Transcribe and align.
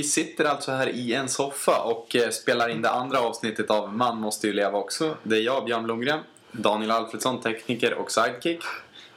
Vi 0.00 0.04
sitter 0.04 0.44
alltså 0.44 0.72
här 0.72 0.88
i 0.88 1.14
en 1.14 1.28
soffa 1.28 1.82
och 1.82 2.16
eh, 2.16 2.30
spelar 2.30 2.68
in 2.68 2.82
det 2.82 2.90
andra 2.90 3.20
avsnittet 3.20 3.70
av 3.70 3.92
Man 3.92 4.16
måste 4.16 4.46
ju 4.46 4.52
leva 4.52 4.78
också. 4.78 5.16
Det 5.22 5.36
är 5.36 5.40
jag, 5.40 5.64
Björn 5.64 5.84
Blomgren, 5.84 6.20
Daniel 6.52 6.90
Alfredsson, 6.90 7.40
tekniker 7.40 7.94
och 7.94 8.10
sidekick. 8.10 8.60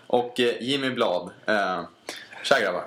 Och 0.07 0.39
eh, 0.39 0.61
Jimmy 0.61 0.89
Blad. 0.89 1.29
Eh, 1.45 1.81
tja 2.43 2.59
grabbar. 2.61 2.83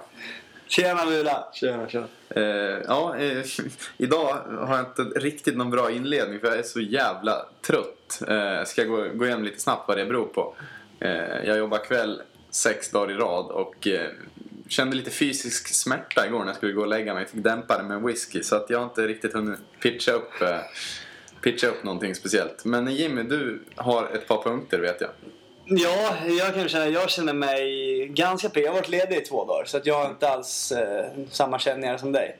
Tjena 0.67 1.05
Lula! 1.05 1.49
Tjena, 1.55 1.89
tjena. 1.89 2.07
Eh, 2.29 2.43
ja, 2.87 3.17
eh, 3.17 3.45
idag 3.97 4.37
har 4.59 4.77
jag 4.77 4.87
inte 4.87 5.19
riktigt 5.19 5.57
någon 5.57 5.71
bra 5.71 5.91
inledning 5.91 6.41
för 6.41 6.47
jag 6.47 6.59
är 6.59 6.63
så 6.63 6.81
jävla 6.81 7.47
trött. 7.67 8.23
Eh, 8.29 8.65
ska 8.65 8.83
jag 8.83 8.91
gå, 8.91 9.09
gå 9.15 9.27
igenom 9.27 9.45
lite 9.45 9.61
snabbt 9.61 9.89
vad 9.89 9.97
det 9.97 10.07
beror 10.07 10.27
på. 10.27 10.55
Eh, 11.01 11.45
jag 11.45 11.59
jobbar 11.59 11.79
kväll 11.79 12.23
sex 12.51 12.91
dagar 12.91 13.11
i 13.11 13.15
rad 13.15 13.47
och 13.47 13.87
eh, 13.87 14.11
kände 14.69 14.97
lite 14.97 15.11
fysisk 15.11 15.69
smärta 15.69 16.27
igår 16.27 16.39
när 16.39 16.47
jag 16.47 16.57
skulle 16.57 16.73
gå 16.73 16.81
och 16.81 16.89
lägga 16.89 17.15
mig. 17.15 17.27
Fick 17.27 17.45
dämpa 17.45 17.79
det 17.79 17.85
med 17.85 18.03
whisky 18.03 18.43
så 18.43 18.57
att 18.57 18.71
jag 18.71 18.79
har 18.79 18.85
inte 18.85 19.07
riktigt 19.07 19.33
hunnit 19.33 19.59
pitcha 19.83 20.13
upp, 20.13 20.43
eh, 20.43 20.59
pitcha 21.43 21.67
upp 21.67 21.85
någonting 21.85 22.15
speciellt. 22.15 22.65
Men 22.65 22.95
Jimmy, 22.95 23.23
du 23.23 23.63
har 23.75 24.09
ett 24.15 24.29
par 24.29 24.43
punkter 24.43 24.79
vet 24.79 25.01
jag. 25.01 25.11
Ja, 25.65 26.15
jag 26.39 26.55
kan 26.55 26.69
känna, 26.69 26.89
jag 26.89 27.11
känner 27.11 27.33
mig 27.33 28.09
ganska 28.09 28.49
pigg. 28.49 28.65
Jag 28.65 28.69
har 28.69 28.75
varit 28.75 28.89
ledig 28.89 29.17
i 29.17 29.21
två 29.21 29.45
dagar 29.45 29.65
så 29.65 29.77
att 29.77 29.87
jag 29.87 29.95
har 29.95 30.11
inte 30.11 30.29
alls 30.29 30.73
eh, 30.73 31.07
samma 31.31 31.59
känningar 31.59 31.99
som 31.99 32.13
dig. 32.13 32.39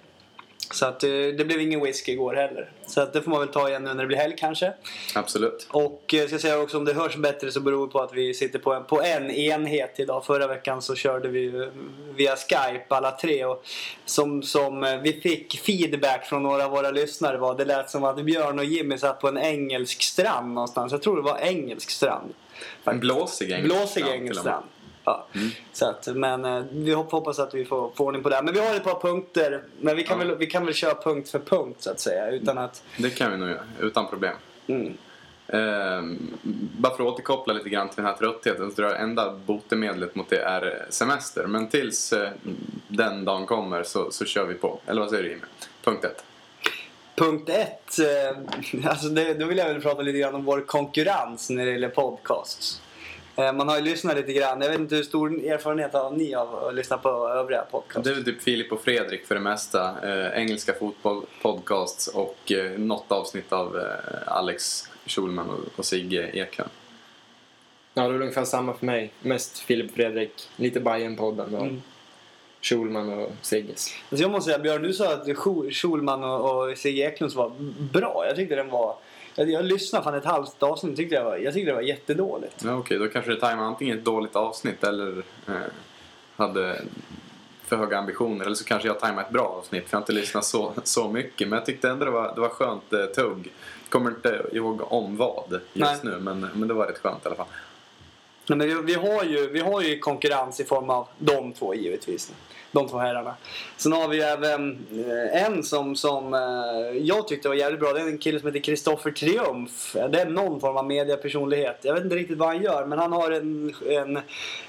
Så 0.71 0.87
att 0.87 1.03
eh, 1.03 1.11
det 1.11 1.47
blev 1.47 1.61
ingen 1.61 1.81
whisky 1.85 2.13
igår 2.13 2.35
heller. 2.35 2.71
Så 2.87 3.01
att 3.01 3.13
det 3.13 3.23
får 3.23 3.31
man 3.31 3.41
väl 3.41 3.49
ta 3.49 3.69
igen 3.69 3.85
nu 3.85 3.95
när 3.95 4.03
det 4.03 4.07
blir 4.07 4.17
helg 4.17 4.35
kanske. 4.39 4.73
Absolut. 5.15 5.67
Och 5.71 6.15
eh, 6.15 6.25
ska 6.27 6.35
jag 6.35 6.41
säga 6.41 6.59
också 6.61 6.79
om 6.79 6.85
det 6.85 6.93
hörs 6.93 7.17
bättre 7.17 7.51
så 7.53 7.61
beror 7.61 7.87
det 7.87 7.93
på 7.93 8.01
att 8.01 8.15
vi 8.15 8.35
sitter 8.35 8.59
på 8.59 8.75
en, 8.75 8.85
på 8.85 9.03
en 9.03 9.31
enhet 9.31 9.95
idag. 10.01 10.25
Förra 10.25 10.47
veckan 10.47 10.83
så 10.83 10.95
körde 10.95 11.29
vi 11.29 11.71
via 12.17 12.37
Skype 12.37 12.85
alla 12.89 13.11
tre. 13.11 13.45
Och 13.45 13.65
som, 14.05 14.43
som 14.43 14.85
eh, 14.85 14.97
vi 14.97 15.13
fick 15.13 15.61
feedback 15.61 16.27
från 16.27 16.43
några 16.43 16.65
av 16.65 16.71
våra 16.71 16.91
lyssnare 16.91 17.37
var 17.39 17.55
det 17.55 17.65
lät 17.65 17.91
som 17.91 18.05
att 18.05 18.25
Björn 18.25 18.59
och 18.59 18.65
Jimmy 18.65 18.99
satt 18.99 19.21
på 19.21 19.29
en 19.29 19.39
engelsk 19.39 20.03
strand 20.03 20.55
någonstans. 20.55 20.93
Jag 20.93 21.03
tror 21.03 21.17
det 21.17 21.23
var 21.23 21.39
engelsk 21.39 21.91
strand. 21.91 22.35
En 22.85 23.01
blåsig 23.01 23.51
engelsk 23.51 23.75
Blåsig 23.77 24.03
strand, 24.03 24.15
engelsk 24.15 24.41
och 24.41 24.45
med. 24.47 24.53
strand. 24.55 24.67
Ja. 25.07 25.27
Så 25.73 25.87
att, 25.87 26.07
men 26.15 26.45
eh, 26.45 26.63
vi 26.73 26.95
hop- 26.95 27.11
hoppas 27.13 27.39
att 27.39 27.55
vi 27.55 27.65
får, 27.65 27.91
får 27.95 28.05
ordning 28.05 28.23
på 28.23 28.29
det. 28.29 28.43
Men 28.43 28.55
vi 28.55 28.61
har 28.61 28.75
ett 28.75 28.85
par 28.85 29.01
punkter. 29.01 29.63
Men 29.81 29.97
vi 29.97 30.03
kan, 30.05 30.21
Ja. 30.21 30.27
väl, 30.27 30.37
vi 30.39 30.47
kan 30.47 30.65
väl 30.65 30.75
köra 30.75 30.95
punkt 30.95 31.29
för 31.31 31.39
punkt 31.39 31.77
så 31.83 31.91
att 31.91 32.01
säga. 32.01 32.31
Utan 32.31 32.59
att... 32.59 32.83
Det 32.99 33.11
kan 33.11 33.31
vi 33.33 33.37
nog 33.39 33.49
göra, 33.49 33.63
utan 33.81 34.07
problem. 34.09 34.35
Mm. 34.67 34.97
Ehm, 35.49 36.19
bara 36.79 36.97
för 36.97 37.05
att 37.07 37.13
återkoppla 37.13 37.55
lite 37.55 37.69
grann 37.69 37.89
till 37.89 37.97
den 37.97 38.07
här 38.07 38.13
tröttheten 38.17 38.71
så 38.71 38.77
tror 38.77 38.89
jag 38.91 39.01
enda 39.01 39.33
botemedlet 39.47 40.15
mot 40.15 40.31
det 40.31 40.43
är 40.43 40.87
semester. 40.91 41.47
Men 41.47 41.69
tills 41.69 42.13
eh, 42.13 42.31
den 42.89 43.25
dagen 43.25 43.47
kommer 43.47 43.83
så, 43.83 44.11
så 44.11 44.25
kör 44.25 44.45
vi 44.47 44.55
på. 44.55 44.81
Eller 44.87 45.01
vad 45.01 45.11
säger 45.11 45.23
du 45.23 45.29
Jimmy? 45.29 45.43
Punkt 45.85 46.05
ett. 46.05 46.25
Punkt 47.17 47.49
ett. 47.49 47.99
Eh, 47.99 48.39
alltså 48.91 49.09
det, 49.09 49.35
då 49.35 49.47
vill 49.47 49.59
jag 49.59 49.67
väl 49.69 49.83
prata 49.83 50.03
lite 50.03 50.19
grann 50.19 50.35
om 50.35 50.45
vår 50.45 50.61
konkurrens 50.61 51.51
när 51.51 51.67
det 51.67 51.73
gäller 51.73 51.89
podcasts. 51.89 52.81
Eh, 53.37 53.53
man 53.53 53.69
har 53.69 53.77
ju 53.77 53.83
lyssnat 53.83 54.17
lite 54.17 54.33
grann. 54.33 54.61
Jag 54.61 54.71
vet 54.71 54.81
inte 54.81 54.97
hur 54.97 55.03
stor 55.03 55.45
erfarenhet 55.45 55.93
har 55.93 56.11
ni 56.11 56.35
av 56.35 56.55
att 56.65 56.75
lyssna 56.75 56.99
på 56.99 57.09
övriga 57.29 57.63
podcasts? 57.71 58.05
Det 58.05 58.11
är 58.11 58.15
väl 58.15 58.25
typ 58.25 58.43
Filip 58.43 58.73
och 58.73 58.81
Fredrik 58.81 59.27
för 59.27 59.35
det 59.35 59.41
mesta. 59.41 59.95
Eh, 60.03 60.39
engelska 60.43 60.73
fotbollpodcasts 60.73 62.07
och 62.07 62.53
eh, 62.53 62.79
något 62.79 63.13
avsnitt 63.13 63.53
av 63.53 63.77
eh, 63.79 63.83
Alex 64.27 64.89
Schulman 65.07 65.51
och, 65.51 65.59
och 65.79 65.85
Sigge 65.85 66.31
Eklund. 66.33 66.71
Ja, 67.95 68.03
det 68.03 68.09
är 68.09 68.13
väl 68.13 68.23
ungefär 68.23 68.45
samma 68.45 68.75
för 68.75 68.87
mig. 68.87 69.13
Mest 69.21 69.59
Filip 69.59 69.95
Fredrik, 69.95 70.49
lite 70.57 70.81
Bajen-podden 70.81 71.55
och 71.55 71.63
Mm. 71.63 71.83
Schulman 72.61 73.13
och 73.19 73.33
Sigges. 73.43 73.91
Alltså 74.11 74.23
jag 74.23 74.31
måste 74.31 74.51
säga 74.51 74.59
Björn, 74.63 74.83
du 74.83 74.93
sa 74.93 75.13
att 75.13 75.27
Schul- 75.27 75.71
Schulman 75.71 76.25
och, 76.25 76.69
och 76.71 76.79
Sigge 76.79 77.03
Eklunds 77.03 77.35
var 77.35 77.53
bra. 77.93 78.25
Jag 78.29 78.37
tyckte 78.37 78.57
den 78.57 78.71
var... 78.71 78.97
Jag, 79.37 79.51
jag 79.51 79.65
lyssnade 79.65 80.05
fan 80.05 80.15
ett 80.15 80.25
halvt 80.25 80.63
avsnitt 80.63 80.97
tyckte 80.97 81.15
jag, 81.15 81.25
var, 81.25 81.37
jag 81.37 81.55
tyckte 81.55 81.71
det 81.71 81.75
var 81.75 81.83
jättedåligt. 81.83 82.65
Ja, 82.65 82.75
Okej, 82.75 82.99
då 82.99 83.09
kanske 83.09 83.31
det 83.31 83.41
tajmade 83.41 83.69
antingen 83.69 83.99
ett 83.99 84.05
dåligt 84.05 84.37
avsnitt 84.37 84.85
eller 84.85 85.23
eh, 85.49 85.55
hade 86.37 86.83
för 87.67 87.77
höga 87.77 87.99
ambitioner. 87.99 88.45
Eller 88.45 88.55
så 88.55 88.65
kanske 88.65 88.89
jag 88.89 89.01
tajmade 89.01 89.27
ett 89.27 89.33
bra 89.33 89.43
avsnitt 89.43 89.89
för 89.89 89.95
jag 89.95 89.99
har 89.99 90.03
inte 90.03 90.13
lyssnat 90.13 90.45
så, 90.45 90.73
så 90.85 91.09
mycket. 91.09 91.49
Men 91.49 91.57
jag 91.57 91.67
tyckte 91.67 91.89
ändå 91.89 92.05
det 92.05 92.11
var, 92.11 92.35
det 92.35 92.41
var 92.41 92.49
skönt 92.49 92.93
eh, 92.93 93.05
tugg. 93.05 93.53
Kommer 93.89 94.11
inte 94.11 94.43
ihåg 94.53 94.93
om 94.93 95.17
vad 95.17 95.61
just 95.73 96.05
Nej. 96.05 96.13
nu 96.13 96.19
men, 96.19 96.41
men 96.41 96.69
det 96.69 96.75
var 96.75 96.87
rätt 96.87 96.99
skönt 96.99 97.25
i 97.25 97.27
alla 97.27 97.37
fall. 97.37 97.47
Men 98.49 98.59
vi, 98.59 98.75
vi, 98.75 98.95
har 98.95 99.25
ju, 99.25 99.49
vi 99.49 99.61
har 99.61 99.83
ju 99.83 99.99
konkurrens 99.99 100.61
i 100.61 100.65
form 100.65 100.91
av 100.91 101.09
de 101.19 101.53
två 101.53 101.75
givetvis. 101.75 102.33
De 102.77 102.89
två 102.89 102.99
herrarna. 102.99 103.35
Sen 103.77 103.93
har 103.93 104.09
vi 104.09 104.17
ju 104.17 104.23
även 104.23 104.87
eh, 105.09 105.45
en 105.45 105.63
som, 105.63 105.97
som 105.97 106.35
eh, 106.35 106.99
jag 107.03 107.29
tyckte 107.29 107.49
var 107.49 107.55
jävligt 107.55 107.81
bra. 107.81 107.93
Det 107.93 108.01
är 108.01 108.07
en 108.07 108.19
kille 108.19 108.41
som 108.41 108.47
heter 108.47 108.61
Kristoffer 108.61 109.11
Triumf. 109.11 109.93
Det 109.93 110.21
är 110.21 110.27
någon 110.27 110.61
form 110.61 110.77
av 110.77 110.87
mediapersonlighet. 110.87 111.79
Jag 111.83 111.95
vet 111.95 112.05
inte 112.05 112.17
riktigt 112.17 112.39
vad 112.39 112.49
han 112.49 112.63
gör 112.63 112.85
men 112.85 112.99
han 112.99 113.13
har 113.13 113.31
en... 113.31 113.75
en, 113.91 114.19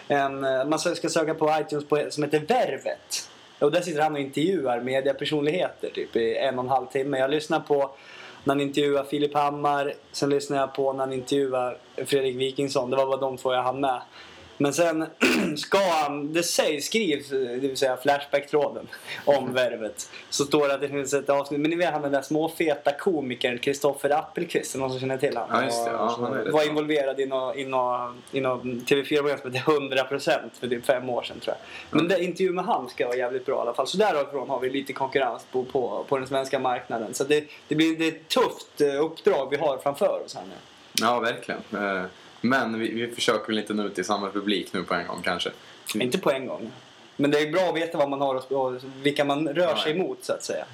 en 0.07 0.43
eh, 0.43 0.65
man 0.65 0.79
ska 0.79 1.09
söka 1.09 1.33
på 1.33 1.55
iTunes 1.61 1.87
på, 1.87 2.05
som 2.09 2.23
heter 2.23 2.39
Värvet. 2.39 3.29
Och 3.59 3.71
där 3.71 3.81
sitter 3.81 4.01
han 4.01 4.13
och 4.13 4.19
intervjuar 4.19 4.81
mediapersonligheter 4.81 5.89
typ 5.93 6.15
i 6.15 6.35
en 6.35 6.59
och 6.59 6.63
en 6.63 6.69
halv 6.69 6.85
timme. 6.85 7.19
Jag 7.19 7.31
lyssnar 7.31 7.59
på 7.59 7.91
när 8.43 8.53
han 8.53 8.61
intervjuar 8.61 9.03
Filip 9.03 9.33
Hammar. 9.33 9.93
Sen 10.11 10.29
lyssnar 10.29 10.57
jag 10.57 10.73
på 10.73 10.93
när 10.93 10.99
han 10.99 11.13
intervjuar 11.13 11.77
Fredrik 12.05 12.35
Wikingsson. 12.35 12.89
Det 12.89 12.97
var 12.97 13.05
bara 13.05 13.17
de 13.17 13.37
två 13.37 13.53
jag 13.53 13.63
hann 13.63 13.79
med. 13.79 14.01
Men 14.57 14.73
sen 14.73 15.05
ska 15.57 15.77
han, 15.77 16.33
det 16.33 16.43
sägs, 16.43 16.85
skrivs, 16.85 17.29
det 17.29 17.57
vill 17.57 17.77
säga 17.77 17.97
Flashback-tråden 17.97 18.87
om 19.25 19.53
värvet. 19.53 20.09
Så 20.29 20.45
står 20.45 20.67
det 20.67 20.73
att 20.73 20.81
det 20.81 20.89
finns 20.89 21.13
ett 21.13 21.29
avsnitt, 21.29 21.61
men 21.61 21.69
ni 21.69 21.77
vet 21.77 21.93
han 21.93 22.01
den 22.01 22.11
där 22.11 22.21
småfeta 22.21 22.91
komikern 22.91 23.59
Kristoffer 23.59 24.09
Appelqvist, 24.09 24.75
någon 24.75 24.89
som 24.89 24.99
känner 24.99 25.17
till 25.17 25.37
honom? 25.37 25.49
Ja, 25.53 25.63
just 25.63 25.85
det. 25.85 25.91
Ja, 25.91 26.17
han 26.19 26.31
var 26.31 26.51
bra. 26.51 26.63
involverad 26.63 27.19
i 27.19 27.25
något 27.25 27.55
i 27.55 27.65
nå, 27.65 28.13
i 28.31 28.41
nå 28.41 28.55
TV4-program 28.57 29.37
som 29.41 29.53
heter 29.53 29.71
100% 29.71 30.39
för 30.59 30.67
typ 30.67 30.85
fem 30.85 31.09
år 31.09 31.23
sedan 31.23 31.39
tror 31.39 31.55
jag. 31.55 31.97
Men 31.99 32.07
det, 32.07 32.23
intervju 32.23 32.53
med 32.53 32.65
han 32.65 32.89
ska 32.89 33.07
vara 33.07 33.17
jävligt 33.17 33.45
bra 33.45 33.55
i 33.55 33.59
alla 33.59 33.73
fall. 33.73 33.87
Så 33.87 33.97
därifrån 33.97 34.49
har 34.49 34.59
vi 34.59 34.69
lite 34.69 34.93
konkurrens 34.93 35.45
på, 35.51 35.63
på, 35.63 36.05
på 36.09 36.17
den 36.17 36.27
svenska 36.27 36.59
marknaden. 36.59 37.13
Så 37.13 37.23
det, 37.23 37.43
det 37.67 37.75
blir 37.75 37.97
det 37.97 38.05
är 38.05 38.11
ett 38.11 38.27
tufft 38.27 38.81
eh, 38.81 39.03
uppdrag 39.05 39.47
vi 39.51 39.57
har 39.57 39.77
framför 39.77 40.21
oss 40.25 40.35
här 40.35 40.43
nu. 40.43 40.55
Ja, 41.01 41.19
verkligen. 41.19 41.61
Men 42.41 42.79
vi, 42.79 42.91
vi 42.93 43.15
försöker 43.15 43.47
väl 43.47 43.57
inte 43.57 43.73
nå 43.73 43.83
ut 43.83 43.95
till 43.95 44.05
samma 44.05 44.31
publik 44.31 44.73
nu 44.73 44.83
på 44.83 44.93
en 44.93 45.07
gång 45.07 45.21
kanske. 45.23 45.51
Inte 45.95 46.17
på 46.17 46.31
en 46.31 46.47
gång. 46.47 46.71
Men 47.15 47.31
det 47.31 47.39
är 47.39 47.51
bra 47.51 47.61
att 47.61 47.75
veta 47.75 47.97
vad 47.97 48.09
man 48.09 48.21
har 48.21 48.53
och, 48.53 48.73
vilka 49.01 49.25
man 49.25 49.47
rör 49.47 49.75
sig 49.75 49.91
Ja. 49.91 50.03
emot 50.03 50.17
så 50.21 50.33
att 50.33 50.43
säga. 50.43 50.65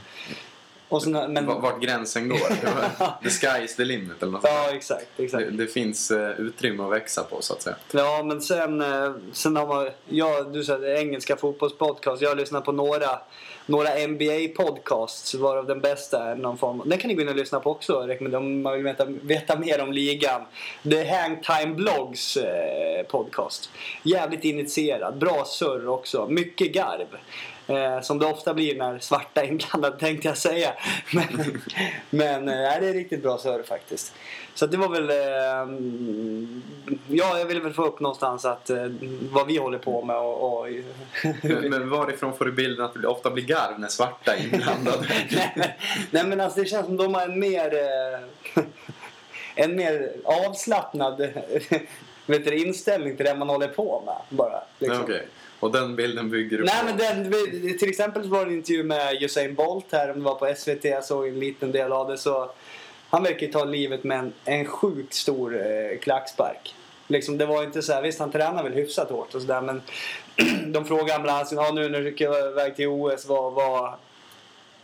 Och 0.90 1.04
sen, 1.04 1.34
men, 1.34 1.46
Vart 1.46 1.82
gränsen 1.82 2.30
går. 2.30 2.38
the 3.24 3.30
sky 3.30 3.64
is 3.64 3.76
the 3.76 3.86
limit 3.86 4.24
eller 4.24 4.32
något 4.32 4.42
ja, 4.44 4.70
exakt. 4.74 5.08
exakt. 5.18 5.46
det, 5.46 5.52
det 5.52 5.68
finns 5.68 6.12
eh, 6.12 6.40
utrymme 6.40 6.84
att 6.84 6.92
växa 6.92 7.24
på 7.24 7.42
så 7.42 7.54
att 7.54 7.62
säga. 7.62 7.76
Ja, 7.92 8.24
men 8.24 8.42
sen, 8.42 8.82
eh, 8.82 9.14
sen 9.32 9.56
har 9.56 9.68
man, 9.68 9.90
ja, 10.10 10.44
du 10.44 10.64
sa 10.64 10.86
engelska 10.86 11.36
fotbollspodcast. 11.36 12.22
Jag 12.22 12.30
har 12.30 12.36
lyssnat 12.36 12.66
på 12.66 12.72
några, 12.72 13.20
några 13.66 13.90
NBA-podcasts, 13.90 15.36
varav 15.36 15.68
den 15.68 15.80
bästa 15.82 16.32
är 16.32 16.36
någon 16.36 16.58
form 16.58 16.82
Den 16.86 16.98
kan 16.98 17.08
ni 17.08 17.14
gå 17.14 17.22
in 17.22 17.30
och 17.30 17.36
lyssna 17.36 17.60
på 17.60 17.72
också, 17.72 18.00
rekommenderar, 18.00 18.42
om 18.42 18.62
man 18.62 18.74
vill 18.74 18.84
veta, 18.84 19.06
veta 19.06 19.60
mer 19.60 19.82
om 19.82 19.92
ligan. 19.92 20.42
The 20.90 21.04
Hangtime 21.04 21.76
Blogs 21.76 22.38
eh, 22.38 23.06
podcast. 23.08 23.70
Jävligt 24.04 24.44
initierad, 24.44 25.18
bra 25.18 25.46
surr 25.46 25.88
också, 25.88 26.28
mycket 26.28 26.74
garv. 26.74 27.08
Eh, 27.68 28.02
som 28.02 28.20
det 28.20 28.26
ofta 28.26 28.54
blir 28.54 28.78
när 28.78 29.00
svarta 29.00 29.44
är 29.44 29.48
inblandade 29.48 30.00
tänkte 30.00 30.28
jag 30.28 30.38
säga. 30.38 30.74
Men, 31.14 31.62
men 32.10 32.50
eh, 32.50 32.80
det 32.80 32.90
är 32.90 32.94
riktigt 32.94 33.24
bra 33.24 33.38
surr 33.38 33.64
faktiskt. 33.64 34.14
Så 34.54 34.66
det 34.66 34.78
var 34.78 34.90
väl... 34.90 35.10
Eh, 35.10 35.78
ja, 37.08 37.40
jag 37.40 37.46
ville 37.46 37.60
väl 37.60 37.74
få 37.74 37.86
upp 37.86 38.00
någonstans 38.00 38.46
att 38.46 38.70
eh, 38.70 38.86
vad 39.32 39.48
vi 39.48 39.58
håller 39.58 39.78
på 39.78 40.06
med 40.06 40.18
och... 40.18 40.60
och 40.60 40.68
Men, 41.42 41.70
men 41.70 41.90
varifrån 41.90 42.38
får 42.38 42.46
du 42.46 42.52
bilden 42.52 42.86
att 42.86 42.94
det 43.02 43.08
ofta 43.08 43.30
blir 43.30 43.44
garv 43.44 43.80
när 43.80 43.88
svarta 43.88 44.36
är 44.36 44.44
inblandade? 44.44 45.08
nej, 45.32 45.54
men, 45.56 45.68
nej 46.12 46.24
men 46.26 46.42
alltså 46.42 46.60
det 46.60 46.66
känns 46.66 46.86
som 46.86 46.98
de 46.98 47.14
har 47.14 47.22
en 47.22 47.40
mer... 47.40 47.74
Eh, 47.76 48.64
en 49.56 49.76
mer 49.76 50.12
avslappnad 50.24 51.22
vet 52.26 52.46
du, 52.46 52.58
inställning 52.58 53.18
till 53.18 53.26
det 53.26 53.36
man 53.36 53.50
håller 53.50 53.68
på 53.68 54.04
med. 54.06 54.38
Bara, 54.38 54.64
liksom. 54.80 55.04
Okej. 55.04 55.28
Och 55.64 55.72
den 55.72 55.96
bilden 55.96 56.30
bygger 56.30 56.58
du 56.58 56.64
Nej 56.64 56.74
på? 56.80 56.86
men 56.86 56.98
den, 56.98 57.78
till 57.78 57.90
exempel 57.90 58.30
var 58.30 58.46
det 58.46 58.52
en 58.52 58.58
intervju 58.58 58.84
med 58.84 59.24
Usain 59.24 59.56
Bolt 59.56 59.86
här, 59.92 60.12
om 60.12 60.20
det 60.20 60.26
var 60.26 60.36
på 60.36 60.54
SVT, 60.58 60.86
jag 60.86 61.04
såg 61.04 61.28
en 61.28 61.40
liten 61.40 61.72
del 61.72 61.92
av 61.92 62.08
det. 62.08 62.18
Så 62.18 62.52
han 63.10 63.24
verkar 63.24 63.48
ta 63.48 63.64
livet 63.64 64.04
med 64.04 64.20
en, 64.20 64.34
en 64.46 64.66
sjukt 64.66 65.14
stor 65.14 65.56
eh, 65.56 66.00
klackspark. 66.00 66.76
Liksom, 67.08 67.38
det 67.38 67.46
var 67.46 67.64
inte 67.64 67.82
så 67.82 67.94
här, 67.94 68.02
visst 68.02 68.20
han 68.20 68.32
tränar 68.32 68.64
väl 68.64 68.74
hyfsat 68.74 69.10
hårt 69.10 69.36
och 69.36 69.42
sådär 69.42 69.62
men 69.62 69.82
de 70.74 70.86
frågade 70.86 71.32
annat, 71.32 71.52
ja 71.52 71.72
nu 71.72 71.90
när 71.90 72.02
du 72.02 72.14
ska 72.14 72.50
iväg 72.50 72.76
till 72.76 72.88
OS, 72.88 73.26
vad, 73.26 73.54
vad, 73.54 73.86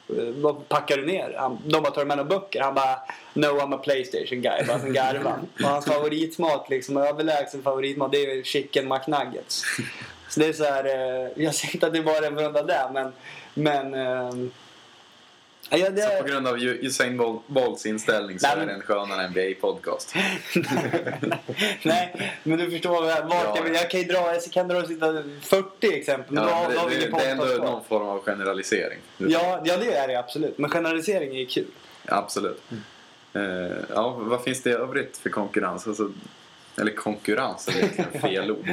eh, 0.09 0.33
vad 0.35 0.69
packar 0.69 0.97
du 0.97 1.05
ner? 1.05 1.35
Han, 1.37 1.57
de 1.65 1.83
bara, 1.83 1.91
tar 1.91 2.01
du 2.01 2.07
med 2.07 2.17
några 2.17 2.29
böcker? 2.29 2.61
Han 2.61 2.75
bara, 2.75 2.99
no 3.33 3.45
I'm 3.45 3.75
a 3.75 3.79
Playstation 3.83 4.41
guy, 4.41 4.65
bara 4.67 4.79
som 4.79 4.93
garvan. 4.93 5.47
Och 5.63 5.69
hans 5.69 5.85
favoritmat, 5.85 6.69
liksom, 6.69 6.97
överlägsen 6.97 7.63
favoritmat, 7.63 8.11
det 8.11 8.17
är 8.25 8.35
ju 8.35 8.43
chicken 8.43 8.87
McNuggets. 8.87 9.63
Så 10.29 10.39
det 10.39 10.45
är 10.45 10.53
så 10.53 10.63
här, 10.63 10.85
eh, 10.85 11.43
jag 11.43 11.55
säger 11.55 11.75
inte 11.75 11.87
att 11.87 11.93
det 11.93 12.01
var 12.01 12.21
en 12.21 12.39
runda 12.39 12.63
där 12.63 12.89
men, 12.93 13.13
men 13.53 13.93
eh, 13.93 14.49
Ja, 15.71 15.77
ja, 15.77 15.85
Så 15.85 15.91
det, 15.91 16.21
på 16.21 16.27
grund 16.27 16.47
av 16.47 16.57
Usain 16.63 17.21
Bol- 17.21 17.41
Bolts 17.47 17.85
inställning 17.85 18.39
så 18.39 18.47
Nej, 18.47 18.53
är 18.53 18.57
men- 18.57 18.67
det 18.67 18.73
en 18.73 18.81
skönare 18.81 19.27
NBA-podcast. 19.27 20.15
nej, 21.83 22.31
men 22.43 22.57
du 22.59 22.71
förstår 22.71 23.01
vart 23.01 23.25
Ja. 23.29 23.53
jag. 23.55 23.75
Jag 23.75 23.89
kan 23.89 23.99
ju 23.99 24.05
dra, 24.05 24.33
jag 24.33 24.43
kan 24.51 24.67
dra 24.67 24.87
sitta 24.87 25.23
40 25.41 25.93
exempel. 25.99 26.33
Men 26.33 26.43
Ja, 26.43 26.65
men 26.69 26.77
har 26.77 26.89
det, 26.89 26.95
det, 26.95 27.07
det 27.17 27.25
är 27.25 27.31
ändå 27.31 27.45
någon 27.45 27.83
form 27.83 28.07
av 28.07 28.23
generalisering. 28.25 28.99
Ja, 29.17 29.61
ja, 29.65 29.77
det 29.77 29.93
är 29.95 30.07
det 30.07 30.15
absolut. 30.19 30.57
Men 30.57 30.69
generalisering 30.69 31.29
är 31.35 31.39
ju 31.39 31.45
kul. 31.45 31.67
Absolut. 32.05 32.61
Mm. 32.71 32.83
Eh, 33.71 33.77
ja, 33.95 34.09
vad 34.17 34.43
finns 34.43 34.63
det 34.63 34.69
i 34.69 34.73
övrigt 34.73 35.17
för 35.17 35.29
konkurrens? 35.29 35.87
Alltså, 35.87 36.11
eller 36.77 36.91
konkurrens 36.91 37.67
är 37.67 37.71
egentligen 37.77 38.21
fel 38.21 38.51
ord. 38.51 38.69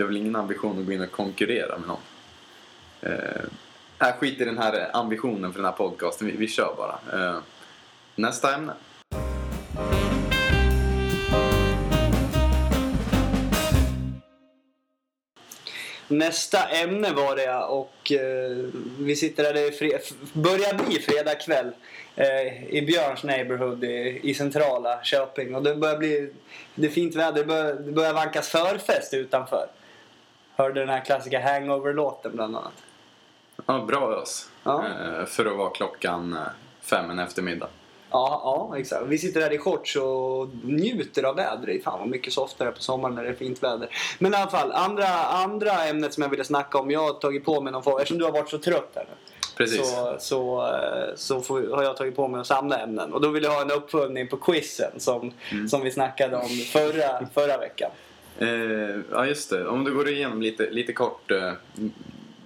Jag 0.00 0.06
har 0.06 0.08
väl 0.08 0.16
ingen 0.16 0.36
ambition 0.36 0.80
att 0.80 0.86
gå 0.86 0.92
in 0.92 1.00
och 1.00 1.10
konkurrera 1.10 1.78
med 1.78 1.88
någon. 1.88 2.00
Eh, 3.00 4.08
äh, 4.08 4.14
skit 4.18 4.40
i 4.40 4.44
den 4.44 4.58
här 4.58 4.96
ambitionen 4.96 5.52
för 5.52 5.58
den 5.58 5.64
här 5.64 5.72
podcasten. 5.72 6.26
Vi, 6.26 6.36
vi 6.36 6.48
kör 6.48 6.74
bara. 6.76 6.98
Eh, 7.12 7.38
nästa 8.14 8.54
ämne. 8.54 8.72
Nästa 16.08 16.68
ämne 16.68 17.12
var 17.12 17.36
det 17.36 17.44
ja, 17.44 17.66
och 17.66 18.12
eh, 18.12 18.56
vi 18.98 19.16
sitter 19.16 19.42
där 19.42 19.54
det 19.54 19.60
är 19.60 20.38
börjar 20.38 20.74
bli 20.74 20.98
fredag 20.98 21.34
kväll 21.34 21.70
eh, 22.16 22.74
i 22.74 22.82
Björns 22.86 23.24
neighborhood 23.24 23.84
i, 23.84 24.20
i 24.22 24.34
centrala 24.34 25.02
Köping 25.02 25.54
och 25.54 25.62
det 25.62 25.74
börjar 25.74 25.98
bli 25.98 26.30
det 26.74 26.86
är 26.86 26.90
fint 26.90 27.14
väder, 27.14 27.32
det 27.32 27.44
börjar, 27.44 27.74
det 27.74 27.92
börjar 27.92 28.12
vankas 28.12 28.48
förfest 28.48 29.14
utanför. 29.14 29.68
Hörde 30.60 30.80
den 30.80 30.88
här 30.88 31.04
klassiska 31.04 31.40
hangover-låten 31.40 32.32
bland 32.34 32.56
annat. 32.56 32.72
Ja, 33.66 33.84
bra 33.88 34.20
ös. 34.22 34.48
Ja. 34.62 34.84
Eh, 34.84 35.24
för 35.26 35.46
att 35.46 35.56
vara 35.56 35.70
klockan 35.70 36.32
eh, 36.32 36.38
fem 36.80 37.10
en 37.10 37.18
eftermiddag. 37.18 37.68
Ja, 38.10 38.40
ja, 38.44 38.78
exakt. 38.78 39.02
Vi 39.06 39.18
sitter 39.18 39.40
där 39.40 39.52
i 39.52 39.58
shorts 39.58 39.96
och 39.96 40.48
njuter 40.62 41.22
av 41.22 41.36
vädret. 41.36 41.84
Fan 41.84 41.98
vad 41.98 42.08
mycket 42.08 42.32
softare 42.32 42.72
på 42.72 42.80
sommaren 42.82 43.14
när 43.14 43.22
det 43.22 43.28
är 43.28 43.34
fint 43.34 43.62
väder. 43.62 43.88
Men 44.18 44.32
i 44.32 44.36
alla 44.36 44.50
fall, 44.50 44.72
andra, 44.72 45.08
andra 45.24 45.70
ämnet 45.84 46.14
som 46.14 46.22
jag 46.22 46.30
ville 46.30 46.44
snacka 46.44 46.78
om. 46.78 46.90
Jag 46.90 47.00
har 47.00 47.12
tagit 47.12 47.44
på 47.44 47.60
mig 47.60 47.72
någon 47.72 47.82
form, 47.82 47.96
eftersom 47.96 48.18
du 48.18 48.24
har 48.24 48.32
varit 48.32 48.50
så 48.50 48.58
trött 48.58 48.92
här 48.94 49.04
nu. 49.08 49.16
Precis. 49.56 49.90
Så, 49.90 50.16
så, 50.18 50.66
eh, 50.66 51.14
så 51.16 51.40
får, 51.40 51.76
har 51.76 51.82
jag 51.82 51.96
tagit 51.96 52.16
på 52.16 52.28
mig 52.28 52.40
att 52.40 52.46
samla 52.46 52.78
ämnen. 52.78 53.12
Och 53.12 53.20
då 53.20 53.28
vill 53.28 53.42
jag 53.42 53.50
ha 53.50 53.62
en 53.62 53.70
uppföljning 53.70 54.28
på 54.28 54.36
quizen 54.36 55.00
som, 55.00 55.32
Mm. 55.52 55.68
som 55.68 55.80
vi 55.80 55.90
snackade 55.90 56.36
om 56.36 56.48
förra, 56.48 57.26
förra 57.34 57.58
veckan. 57.58 57.90
Eh, 58.40 59.00
ja, 59.10 59.26
just 59.26 59.50
det. 59.50 59.68
Om 59.68 59.84
du 59.84 59.94
går 59.94 60.08
igenom 60.08 60.42
lite, 60.42 60.70
lite 60.70 60.92
kort 60.92 61.30
eh, 61.30 61.52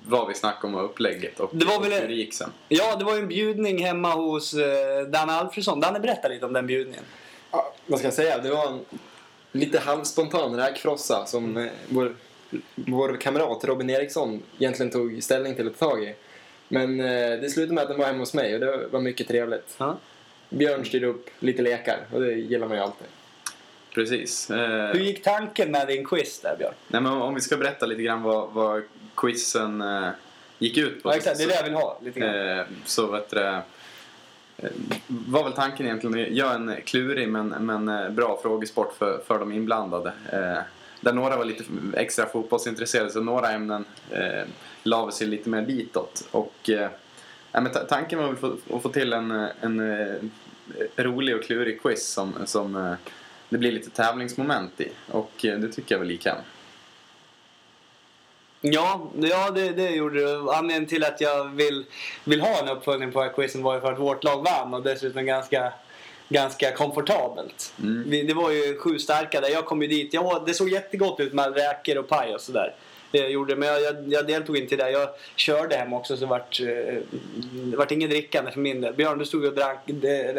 vad 0.06 0.28
vi 0.28 0.34
snackade 0.34 0.66
om 0.66 0.74
och 0.74 0.84
upplägget 0.84 1.40
och, 1.40 1.50
Det 1.52 1.64
var 1.64 1.80
väl 1.80 1.92
hur 1.92 2.08
det 2.08 2.14
gick 2.14 2.34
sen. 2.34 2.50
Ja, 2.68 2.96
det 2.96 3.04
var 3.04 3.14
ju 3.14 3.20
en 3.20 3.28
bjudning 3.28 3.84
hemma 3.84 4.14
hos 4.14 4.54
eh, 4.54 5.06
Danne 5.06 5.32
Alfredsson. 5.32 5.80
Danne, 5.80 6.00
berätta 6.00 6.28
lite 6.28 6.46
om 6.46 6.52
den 6.52 6.66
bjudningen. 6.66 7.02
Ja, 7.50 7.74
vad 7.86 7.98
ska 7.98 8.06
jag 8.06 8.14
säga? 8.14 8.38
Det 8.38 8.50
var 8.50 8.66
en 8.66 8.80
lite 9.52 9.78
halvspontan 9.78 10.56
räkfrossa 10.56 11.26
som 11.26 11.56
eh, 11.56 11.66
vår, 11.88 12.14
vår 12.74 13.16
kamrat 13.20 13.64
Robin 13.64 13.90
Eriksson 13.90 14.42
egentligen 14.58 14.92
tog 14.92 15.22
ställning 15.22 15.54
till 15.54 15.66
ett 15.66 15.78
tag 15.78 16.04
i. 16.04 16.14
Men 16.68 17.00
eh, 17.00 17.40
det 17.40 17.50
slutade 17.50 17.74
med 17.74 17.82
att 17.82 17.88
den 17.88 17.98
var 17.98 18.06
hemma 18.06 18.18
hos 18.18 18.34
mig 18.34 18.54
och 18.54 18.60
det 18.60 18.86
var 18.86 19.00
mycket 19.00 19.28
trevligt. 19.28 19.74
Ja. 19.78 19.96
Björn 20.48 20.84
styrde 20.84 21.06
upp 21.06 21.30
lite 21.38 21.62
lekar 21.62 21.98
och 22.12 22.20
det 22.20 22.32
gillar 22.32 22.68
man 22.68 22.76
ju 22.76 22.82
alltid. 22.82 23.08
Precis. 23.94 24.50
Eh, 24.50 24.86
Hur 24.92 25.00
gick 25.00 25.22
tanken 25.22 25.70
med 25.70 25.86
din 25.86 26.04
quiz 26.04 26.40
där, 26.40 26.56
Björn? 26.56 26.74
nej, 26.88 27.02
men 27.02 27.12
om 27.12 27.34
vi 27.34 27.40
ska 27.40 27.56
berätta 27.56 27.86
lite 27.86 28.02
grann 28.02 28.22
vad, 28.22 28.50
vad 28.52 28.82
quizen 29.16 29.80
eh, 29.80 30.08
gick 30.58 30.78
ut 30.78 31.02
på. 31.02 31.08
Ja, 31.10 31.14
exakt. 31.16 31.38
Det 31.38 31.44
är 31.44 31.48
det 31.48 31.54
jag 31.54 31.64
vill 31.64 31.74
ha. 31.74 31.98
Lite 32.04 32.20
grann. 32.20 32.58
eh, 32.58 32.64
så 32.84 33.06
vet 33.06 33.30
du, 33.30 33.60
var 35.08 35.44
väl 35.44 35.52
tanken 35.52 35.86
egentligen 35.86 36.20
att 36.26 36.30
göra 36.30 36.54
en 36.54 36.74
klurig 36.84 37.28
men, 37.28 37.48
men 37.48 38.14
bra 38.14 38.38
frågesport 38.42 38.94
för, 38.98 39.20
för 39.26 39.38
de 39.38 39.52
inblandade. 39.52 40.12
Eh, 40.32 40.58
där 41.00 41.12
några 41.12 41.36
var 41.36 41.44
lite 41.44 41.64
extra 41.96 42.26
fotbollsintresserade 42.26 43.10
så 43.10 43.20
några 43.20 43.50
ämnen 43.50 43.84
eh, 44.10 44.42
la 44.82 45.10
sig 45.10 45.26
lite 45.26 45.48
mer 45.48 45.62
ditåt. 45.62 46.28
Och, 46.30 46.70
eh, 46.70 46.88
men 47.52 47.70
ta- 47.72 47.84
tanken 47.84 48.18
var 48.18 48.32
väl 48.32 48.52
att 48.76 48.82
få 48.82 48.88
till 48.88 49.12
en, 49.12 49.30
en 49.60 50.30
rolig 50.96 51.36
och 51.36 51.42
klurig 51.42 51.82
quiz 51.82 52.08
som, 52.12 52.34
som 52.44 52.96
det 53.54 53.58
blir 53.58 53.72
lite 53.72 53.90
tävlingsmoment 53.90 54.80
i. 54.80 54.88
Och 55.10 55.44
eh, 55.44 55.58
det 55.58 55.68
tycker 55.68 55.94
jag 55.94 56.00
väl 56.00 56.10
gick 56.10 56.26
hem. 56.26 56.36
Ja, 58.60 59.10
ja 59.20 59.50
det, 59.50 59.68
det 59.68 59.90
gjorde 59.90 60.20
du. 60.20 60.50
Anledningen 60.50 60.86
till 60.86 61.04
att 61.04 61.20
jag 61.20 61.44
vill, 61.44 61.84
vill 62.24 62.40
ha 62.40 62.62
en 62.62 62.68
uppföljning 62.68 63.12
på 63.12 63.20
den 63.20 63.28
här 63.28 63.34
quizen 63.34 63.62
var 63.62 63.74
ju 63.74 63.80
för 63.80 63.92
att 63.92 63.98
vårt 63.98 64.24
lag 64.24 64.44
vann 64.44 64.74
och 64.74 64.82
dessutom 64.82 65.26
ganska, 65.26 65.72
ganska 66.28 66.72
komfortabelt. 66.72 67.72
Mm. 67.82 68.26
Det 68.26 68.34
var 68.34 68.50
ju 68.50 68.78
sju 68.78 68.98
starka 68.98 69.40
där. 69.40 69.48
Jag 69.48 69.66
kom 69.66 69.82
ju 69.82 69.88
dit. 69.88 70.14
Jag, 70.14 70.42
det 70.46 70.54
såg 70.54 70.68
jättegott 70.68 71.20
ut 71.20 71.32
med 71.32 71.54
räkor 71.54 71.98
och 71.98 72.08
paj 72.08 72.34
och 72.34 72.40
sådär. 72.40 72.74
Det 73.14 73.20
jag 73.20 73.30
gjorde, 73.30 73.56
men 73.56 73.68
jag, 73.68 73.82
jag, 73.82 73.94
jag 74.06 74.26
deltog 74.26 74.56
inte 74.56 74.74
i 74.74 74.76
det. 74.76 74.90
Jag 74.90 75.08
körde 75.36 75.76
hem 75.76 75.92
också 75.92 76.16
så 76.16 76.26
vart, 76.26 76.60
eh, 76.60 76.66
det 77.52 77.76
vart 77.76 77.90
inget 77.90 78.10
drickande 78.10 78.50
för 78.50 78.60
min 78.60 78.80
del. 78.80 78.94
Björn, 78.94 79.18
du 79.18 79.24
stod 79.24 79.44
och, 79.44 79.54
drank, 79.54 79.78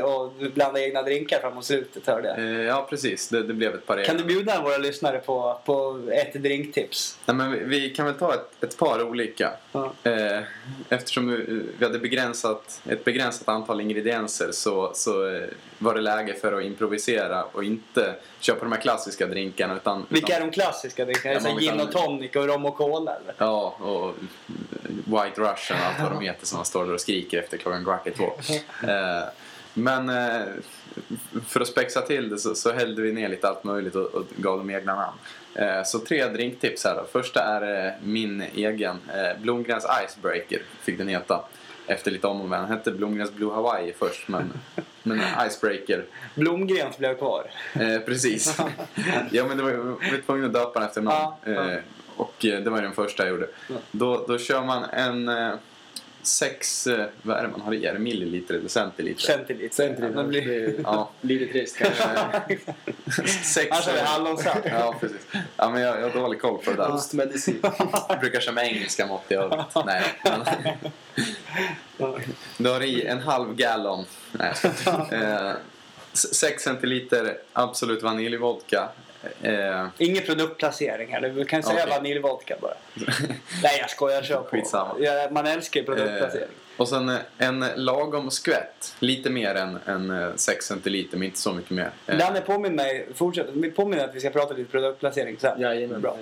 och 0.03 0.33
blandade 0.53 0.85
egna 0.85 1.01
drinkar 1.01 1.39
framåt 1.39 1.65
slutet 1.65 2.07
hörde 2.07 2.27
jag. 2.27 2.39
Eh, 2.39 2.61
ja, 2.61 2.87
precis. 2.89 3.29
Det, 3.29 3.43
det 3.43 3.53
blev 3.53 3.75
ett 3.75 3.85
par 3.85 3.95
Kan 3.95 4.03
egna. 4.03 4.17
du 4.17 4.23
bjuda 4.23 4.61
våra 4.61 4.77
lyssnare 4.77 5.19
på, 5.19 5.59
på 5.65 6.01
ett 6.11 6.33
drinktips? 6.33 7.17
Nej, 7.25 7.35
men 7.35 7.51
vi, 7.51 7.59
vi 7.59 7.89
kan 7.89 8.05
väl 8.05 8.15
ta 8.15 8.33
ett, 8.33 8.63
ett 8.63 8.77
par 8.77 9.03
olika. 9.03 9.51
Ja. 9.71 9.93
Eh, 10.03 10.41
eftersom 10.89 11.31
vi, 11.79 11.85
hade 11.85 11.99
begränsat, 11.99 12.81
ett 12.89 13.05
begränsat 13.05 13.49
antal 13.49 13.81
ingredienser 13.81 14.49
så, 14.51 14.91
så 14.93 15.27
eh, 15.35 15.43
var 15.79 15.95
det 15.95 16.01
läge 16.01 16.33
för 16.33 16.53
att 16.53 16.63
improvisera 16.63 17.43
och 17.43 17.63
inte 17.63 18.15
köpa 18.39 18.65
de 18.65 18.71
här 18.71 18.81
klassiska 18.81 19.27
drinkarna. 19.27 19.75
Utan, 19.75 20.05
Vilka 20.09 20.33
är 20.33 20.37
utan, 20.37 20.49
de 20.49 20.53
klassiska 20.53 21.05
drinkarna? 21.05 21.39
Ja, 21.43 21.59
gin 21.59 21.79
och 21.79 21.91
tonic 21.91 22.35
och 22.35 22.47
rom 22.47 22.65
och 22.65 22.77
cola 22.77 23.15
eller? 23.15 23.33
Ja, 23.37 23.75
och 23.79 24.15
White 25.05 25.41
Russian 25.41 25.79
och 25.79 25.85
allt 25.85 25.99
vad 26.01 26.11
de 26.11 26.21
heter 26.21 26.45
som 26.45 26.57
man 26.57 26.65
står 26.65 26.85
där 26.85 26.93
och 26.93 27.01
skriker 27.01 27.39
efter 27.39 27.57
klockan 27.57 27.83
kvart 27.83 28.07
i 28.07 28.11
två. 28.11 28.31
Eh, 28.87 29.23
men 29.73 30.09
eh, 30.09 30.45
för 31.47 31.61
att 31.61 31.67
spexa 31.67 32.01
till 32.01 32.29
det 32.29 32.37
så, 32.37 32.55
så 32.55 32.73
hällde 32.73 33.01
vi 33.01 33.13
ner 33.13 33.29
lite 33.29 33.47
allt 33.47 33.63
möjligt 33.63 33.95
och, 33.95 34.05
och 34.05 34.23
gav 34.35 34.57
dem 34.57 34.69
egna 34.69 34.95
namn. 34.95 35.17
Eh, 35.55 35.83
så 35.83 35.99
tre 35.99 36.27
drinktips 36.27 36.83
här 36.83 36.95
då. 36.95 37.05
Första 37.11 37.43
är 37.43 37.97
min 38.03 38.41
egen. 38.55 38.99
Blomgrens 39.41 39.85
Icebreaker 40.05 40.61
fick 40.81 40.97
den 40.97 41.07
heta. 41.07 41.45
Efter 41.87 42.11
lite 42.11 42.27
om 42.27 42.41
och 42.41 42.49
men. 42.49 42.61
Den 42.61 42.77
hette 42.77 42.91
Blomgrens 42.91 43.33
Blue 43.33 43.53
Hawaii 43.53 43.93
först 43.93 44.27
men, 44.27 44.53
men 45.03 45.21
Icebreaker. 45.47 46.05
Blomgrens 46.35 46.97
blev 46.97 47.17
kvar. 47.17 47.51
Eh, 47.73 47.99
precis. 47.99 48.57
ja 49.31 49.47
men 49.47 49.57
det 49.57 49.63
var, 49.63 49.71
vi 49.71 50.11
var 50.11 50.21
tvungna 50.25 50.45
att 50.45 50.53
döpa 50.53 50.79
den 50.79 50.87
efter 50.87 51.01
någon. 51.01 51.13
Ja. 51.13 51.51
Eh, 51.51 51.79
och 52.15 52.45
eh, 52.45 52.63
det 52.63 52.69
var 52.69 52.81
den 52.81 52.93
första 52.93 53.23
jag 53.23 53.31
gjorde. 53.31 53.47
Då, 53.91 54.25
då 54.27 54.37
kör 54.37 54.63
man 54.63 54.83
en 54.83 55.29
eh, 55.29 55.53
sex, 56.27 56.87
eh, 56.87 57.05
vad 57.21 57.37
är 57.37 57.43
det 57.43 57.47
man 57.47 57.61
har 57.61 57.73
i? 57.73 57.85
Är 57.85 57.93
det 57.93 57.99
milliliter 57.99 58.53
eller 58.53 58.69
centiliter? 58.69 59.21
Centiliter. 59.21 59.75
Centiliter. 59.75 60.17
Ja, 60.17 60.23
blir... 60.23 60.75
Ja, 60.83 61.09
Lite 61.21 61.51
trist 61.51 61.77
kanske. 61.77 62.03
sex. 63.43 63.87
Är 63.87 63.93
det 63.93 64.01
hallonsaft. 64.01 64.61
Ja, 64.65 64.95
precis. 64.99 65.27
Ja, 65.57 65.69
men 65.69 65.81
jag, 65.81 66.01
jag 66.01 66.09
har 66.09 66.21
dålig 66.21 66.41
koll 66.41 66.57
på 66.57 66.71
det 66.71 66.77
där. 66.77 66.93
Ostmedicin. 66.93 67.59
Jag 68.09 68.19
brukar 68.19 68.39
köra 68.39 68.53
med 68.53 68.67
engelska 68.67 69.07
mått 69.07 69.31
i 69.31 69.33
övrigt. 69.33 69.65
Nej, 69.85 70.03
men, 70.23 70.43
du 72.57 72.69
har 72.69 72.83
i 72.83 73.05
en 73.05 73.19
halv 73.19 73.55
gallon. 73.55 74.05
Nej, 74.31 74.53
eh, 75.11 75.51
Sex 76.13 76.63
centiliter 76.63 77.37
Absolut 77.53 78.03
vaniljvodka. 78.03 78.89
Eh, 79.41 79.87
Ingen 79.97 80.23
produktplacering 80.23 81.11
här. 81.13 81.21
Du 81.21 81.45
kan 81.45 81.63
säga 81.63 81.83
Okej. 81.83 81.97
vaniljvodka 81.97 82.55
bara. 82.61 82.73
Nej 83.63 83.77
jag 83.79 83.89
skojar, 83.89 84.21
kör 84.23 84.41
på. 84.41 84.49
Skitsamma. 84.49 84.95
Ja, 84.99 85.27
man 85.31 85.45
älskar 85.47 85.79
ju 85.79 85.85
produktplacering. 85.85 86.43
Eh, 86.43 86.49
och 86.77 86.87
sen 86.89 87.09
eh, 87.09 87.17
en 87.37 87.65
lagom 87.75 88.31
skvätt. 88.31 88.95
Lite 88.99 89.29
mer 89.29 89.55
än, 89.55 89.79
än 89.85 90.33
6 90.37 90.65
centiliter, 90.65 91.17
men 91.17 91.25
inte 91.25 91.39
så 91.39 91.53
mycket 91.53 91.71
mer. 91.71 91.89
Eh, 92.07 92.17
Danne, 92.17 92.41
påminn 92.41 92.75
mig. 92.75 93.07
Fortsätt. 93.15 93.75
Påminn 93.75 93.99
att 93.99 94.15
vi 94.15 94.19
ska 94.19 94.29
prata 94.29 94.53
lite 94.53 94.71
produktplacering 94.71 95.37
sen. 95.39 95.61
Jajamän. 95.61 96.01
Bra. 96.01 96.17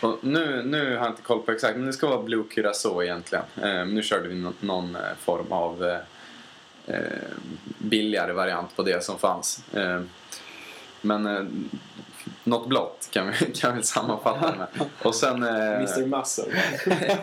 och 0.00 0.18
nu, 0.20 0.62
nu 0.62 0.84
har 0.96 1.04
jag 1.04 1.12
inte 1.12 1.22
koll 1.22 1.42
på 1.42 1.52
exakt, 1.52 1.76
men 1.76 1.86
det 1.86 1.92
ska 1.92 2.06
vara 2.08 2.22
Blue 2.22 2.44
Curacao 2.54 3.02
egentligen. 3.02 3.44
Eh, 3.62 3.86
nu 3.86 4.02
körde 4.02 4.28
vi 4.28 4.34
nå- 4.34 4.52
någon 4.60 4.96
eh, 4.96 5.00
form 5.24 5.52
av 5.52 5.84
eh, 5.84 5.98
eh, 6.94 7.00
billigare 7.78 8.32
variant 8.32 8.76
på 8.76 8.82
det 8.82 9.04
som 9.04 9.18
fanns. 9.18 9.74
Eh, 9.74 10.00
men 11.00 11.26
eh, 11.26 11.42
något 12.44 12.68
blått 12.68 13.08
kan 13.10 13.26
vi, 13.26 13.52
kan 13.54 13.76
vi 13.76 13.82
sammanfatta 13.82 14.50
det 14.50 14.58
med. 14.58 14.88
Och 15.02 15.14
sen 15.14 15.42
eh, 15.42 15.74
Mr 15.74 16.06
Muscle. 16.06 16.44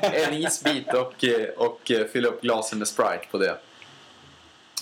en 0.28 0.34
isbit 0.34 0.94
och, 0.94 1.24
eh, 1.24 1.50
och 1.58 1.92
eh, 1.92 2.06
fylla 2.06 2.28
upp 2.28 2.42
glasen 2.42 2.80
med 2.80 2.88
Sprite 2.88 3.28
på 3.32 3.38
det. 3.38 3.58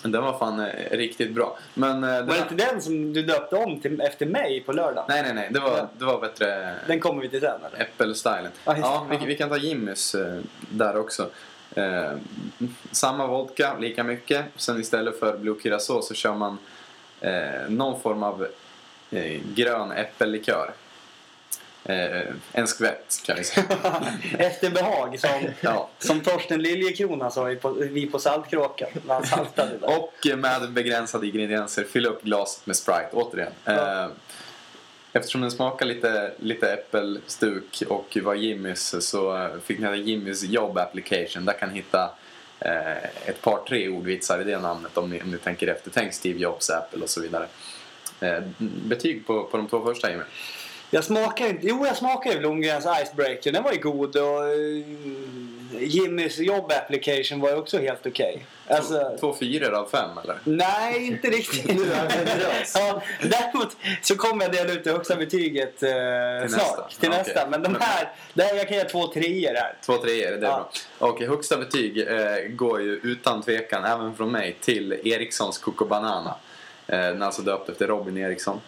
Den 0.04 0.24
var 0.24 0.40
fan 0.40 0.60
eh, 0.60 0.98
riktigt 0.98 1.32
bra. 1.32 1.58
Men, 1.74 2.04
eh, 2.04 2.10
Var 2.10 2.34
det 2.34 2.40
inte 2.52 2.66
den 2.66 2.82
som 2.82 3.14
du 3.14 3.22
döpte 3.22 3.56
om 3.56 3.80
till, 3.80 4.02
efter 4.02 4.26
mig 4.26 4.64
på 4.66 4.72
lördag? 4.74 5.06
Nej, 5.08 5.24
nej, 5.24 5.34
nej. 5.34 5.50
Det 5.52 5.60
var, 5.60 5.88
det 5.98 6.06
var 6.06 6.22
bättre 6.22 6.76
Den 6.88 7.00
kommer 7.00 7.22
vi 7.22 7.30
till 7.30 7.42
sen 7.42 7.60
eller? 7.66 8.08
Just 8.08 8.24
det. 8.24 8.52
Ja, 8.66 9.08
vi, 9.10 9.26
vi 9.26 9.36
kan 9.36 9.50
ta 9.50 9.58
Jimmys 9.58 10.16
eh, 10.16 10.40
där 10.70 10.98
också. 10.98 11.30
Eh, 11.76 12.12
samma 12.92 13.28
vodka, 13.28 13.78
lika 13.80 14.04
mycket. 14.04 14.46
Sen 14.56 14.82
istället 14.82 15.20
för 15.20 15.38
Blue 15.38 15.60
Curacao 15.60 16.02
så 16.02 16.14
kör 16.14 16.34
man 16.34 16.58
någon 17.68 18.02
form 18.02 18.24
av 18.24 18.48
eh, 19.12 19.40
grön 19.56 19.92
äppellikör. 19.92 20.72
Eh, 21.86 22.22
en 22.52 22.68
skvätt 22.68 23.22
kan 23.26 23.38
vi 23.38 23.44
säga. 23.44 23.66
Efter 24.38 24.70
behag 24.70 25.20
som, 25.20 25.30
Ja. 25.62 25.90
som 26.00 26.22
Torsten 26.22 26.62
Liljekrona 26.62 27.32
sa 27.32 27.44
vi 27.44 27.56
på, 27.56 27.70
vi 27.70 28.08
på 28.08 28.20
Saltkråkan 28.20 28.90
när 29.08 29.14
han 29.14 29.26
saltade 29.26 29.78
där. 29.78 29.98
Och 30.00 30.38
med 30.38 30.72
begränsade 30.72 31.28
ingredienser, 31.28 31.84
fyll 31.84 32.06
upp 32.06 32.24
glaset 32.24 32.66
med 32.66 32.76
Sprite 32.76 33.10
återigen. 33.12 33.54
Ja. 33.66 34.04
Eh, 34.04 34.10
Eftersom 35.14 35.42
den 35.42 35.52
smakar 35.52 35.86
lite, 35.86 36.32
lite 36.40 36.74
äppelstuk 36.74 37.84
och 37.90 38.18
var 38.22 38.36
Jimmys 38.36 38.96
så 39.10 39.50
fick 39.64 39.80
ni 39.80 39.98
Jimmys 39.98 40.44
Job 40.44 40.78
Application. 40.78 41.46
Där 41.46 41.54
kan 41.54 41.70
ni 41.70 41.76
hitta 41.76 42.12
eh, 42.60 43.04
ett 43.26 43.42
par 43.42 43.58
tre 43.68 43.90
ordvitsar 43.90 44.42
i 44.42 44.44
det 44.44 44.60
namnet 44.60 44.98
om 44.98 45.10
ni, 45.10 45.22
om 45.22 45.32
ni 45.32 45.38
tänker 45.38 45.68
efter. 45.68 45.92
Tänk 45.94 46.14
Steve 46.14 46.40
Jobs 46.40 46.70
Apple 46.70 47.04
och 47.04 47.10
så 47.10 47.22
vidare. 47.22 47.48
Eh, 48.22 48.44
betyg 48.60 49.28
på, 49.28 49.44
på 49.44 49.58
de 49.58 49.68
två 49.68 49.82
första 49.86 50.10
Jimmy? 50.12 50.24
Jag 50.94 51.04
smakar 51.04 51.48
inte, 51.48 51.68
jo 51.68 51.86
jag 51.86 51.98
smakar 51.98 52.32
ju 52.32 52.40
Blomgrens 52.40 52.86
Icebreaker, 53.04 53.52
den 53.52 53.64
var 53.64 53.72
ju 53.72 53.80
god 53.80 54.16
och 54.16 54.44
eh, 54.48 55.84
Jimmys 55.84 56.40
jobb 56.40 56.72
application 56.72 57.40
var 57.40 57.50
ju 57.50 57.56
också 57.56 57.78
helt 57.80 58.08
okej. 58.08 58.46
Alltså, 58.68 59.18
Två 59.20 59.34
fyror 59.34 59.74
av 59.74 59.86
fem 59.90 60.10
eller? 60.24 60.40
nej 60.44 61.08
inte 61.08 61.28
riktigt. 61.30 61.72
Ja, 62.76 63.02
däremot 63.22 63.78
så 64.02 64.16
kommer 64.16 64.44
jag 64.46 64.52
dela 64.52 64.72
ut 64.74 64.84
det 64.84 64.92
högsta 64.92 65.16
betyget 65.16 65.84
eh, 65.84 65.90
Till 66.42 66.50
snart. 66.50 66.62
nästa. 66.78 66.88
Till 67.00 67.10
Ja, 67.12 67.18
nästa. 67.18 67.48
Men 67.48 67.64
de 67.64 67.76
här, 67.80 68.10
där 68.34 68.56
jag 68.56 68.68
kan 68.68 68.78
ge 68.78 68.84
två 68.84 69.08
treor 69.08 69.56
här. 69.56 69.78
Två 69.86 69.98
treor, 69.98 70.32
det 70.32 70.48
är 70.48 70.50
Ja. 70.50 70.70
bra. 71.00 71.08
Och 71.10 71.20
högsta 71.22 71.58
betyg 71.58 71.98
eh, 72.08 72.36
går 72.50 72.82
ju 72.82 73.00
utan 73.04 73.42
tvekan, 73.42 73.86
även 73.86 74.16
från 74.16 74.32
mig, 74.32 74.56
till 74.62 74.94
Erikssons 75.04 75.58
Coco 75.58 75.86
Banana. 75.86 76.36
Eh, 76.92 77.00
den 77.00 77.22
är 77.22 77.26
alltså 77.26 77.42
döpt 77.42 77.70
efter 77.70 77.88
Robin 77.88 78.18
Eriksson. 78.18 78.62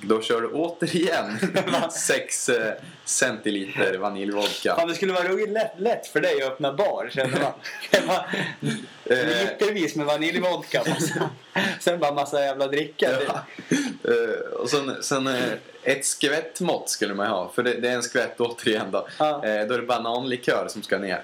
Då 0.00 0.22
kör 0.22 0.40
du 0.40 0.48
återigen 0.48 1.38
6 1.90 2.48
eh, 2.48 2.72
centiliter 3.04 3.98
vaniljvodka. 3.98 4.76
Fan, 4.76 4.88
det 4.88 4.94
skulle 4.94 5.12
vara 5.12 5.28
ruggigt 5.28 5.52
lätt, 5.52 5.72
lätt 5.78 6.06
för 6.06 6.20
dig 6.20 6.42
att 6.42 6.52
öppna 6.52 6.72
bar 6.72 7.08
känner 7.12 7.40
man. 7.40 7.52
Var 8.08 8.26
Eh, 9.06 9.26
Litervis 9.26 9.96
med 9.96 10.06
vaniljvodka. 10.06 10.82
Sen 11.80 12.00
bara 12.00 12.12
massa 12.14 12.40
jävla 12.40 12.66
dricka. 12.66 13.10
Ja. 13.28 13.44
Eh, 14.10 14.52
och 14.60 14.70
sen, 14.70 15.02
sen 15.02 15.26
eh, 15.26 15.52
ett 15.82 16.04
skvättmått 16.04 16.88
skulle 16.88 17.14
man 17.14 17.26
ha, 17.26 17.52
för 17.54 17.62
det, 17.62 17.74
det 17.74 17.88
är 17.88 17.94
en 17.94 18.02
skvätt 18.02 18.40
återigen 18.40 18.90
då. 18.90 19.08
Ja. 19.18 19.44
Eh, 19.44 19.66
då 19.66 19.74
är 19.74 19.78
det 19.78 19.86
bananlikör 19.86 20.66
som 20.68 20.82
ska 20.82 20.98
ner. 20.98 21.22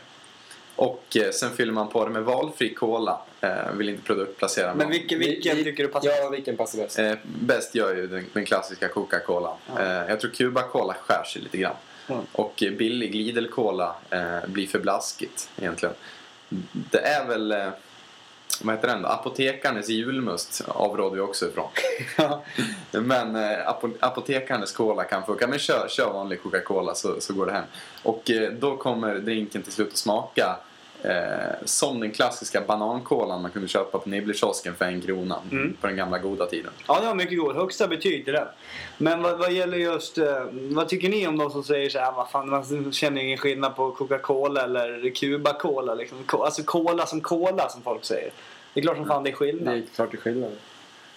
Och 0.80 1.16
eh, 1.16 1.30
sen 1.30 1.50
fyller 1.50 1.72
man 1.72 1.88
på 1.88 2.04
det 2.04 2.10
med 2.10 2.22
valfri 2.22 2.74
cola. 2.74 3.20
Eh, 3.40 3.72
vill 3.76 3.88
inte 3.88 4.02
produktplacera 4.02 4.66
Men 4.68 4.78
någon. 4.78 4.90
vilken, 4.90 5.18
vilken 5.18 5.56
Vi- 5.56 5.64
tycker 5.64 5.82
du 5.82 5.88
passar? 5.88 6.10
Ja, 6.10 6.28
vilken 6.28 6.56
passar 6.56 6.78
bäst? 6.78 6.98
Eh, 6.98 7.12
bäst 7.24 7.74
gör 7.74 7.94
ju 7.96 8.06
den, 8.06 8.26
den 8.32 8.44
klassiska 8.44 8.88
Coca-Cola. 8.88 9.52
Ja. 9.76 9.82
Eh, 9.82 10.08
jag 10.08 10.20
tror 10.20 10.30
Cuba-Cola 10.30 10.94
skär 10.94 11.24
sig 11.24 11.42
lite 11.42 11.58
grann. 11.58 11.74
Mm. 12.08 12.22
Och 12.32 12.52
billig 12.56 13.14
Lidl-Cola 13.14 13.94
eh, 14.10 14.38
blir 14.46 14.66
för 14.66 14.78
blaskigt 14.78 15.48
egentligen. 15.58 15.94
Det 16.72 16.98
är 16.98 17.26
väl, 17.26 17.54
vad 18.62 18.74
heter 18.74 18.88
den 18.88 19.02
då? 19.02 19.08
Apotekarnes 19.08 19.88
julmust 19.88 20.62
avråder 20.68 21.14
vi 21.14 21.20
också 21.20 21.48
ifrån. 21.48 21.68
Men 22.90 23.36
eh, 23.36 23.68
apo 23.68 23.88
apotekarnes 24.00 24.72
cola 24.72 25.04
kan 25.04 25.26
funka. 25.26 25.46
Men 25.46 25.58
kör, 25.58 25.88
kör 25.88 26.12
vanlig 26.12 26.42
Coca-Cola 26.42 26.94
så, 26.94 27.20
så 27.20 27.34
går 27.34 27.46
det 27.46 27.52
hem. 27.52 27.64
Och 28.02 28.30
eh, 28.30 28.50
då 28.52 28.76
kommer 28.76 29.14
drinken 29.14 29.62
till 29.62 29.72
slut 29.72 29.88
att 29.88 29.96
smaka 29.96 30.56
eh, 31.02 31.56
som 31.64 32.00
den 32.00 32.10
klassiska 32.10 32.60
banankolan 32.60 33.42
man 33.42 33.50
kunde 33.50 33.68
köpa 33.68 33.98
på 33.98 34.08
Nibblerkiosken 34.08 34.74
för 34.74 34.84
en 34.84 35.00
krona 35.00 35.36
Mm. 35.52 35.76
på 35.80 35.86
den 35.86 35.96
gamla 35.96 36.18
goda 36.18 36.46
tiden. 36.46 36.70
Ja, 36.88 37.00
det 37.00 37.06
var 37.06 37.14
mycket 37.14 37.38
god. 37.38 37.56
Högsta 37.56 37.88
betyg 37.88 38.24
till 38.24 38.32
den. 38.34 38.46
Men 38.98 39.22
vad, 39.22 39.38
vad 39.38 39.52
gäller 39.52 39.78
just... 39.78 40.18
eh, 40.18 40.44
vad 40.52 40.88
tycker 40.88 41.08
ni 41.08 41.26
om 41.26 41.38
de 41.38 41.50
som 41.50 41.64
säger 41.64 41.88
så 41.90 41.98
här, 41.98 42.12
vad 42.12 42.30
fan, 42.30 42.48
man 42.50 42.92
känner 42.92 43.22
ingen 43.22 43.38
skillnad 43.38 43.76
på 43.76 43.90
Coca-Cola 43.90 44.62
eller 44.64 45.00
Cuba-Cola 45.10 45.94
liksom. 45.94 46.18
Alltså 46.28 46.62
cola 46.62 47.06
som 47.06 47.20
cola 47.20 47.68
som 47.68 47.82
folk 47.82 48.04
säger. 48.04 48.30
Det 48.74 48.80
är 48.80 48.82
klart 48.84 48.96
som 48.96 49.06
fan 49.06 49.22
det 49.22 49.28
är 49.28 49.32
Det 49.32 49.36
skillnad. 49.36 49.74
är 49.76 49.82
klart 49.94 50.10
det 50.10 50.16
är 50.16 50.20
skillnad. 50.20 50.50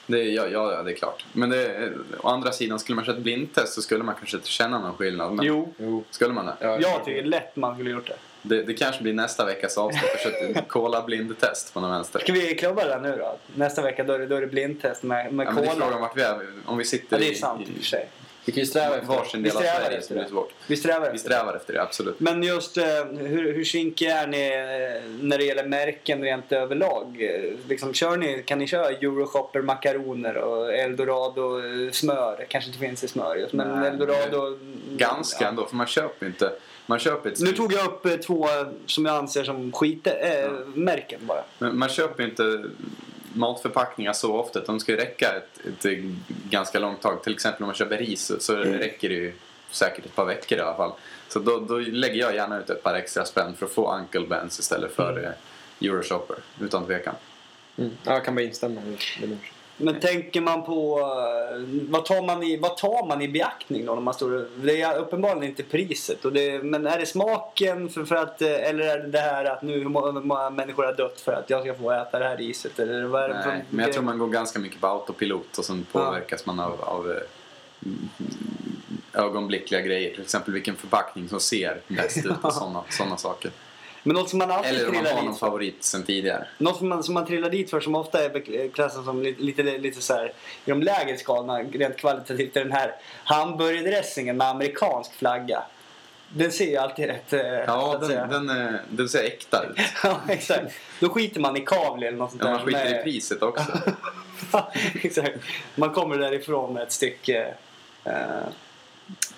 Det, 0.08 0.20
är- 0.22 0.32
ja, 0.32 0.48
ja, 0.48 0.84
det 0.84 0.92
är 0.92 0.96
klart. 0.96 1.25
Men 1.34 1.50
det, 1.50 1.92
å 2.22 2.28
andra 2.30 2.52
sidan, 2.52 2.80
skulle 2.80 2.96
man 2.96 3.06
köra 3.06 3.16
ett 3.16 3.22
blindtest 3.24 3.74
så 3.74 3.82
skulle 3.82 4.04
man 4.04 4.16
kanske 4.16 4.38
inte 4.38 4.50
känna 4.50 4.80
någon 4.80 4.94
skillnad. 4.94 5.32
Men 5.34 5.46
Jo, 5.46 5.74
Jo. 5.78 6.04
Skulle 6.10 6.34
man 6.34 6.46
det? 6.46 6.54
Ja, 6.60 6.80
jag 6.80 7.06
tycker 7.06 7.24
lätt 7.24 7.56
man 7.56 7.75
skulle 7.75 7.90
gjort 7.92 8.08
det. 8.08 8.16
Det? 8.44 8.64
Det 8.64 8.74
kanske 8.74 9.04
blir 9.04 9.14
nästa 9.14 9.46
veckas 9.46 9.78
avsnitt. 9.78 10.04
Jag 10.12 10.20
kör 10.34 10.58
ett 10.60 10.68
cola-blindtest 10.68 11.74
på 11.74 11.80
någon 11.80 11.92
vänster. 11.92 12.20
Ska 12.20 12.34
vi 12.34 12.56
klubba 12.56 12.86
det 12.86 13.00
nu 13.02 13.16
då? 13.20 13.38
Nästa 13.56 13.82
vecka 13.82 14.04
då 14.04 14.14
är 14.14 14.20
det, 14.20 14.26
då 14.28 14.36
är 14.36 14.42
det 14.42 14.48
blindtest 14.48 15.04
med, 15.04 15.34
med 15.34 15.48
Ja, 15.48 15.52
men 15.52 15.64
det 15.64 15.70
är 15.70 15.76
frågan 15.76 16.02
vart 16.02 16.18
vi 16.18 16.22
är. 16.22 16.40
Om 16.66 16.78
vi 16.78 16.86
sitter 16.86 17.16
Ja, 17.16 17.20
det 17.20 17.28
är 17.28 17.32
i- 17.32 17.36
sant 17.36 17.62
i 17.68 17.72
och 17.72 17.76
för 17.78 17.84
sig. 17.84 18.08
Vi 18.46 18.52
kan 18.52 18.60
ju 18.60 18.66
sträva 18.68 18.96
efter 18.96 19.08
varsin 19.08 19.44
del 19.44 19.52
av 19.52 19.60
strävar 19.62 19.80
Sverige 19.82 20.02
det 20.10 20.16
det. 20.16 20.28
svårt. 20.30 20.54
Vi 20.68 20.76
strävar 20.78 21.00
Vi 21.10 21.16
efter 21.16 21.30
det. 21.30 21.36
strävar 21.36 21.56
efter 21.56 21.74
det, 21.74 21.82
absolut. 21.82 22.20
Men 22.20 22.44
just 22.44 22.78
eh, 22.78 22.84
hur, 23.18 23.54
hur 23.54 23.64
kinkiga 23.64 24.18
är 24.22 24.28
ni 24.28 24.48
eh, 24.48 25.10
när 25.22 25.38
det 25.38 25.44
gäller 25.44 25.64
märken 25.66 26.22
rent 26.22 26.52
överlag? 26.52 27.18
Eh, 27.22 27.54
Liksom, 27.70 27.94
kör 27.94 28.18
ni, 28.18 28.44
kan 28.46 28.60
ni 28.60 28.68
köra 28.68 28.90
Euroshopper 28.90 29.62
makaroner 29.62 30.38
och 30.38 30.74
Eldorado 30.74 31.62
smör? 31.92 32.46
Kanske 32.50 32.68
inte 32.70 32.80
finns 32.80 33.04
i 33.04 33.08
smör 33.08 33.36
just, 33.36 33.54
men 33.54 33.80
Nej, 33.80 33.90
Eldorado... 33.90 34.58
Ganska 34.90 35.44
ja. 35.44 35.50
ändå, 35.50 35.66
för 35.66 35.76
man 35.76 35.88
köper 35.88 36.26
inte... 36.26 36.52
Man 36.86 37.00
köper 37.00 37.30
ett 37.32 37.40
Nu 37.40 37.52
tog 37.52 37.74
jag 37.74 37.86
upp 37.86 38.06
eh, 38.06 38.16
två 38.16 38.48
som 38.86 39.06
jag 39.06 39.16
anser 39.16 39.44
som 39.44 39.72
skit, 39.72 40.08
äh, 40.08 40.52
märken 40.75 41.20
bara. 41.25 41.44
Men 41.60 41.78
man 41.78 41.90
köper 41.90 42.24
inte 42.24 42.63
matförpackningar 43.34 44.13
så 44.13 44.36
ofta. 44.36 44.60
De 44.60 44.80
ska 44.80 44.92
ju 44.92 44.98
räcka 44.98 45.34
ett, 45.36 45.84
ett 45.86 46.00
ganska 46.50 46.80
långt 46.80 47.02
tag. 47.02 47.24
Till 47.24 47.34
exempel 47.34 47.63
om 47.63 47.68
man 47.68 47.75
köper 47.75 47.98
ris 47.98 48.32
så 48.40 48.56
Mm. 48.56 48.74
räcker 48.78 49.10
det 49.10 49.16
ju 49.16 49.34
säkert 49.72 50.06
ett 50.06 50.16
par 50.16 50.25
veckor 50.25 50.58
i 50.58 50.62
alla 50.62 50.75
fall. 50.78 50.92
Så 51.28 51.40
då, 51.40 51.60
då 51.60 51.78
lägger 51.80 52.16
jag 52.20 52.36
gärna 52.36 52.60
ut 52.60 52.70
ett 52.70 52.84
par 52.84 52.94
extra 52.94 53.25
spänn 53.25 53.56
för 53.58 53.66
att 53.66 53.72
få 53.72 53.96
Uncle 53.96 54.20
Ben's 54.22 54.60
istället 54.60 54.96
för 54.96 55.12
Mm. 55.12 55.24
eh, 55.25 55.32
Euroshopper. 55.90 56.38
Utan 56.62 56.86
tvekan. 56.86 57.16
Mm. 57.78 57.92
Ja, 58.04 58.13
jag 58.13 58.25
kan 58.25 58.36
bara 58.36 58.42
instämma. 58.42 58.82
Men 59.77 60.00
tänker 60.00 60.42
man 60.42 60.63
på... 60.63 61.00
eh, 61.00 61.62
Vad 61.89 62.06
tar 62.06 62.22
man 62.22 62.44
i, 62.44 62.58
vad 62.58 62.77
tar 62.77 63.08
man 63.08 63.22
i 63.22 63.27
beaktning 63.27 63.86
då? 63.86 63.94
När 63.94 64.01
man 64.01 64.13
står, 64.13 64.48
det 64.63 64.82
är 64.82 64.98
uppenbarligen 64.98 65.44
inte 65.44 65.63
priset. 65.63 66.25
Och 66.25 66.34
det, 66.34 66.63
men 66.63 66.88
är 66.88 67.00
det 67.00 67.06
smaken? 67.06 67.89
För, 67.89 68.06
för 68.06 68.15
att, 68.15 68.42
eh, 68.42 68.70
eller 68.70 68.86
är 68.86 69.00
det 69.00 69.08
det 69.08 69.20
här 69.20 69.46
att 69.46 69.62
nu 69.62 69.74
hur 69.80 69.89
må- 69.89 70.12
hur 70.12 70.22
många 70.22 70.50
människor 70.50 70.84
har 70.84 70.94
dött 70.94 71.22
för 71.22 71.32
att 71.34 71.50
jag 71.50 71.62
ska 71.62 71.74
få 71.75 71.92
äta 71.92 72.20
det 72.20 72.25
här 72.25 72.38
riset? 72.38 72.80
Eller 72.80 73.03
vad 73.03 73.30
det 73.30 73.42
för- 73.44 73.50
Nej, 73.50 73.65
men 73.70 73.86
jag 73.86 73.94
tror 73.94 74.03
man 74.03 74.18
går 74.18 74.27
ganska 74.27 74.60
mycket 74.60 74.82
på 74.82 74.88
autopilot 74.88 75.58
och 75.58 75.65
sen 75.65 75.86
påverkas 75.92 76.46
man 76.46 76.60
av, 76.60 76.82
av 76.82 77.12
eh, 77.12 77.18
ögonblickliga 79.13 79.82
grejer. 79.82 80.12
Till 80.13 80.22
exempel 80.22 80.53
vilken 80.53 80.75
förpackning 80.75 81.30
som 81.30 81.39
ser 81.39 81.82
bäst 81.88 82.18
ut 82.25 82.32
och 82.42 82.53
sådana 82.89 83.18
saker. 83.18 83.51
Men 84.04 84.16
något 84.16 84.30
som 84.30 84.40
man 84.40 84.52
alltid 84.52 84.72
Eller 84.76 84.88
om 84.90 84.96
man 84.96 85.06
har 85.06 85.14
dit 85.16 85.24
någon 85.24 85.34
för. 85.34 85.40
favorit 85.48 85.84
sen 85.84 86.04
tidigare. 86.04 86.48
Något 86.58 86.78
som 86.78 86.90
man, 86.90 87.04
som 87.04 87.14
man 87.14 87.26
trillar 87.26 87.50
dit 87.50 87.70
för 87.70 87.80
som 87.80 87.96
ofta 87.96 88.24
är 88.26 88.70
klassat 88.74 89.06
som 89.06 89.22
lite, 89.24 89.42
lite, 89.44 89.64
lite 89.64 90.02
så 90.02 90.14
här, 90.14 90.28
i 90.66 90.70
de 90.70 90.82
lägre 90.84 91.18
skalorna 91.18 91.60
rent 91.60 91.98
kvalitativt 91.98 92.56
är 92.58 92.64
den 92.64 92.72
här 92.72 92.96
hamburgerdressingen 93.24 94.38
med 94.38 94.48
amerikansk 94.48 95.14
flagga. 95.14 95.64
Den 96.36 96.52
ser 96.52 96.66
ju 96.66 96.78
alltid 96.78 97.06
rätt... 97.06 97.34
eh, 97.34 97.42
Ja, 97.42 98.02
säga. 98.08 98.28
den, 98.28 98.48
den, 98.48 98.68
eh, 98.68 98.80
den 98.90 99.10
ser 99.10 99.24
äkta 99.24 99.64
ut. 99.64 99.78
ja, 100.04 100.20
exakt. 100.28 100.74
Då 101.00 101.10
skiter 101.10 101.40
man 101.40 101.58
i 101.58 101.62
kavli 101.62 102.08
eller 102.08 102.18
något 102.18 102.30
sånt 102.32 102.42
Ja, 102.44 102.50
där. 102.50 102.56
man 102.58 102.66
skiter 102.66 102.84
med- 102.90 103.00
i 103.00 103.04
priset 103.04 103.42
också. 103.42 103.72
exakt. 105.04 105.38
Man 105.76 105.92
kommer 105.94 106.18
därifrån 106.18 106.74
med 106.74 106.84
ett 106.84 106.92
stycke... 106.92 107.54
eh, 108.04 108.14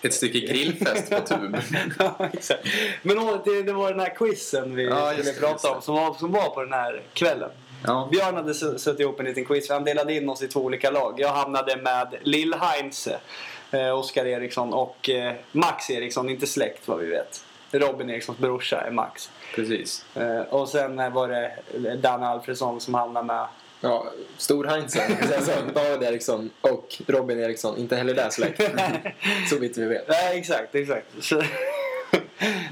Ett 0.01 0.13
stycke 0.13 0.39
grillfest 0.39 1.09
på 1.09 1.19
tub. 1.19 1.57
ja, 1.99 2.29
exakt. 2.33 2.67
Men 3.01 3.17
det, 3.45 3.63
det 3.63 3.73
var 3.73 3.89
den 3.91 3.99
här 3.99 4.15
quizen 4.15 4.75
vi 4.75 4.83
Ja, 4.85 5.11
skulle 5.13 5.33
prata 5.33 5.71
om 5.71 5.81
som 5.81 5.95
var, 5.95 6.13
som 6.13 6.31
var 6.31 6.49
på 6.49 6.61
den 6.63 6.73
här 6.73 7.01
kvällen. 7.13 7.49
Ja. 7.87 8.07
Björn 8.11 8.35
hade 8.35 8.51
s- 8.51 8.83
satt 8.83 8.99
ihop 8.99 9.19
en 9.19 9.25
liten 9.25 9.45
quiz. 9.45 9.69
Han 9.69 9.83
delade 9.83 10.13
in 10.13 10.29
oss 10.29 10.41
i 10.41 10.47
två 10.47 10.59
olika 10.59 10.91
lag. 10.91 11.15
Jag 11.19 11.29
hamnade 11.29 11.77
med 11.77 12.15
Lill-Heinz, 12.23 13.07
eh, 13.71 13.99
Oskar 13.99 14.25
Eriksson 14.25 14.73
och 14.73 15.09
eh, 15.09 15.33
Max 15.51 15.89
Eriksson. 15.89 16.29
Inte 16.29 16.47
släkt 16.47 16.87
vad 16.87 16.99
vi 16.99 17.05
vet. 17.05 17.43
Robin 17.71 18.09
Erikssons 18.09 18.37
brorsa 18.37 18.81
är 18.81 18.91
Max. 18.91 19.29
Precis. 19.55 20.05
Eh, 20.15 20.39
och 20.41 20.69
sen 20.69 21.13
var 21.13 21.27
det 21.27 21.51
Danne 21.95 22.27
Alfredsson 22.27 22.81
som 22.81 22.93
hamnade 22.93 23.25
med 23.27 23.47
Ja, 23.85 24.05
Stor-Heinzen, 24.37 25.01
sen 25.29 25.45
så 25.45 25.51
David 25.73 26.03
Eriksson 26.03 26.49
och 26.61 26.95
Robin 27.07 27.39
Eriksson. 27.39 27.77
Inte 27.77 27.95
heller 27.95 28.13
där 28.13 28.29
släkt. 28.29 28.61
Så 29.49 29.59
vitt 29.59 29.77
vi 29.77 29.85
vet. 29.85 30.07
Nej, 30.07 30.39
exakt, 30.39 30.75
exakt. 30.75 31.07
Så, 31.21 31.43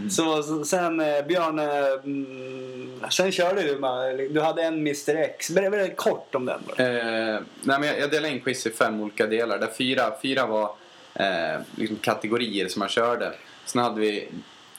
så, 0.10 0.44
så 0.44 0.66
sen 0.66 1.00
eh, 1.00 1.26
Björn, 1.26 1.60
eh, 1.60 2.04
mm, 2.04 3.02
sen 3.10 3.32
körde 3.32 3.62
du 3.64 3.80
med, 3.80 4.32
du 4.32 4.42
hade 4.42 4.64
en 4.64 4.74
Mr 4.74 5.16
X. 5.16 5.50
Berätta 5.50 5.94
kort 5.96 6.36
om 6.36 6.46
den 6.46 6.62
bara. 6.68 6.88
Eh, 6.88 7.40
nej, 7.62 7.80
men 7.80 7.84
jag, 7.84 8.00
jag 8.00 8.12
delade 8.12 8.34
in 8.34 8.42
quiz 8.42 8.68
i 8.68 8.70
fem 8.70 9.02
olika 9.02 9.28
delar. 9.28 9.60
Där 9.60 9.70
fyra, 9.78 10.14
fyra 10.22 10.46
var 10.46 10.76
eh, 11.14 11.62
liksom 11.76 11.98
kategorier 11.98 12.68
som 12.68 12.80
man 12.80 12.90
körde. 12.90 13.34
Sen 13.66 13.82
hade 13.82 14.02
vi 14.02 14.28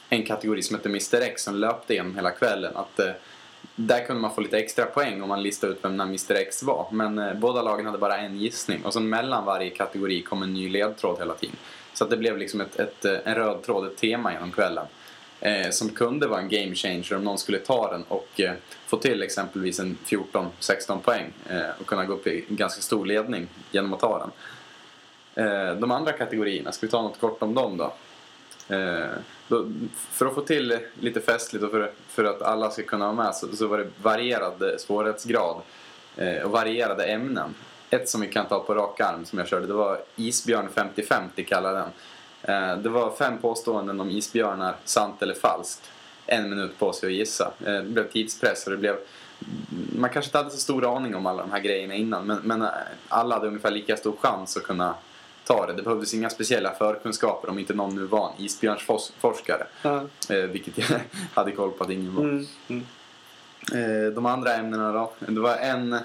en 0.08 0.22
kategori 0.22 0.62
som 0.62 0.76
heter 0.76 0.90
Mr 0.90 1.20
X 1.20 1.42
som 1.42 1.54
löpte 1.54 1.92
igenom 1.92 2.14
hela 2.14 2.30
kvällen. 2.30 2.76
Att, 2.76 2.98
eh, 2.98 3.10
där 3.76 4.06
kunde 4.06 4.22
man 4.22 4.34
få 4.34 4.40
lite 4.40 4.58
extra 4.58 4.84
poäng 4.84 5.22
om 5.22 5.28
man 5.28 5.42
listade 5.42 5.72
ut 5.72 5.78
vem 5.82 5.92
den 5.92 6.00
här 6.00 6.06
Mr 6.06 6.34
X 6.34 6.62
var. 6.62 6.86
Men 6.90 7.18
eh, 7.18 7.34
båda 7.34 7.62
lagen 7.62 7.86
hade 7.86 7.98
bara 7.98 8.16
en 8.16 8.36
gissning 8.36 8.84
och 8.84 8.92
sen 8.92 9.08
mellan 9.08 9.44
varje 9.44 9.70
kategori 9.70 10.22
kom 10.22 10.42
en 10.42 10.54
ny 10.54 10.68
ledtråd 10.68 11.18
hela 11.18 11.34
tiden. 11.34 11.56
Så 11.92 12.04
att 12.04 12.10
det 12.10 12.16
blev 12.16 12.38
liksom 12.38 12.60
ett, 12.60 12.76
ett, 12.76 13.04
eh, 13.04 13.18
en 13.24 13.34
röd 13.34 13.62
tråd, 13.62 13.86
ett 13.86 13.96
tema 13.96 14.32
genom 14.32 14.52
kvällen. 14.52 14.86
Eh, 15.40 15.70
som 15.70 15.88
kunde 15.88 16.26
vara 16.26 16.40
en 16.40 16.48
game 16.48 16.74
changer 16.74 17.14
om 17.14 17.24
någon 17.24 17.38
skulle 17.38 17.58
ta 17.58 17.90
den 17.92 18.04
och 18.08 18.40
eh, 18.40 18.54
få 18.86 18.96
till 18.96 19.22
exempelvis 19.22 19.80
en 19.80 19.98
14-16 20.06 20.98
poäng 20.98 21.32
eh, 21.48 21.80
och 21.80 21.86
kunna 21.86 22.04
gå 22.04 22.12
upp 22.12 22.26
i 22.26 22.44
en 22.48 22.56
ganska 22.56 22.82
stor 22.82 23.06
ledning 23.06 23.46
genom 23.70 23.94
att 23.94 24.00
ta 24.00 24.18
den. 24.18 24.30
Eh, 25.46 25.74
de 25.74 25.90
andra 25.90 26.12
kategorierna, 26.12 26.72
ska 26.72 26.86
vi 26.86 26.90
ta 26.90 27.02
något 27.02 27.20
kort 27.20 27.42
om 27.42 27.54
dem 27.54 27.76
då? 27.76 27.94
Eh, 28.74 29.06
då 29.48 29.66
för 29.94 30.26
att 30.26 30.34
få 30.34 30.40
till 30.40 30.78
lite 31.00 31.20
festligt 31.20 31.64
och 31.64 31.70
för, 31.70 31.90
för 32.08 32.24
att 32.24 32.42
alla 32.42 32.70
ska 32.70 32.82
kunna 32.82 33.12
vara 33.12 33.24
med 33.24 33.34
så, 33.34 33.56
så 33.56 33.66
var 33.66 33.78
det 33.78 33.88
varierad 34.02 34.74
svårighetsgrad 34.78 35.56
eh, 36.16 36.42
och 36.42 36.50
varierade 36.50 37.04
ämnen. 37.04 37.54
Ett 37.90 38.08
som 38.08 38.20
vi 38.20 38.28
kan 38.28 38.46
ta 38.46 38.60
på 38.60 38.74
rak 38.74 39.00
arm 39.00 39.24
som 39.24 39.38
jag 39.38 39.48
körde, 39.48 39.66
det 39.66 39.72
var 39.72 40.00
Isbjörn 40.16 40.68
50-50 40.74 41.44
kallade 41.44 41.78
den. 41.78 41.88
Eh, 42.44 42.78
det 42.78 42.88
var 42.88 43.10
fem 43.10 43.38
påståenden 43.38 44.00
om 44.00 44.10
isbjörnar, 44.10 44.76
sant 44.84 45.22
eller 45.22 45.34
falskt. 45.34 45.90
En 46.26 46.50
minut 46.50 46.78
på 46.78 46.92
sig 46.92 47.06
att 47.06 47.12
gissa. 47.12 47.52
Eh, 47.66 47.72
det 47.72 47.82
blev 47.82 48.10
tidspress 48.10 48.66
och 48.66 48.70
det 48.70 48.76
blev... 48.76 48.96
Man 49.96 50.10
kanske 50.10 50.28
inte 50.28 50.38
hade 50.38 50.50
så 50.50 50.56
stor 50.56 50.96
aning 50.96 51.14
om 51.14 51.26
alla 51.26 51.42
de 51.42 51.52
här 51.52 51.60
grejerna 51.60 51.94
innan 51.94 52.26
men, 52.26 52.38
men 52.42 52.62
eh, 52.62 52.68
alla 53.08 53.34
hade 53.34 53.46
ungefär 53.46 53.70
lika 53.70 53.96
stor 53.96 54.16
chans 54.16 54.56
att 54.56 54.62
kunna 54.62 54.94
ta 55.44 55.66
det. 55.66 55.72
Det 55.72 55.82
behövdes 55.82 56.14
inga 56.14 56.30
speciella 56.30 56.74
förkunskaper 56.74 57.50
om 57.50 57.58
inte 57.58 57.74
någon 57.74 57.94
nu 57.94 58.04
var 58.06 58.26
en 58.38 58.44
isbjörnsforskare. 58.44 59.66
Ja. 59.82 60.04
Eh, 60.30 60.36
vilket 60.36 60.78
jag 60.78 61.00
hade 61.34 61.52
koll 61.52 61.70
på 61.70 61.84
att 61.84 61.90
ingen 61.90 62.14
var. 62.14 62.22
Mm. 62.22 62.46
Mm. 62.68 62.84
Eh, 63.72 64.12
de 64.12 64.26
andra 64.26 64.54
ämnena 64.54 64.92
då? 64.92 65.12
Det 65.18 65.40
var 65.40 65.56
en, 65.56 65.96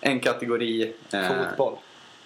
en 0.00 0.20
kategori 0.20 0.94
eh, 1.12 1.28
Fotboll. 1.28 1.74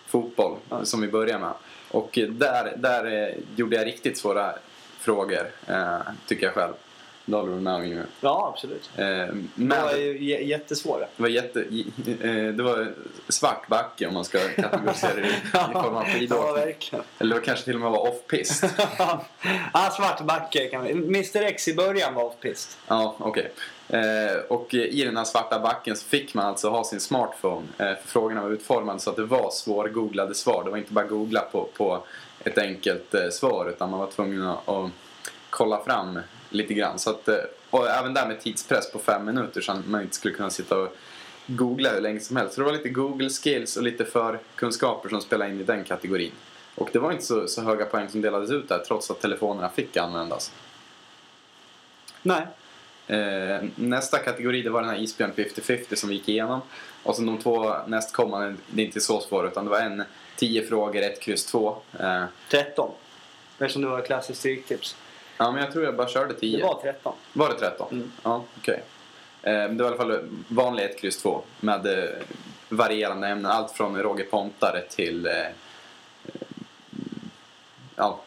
fotboll 0.06 0.56
Ja. 0.70 0.84
som 0.84 1.00
vi 1.00 1.08
börjar 1.08 1.38
med. 1.38 1.52
Och 1.90 2.18
där, 2.30 2.72
där 2.76 3.34
gjorde 3.56 3.76
jag 3.76 3.86
riktigt 3.86 4.18
svåra 4.18 4.52
frågor, 4.98 5.46
tycker 6.26 6.46
jag 6.46 6.54
själv. 6.54 6.72
Det 7.26 7.36
med 7.42 7.74
om 7.74 7.86
Jimmy? 7.86 8.02
Ja, 8.20 8.52
absolut. 8.54 8.90
Eh, 8.96 9.04
De 9.06 9.48
med, 9.54 9.82
var 9.82 9.92
ju 9.92 10.44
jättesvåra. 10.44 11.06
det 11.16 11.22
var 11.22 11.28
jätte... 11.28 11.60
eh, 11.60 12.54
Det 12.54 12.62
var 12.62 12.92
svart 13.28 13.68
backe 13.68 14.06
om 14.06 14.14
man 14.14 14.24
ska 14.24 14.38
kategorisera 14.56 15.14
det 15.14 15.20
i, 15.26 15.32
form 15.52 15.76
av 15.96 16.04
Ja, 16.06 16.12
skidåkning. 16.14 16.54
verkligen. 16.54 17.04
Eller 17.18 17.34
det 17.36 17.40
kanske 17.40 17.64
till 17.64 17.74
och 17.74 17.80
med 17.80 17.90
var 17.90 18.08
off-pist. 18.08 18.64
ja, 19.72 19.90
svart 19.96 20.20
backe 20.20 20.68
kan 20.68 20.82
vi. 20.84 20.90
Mr 20.92 21.42
X 21.42 21.68
i 21.68 21.74
början 21.74 22.14
var 22.14 22.24
off-pist. 22.24 22.78
Ja, 22.88 23.14
okej. 23.18 23.52
Eh, 23.88 24.36
och 24.48 24.74
i 24.74 25.04
den 25.04 25.16
här 25.16 25.24
svarta 25.24 25.58
backen 25.60 25.96
så 25.96 26.04
fick 26.06 26.34
man 26.34 26.46
alltså 26.46 26.68
ha 26.70 26.84
sin 26.84 27.00
smartphone. 27.00 27.66
För 27.76 27.96
frågorna 28.06 28.42
var 28.42 28.50
utformade 28.50 28.98
så 29.00 29.10
att 29.10 29.16
det 29.16 29.24
var 29.24 29.50
svårgooglade 29.50 30.34
svar. 30.34 30.64
Det 30.64 30.70
var 30.70 30.78
inte 30.78 30.92
bara 30.92 31.04
googla 31.06 31.40
på, 31.40 31.68
på 31.76 32.04
ett 32.44 32.58
enkelt 32.58 33.14
svar 33.32 33.68
utan 33.68 33.90
man 33.90 34.00
var 34.00 34.06
tvungen 34.06 34.42
att 34.48 34.90
kolla 35.50 35.84
fram 35.84 36.18
lite 36.54 36.74
grann. 36.74 36.98
Så 36.98 37.10
att, 37.10 37.28
eh, 37.28 37.36
och 37.70 37.88
även 37.88 38.14
där 38.14 38.26
med 38.26 38.40
tidspress 38.40 38.92
på 38.92 38.98
fem 38.98 39.24
minuter 39.24 39.60
så 39.60 39.82
man 39.86 40.02
inte 40.02 40.16
skulle 40.16 40.34
kunna 40.34 40.50
sitta 40.50 40.78
och 40.78 40.96
googla 41.46 41.90
hur 41.90 42.00
länge 42.00 42.20
som 42.20 42.36
helst. 42.36 42.54
Så 42.54 42.60
det 42.60 42.64
var 42.64 42.72
lite 42.72 42.88
Google 42.88 43.30
skills 43.30 43.76
och 43.76 43.82
lite 43.82 44.04
förkunskaper 44.04 45.08
som 45.08 45.20
spelade 45.20 45.50
in 45.50 45.60
i 45.60 45.64
den 45.64 45.84
kategorin. 45.84 46.32
Och 46.74 46.90
det 46.92 46.98
var 46.98 47.12
inte 47.12 47.24
så, 47.24 47.48
så 47.48 47.62
höga 47.62 47.84
poäng 47.84 48.08
som 48.08 48.20
delades 48.20 48.50
ut 48.50 48.68
där 48.68 48.78
trots 48.86 49.10
att 49.10 49.20
telefonerna 49.20 49.68
fick 49.68 49.96
användas. 49.96 50.52
Nej. 52.22 52.46
Eh, 53.06 53.64
nästa 53.76 54.18
kategori 54.18 54.62
det 54.62 54.70
var 54.70 54.80
den 54.80 54.90
här 54.90 55.02
Isbjörn 55.02 55.32
50-50 55.36 55.94
som 55.94 56.08
vi 56.08 56.14
gick 56.14 56.28
igenom. 56.28 56.60
Och 57.02 57.16
sen 57.16 57.26
de 57.26 57.38
två 57.38 57.74
nästkommande, 57.86 58.56
det 58.70 58.82
är 58.82 58.86
inte 58.86 59.00
så 59.00 59.20
svåra 59.20 59.48
utan 59.48 59.64
det 59.64 59.70
var 59.70 59.80
en 59.80 60.04
10 60.36 60.66
frågor, 60.66 61.02
ett 61.02 61.20
kryss 61.20 61.46
2. 61.46 61.76
Eh, 62.00 62.24
13. 62.50 62.90
Eftersom 63.58 63.82
det 63.82 63.88
var 63.88 64.00
klassiskt 64.00 64.38
stryktips. 64.38 64.96
Ja 65.36 65.52
men 65.52 65.62
jag 65.62 65.72
tror 65.72 65.84
jag 65.84 65.96
bara 65.96 66.08
körde 66.08 66.34
10. 66.34 66.56
Det 66.56 66.62
var 66.62 66.80
13. 66.82 67.14
Var 67.32 67.48
det 67.48 67.54
13? 67.54 67.88
Mm. 67.92 68.12
Ja, 68.22 68.44
okej. 68.58 68.82
Eh, 69.42 69.52
det 69.52 69.82
var 69.82 69.84
i 69.84 69.86
alla 69.86 69.96
fall 69.96 70.28
vanlig 70.48 70.84
1, 70.84 71.00
kryss 71.00 71.22
2 71.22 71.42
med 71.60 71.86
eh, 71.86 72.10
varierande 72.68 73.28
ämnen. 73.28 73.50
Allt 73.50 73.72
från 73.72 74.02
Roger 74.02 74.24
Pontare 74.24 74.80
till 74.80 75.26
eh, 75.26 75.32
ja, 77.96 78.20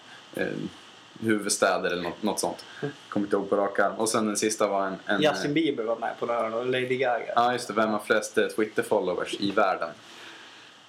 huvudstäder 1.19 1.91
eller 1.91 2.03
något, 2.03 2.23
något 2.23 2.39
sånt. 2.39 2.65
Kommer 3.09 3.25
inte 3.25 3.35
ihåg 3.35 3.49
på 3.49 3.55
rak 3.55 3.79
arm. 3.79 3.93
Och 3.97 4.09
sen 4.09 4.25
den 4.25 4.37
sista 4.37 4.67
var 4.67 4.87
en... 4.87 4.95
en 5.05 5.21
Justin 5.21 5.53
Bieber 5.53 5.83
var 5.83 5.95
med 5.95 6.19
på 6.19 6.25
några 6.25 6.55
och 6.55 6.65
Lady 6.65 6.97
Gaga. 6.97 7.33
Ja, 7.35 7.53
just 7.53 7.67
det. 7.67 7.73
Vem 7.73 7.89
har 7.89 7.99
flest 7.99 8.35
Twitter-followers 8.35 9.35
i 9.39 9.51
världen? 9.51 9.89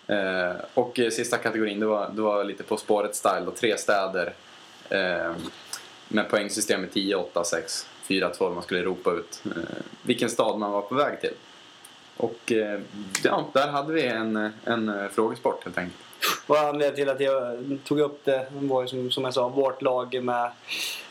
Eh, 0.07 0.57
och 0.75 1.01
sista 1.13 1.37
kategorin, 1.37 1.81
det 1.81 1.87
var, 1.87 2.11
det 2.11 2.23
var 2.23 2.45
lite 2.45 2.63
På 2.63 2.77
spåret-style. 2.77 3.51
Tre 3.51 3.79
städer 3.79 4.33
eh, 4.89 5.33
med 6.09 6.31
poängsystem 6.31 6.81
med 6.81 6.93
10, 6.93 7.15
8, 7.17 7.45
6, 7.45 7.87
4, 8.03 8.31
2. 8.31 8.51
Man 8.51 8.63
skulle 8.63 8.83
ropa 8.83 9.13
ut 9.13 9.43
eh, 9.45 9.53
vilken 10.03 10.31
stad 10.31 10.59
man 10.59 10.73
var 10.73 10.81
på 10.83 10.95
väg 10.95 11.21
till. 11.21 11.35
Och 12.17 12.53
eh, 12.53 12.81
ja, 13.25 13.49
där 13.53 13.69
hade 13.69 13.93
vi 13.93 14.03
en, 14.07 14.53
en 14.65 14.89
eh, 14.89 15.09
frågesport 15.09 15.65
helt 15.65 15.79
enkelt. 15.79 15.97
Vad 16.47 16.59
anledningen 16.65 16.95
till 16.97 17.09
att 17.09 17.21
jag 17.21 17.59
tog 17.85 18.01
upp 18.01 18.25
det 18.25 18.47
var 18.51 18.87
som, 18.87 19.11
som 19.11 19.25
jag 19.25 19.35
sa 19.35 19.49
vårt 19.49 19.83
lag 19.83 20.25
med, 20.25 20.51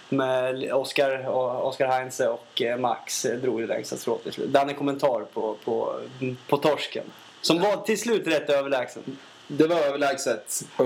med 0.10 0.74
Oskar, 0.74 1.28
och- 1.28 1.68
Oskar 1.68 1.88
Heinze 1.88 2.28
och 2.30 2.62
Max 2.80 3.24
drog 3.42 3.62
det 3.62 3.68
längsta 3.68 3.96
strået 3.98 4.24
till 4.24 4.34
slut. 4.34 4.50
Danne 4.50 4.74
kommentar 4.74 5.26
på, 5.34 5.56
på, 5.64 6.00
på 6.48 6.58
torsken. 6.58 7.04
Som 7.42 7.60
var 7.62 7.78
till 7.78 8.00
slut 8.00 8.28
rätt 8.28 8.50
överlägsen. 8.50 9.04
Det 9.48 9.68
var 9.68 9.76
överlägset 9.76 10.62
och 10.78 10.86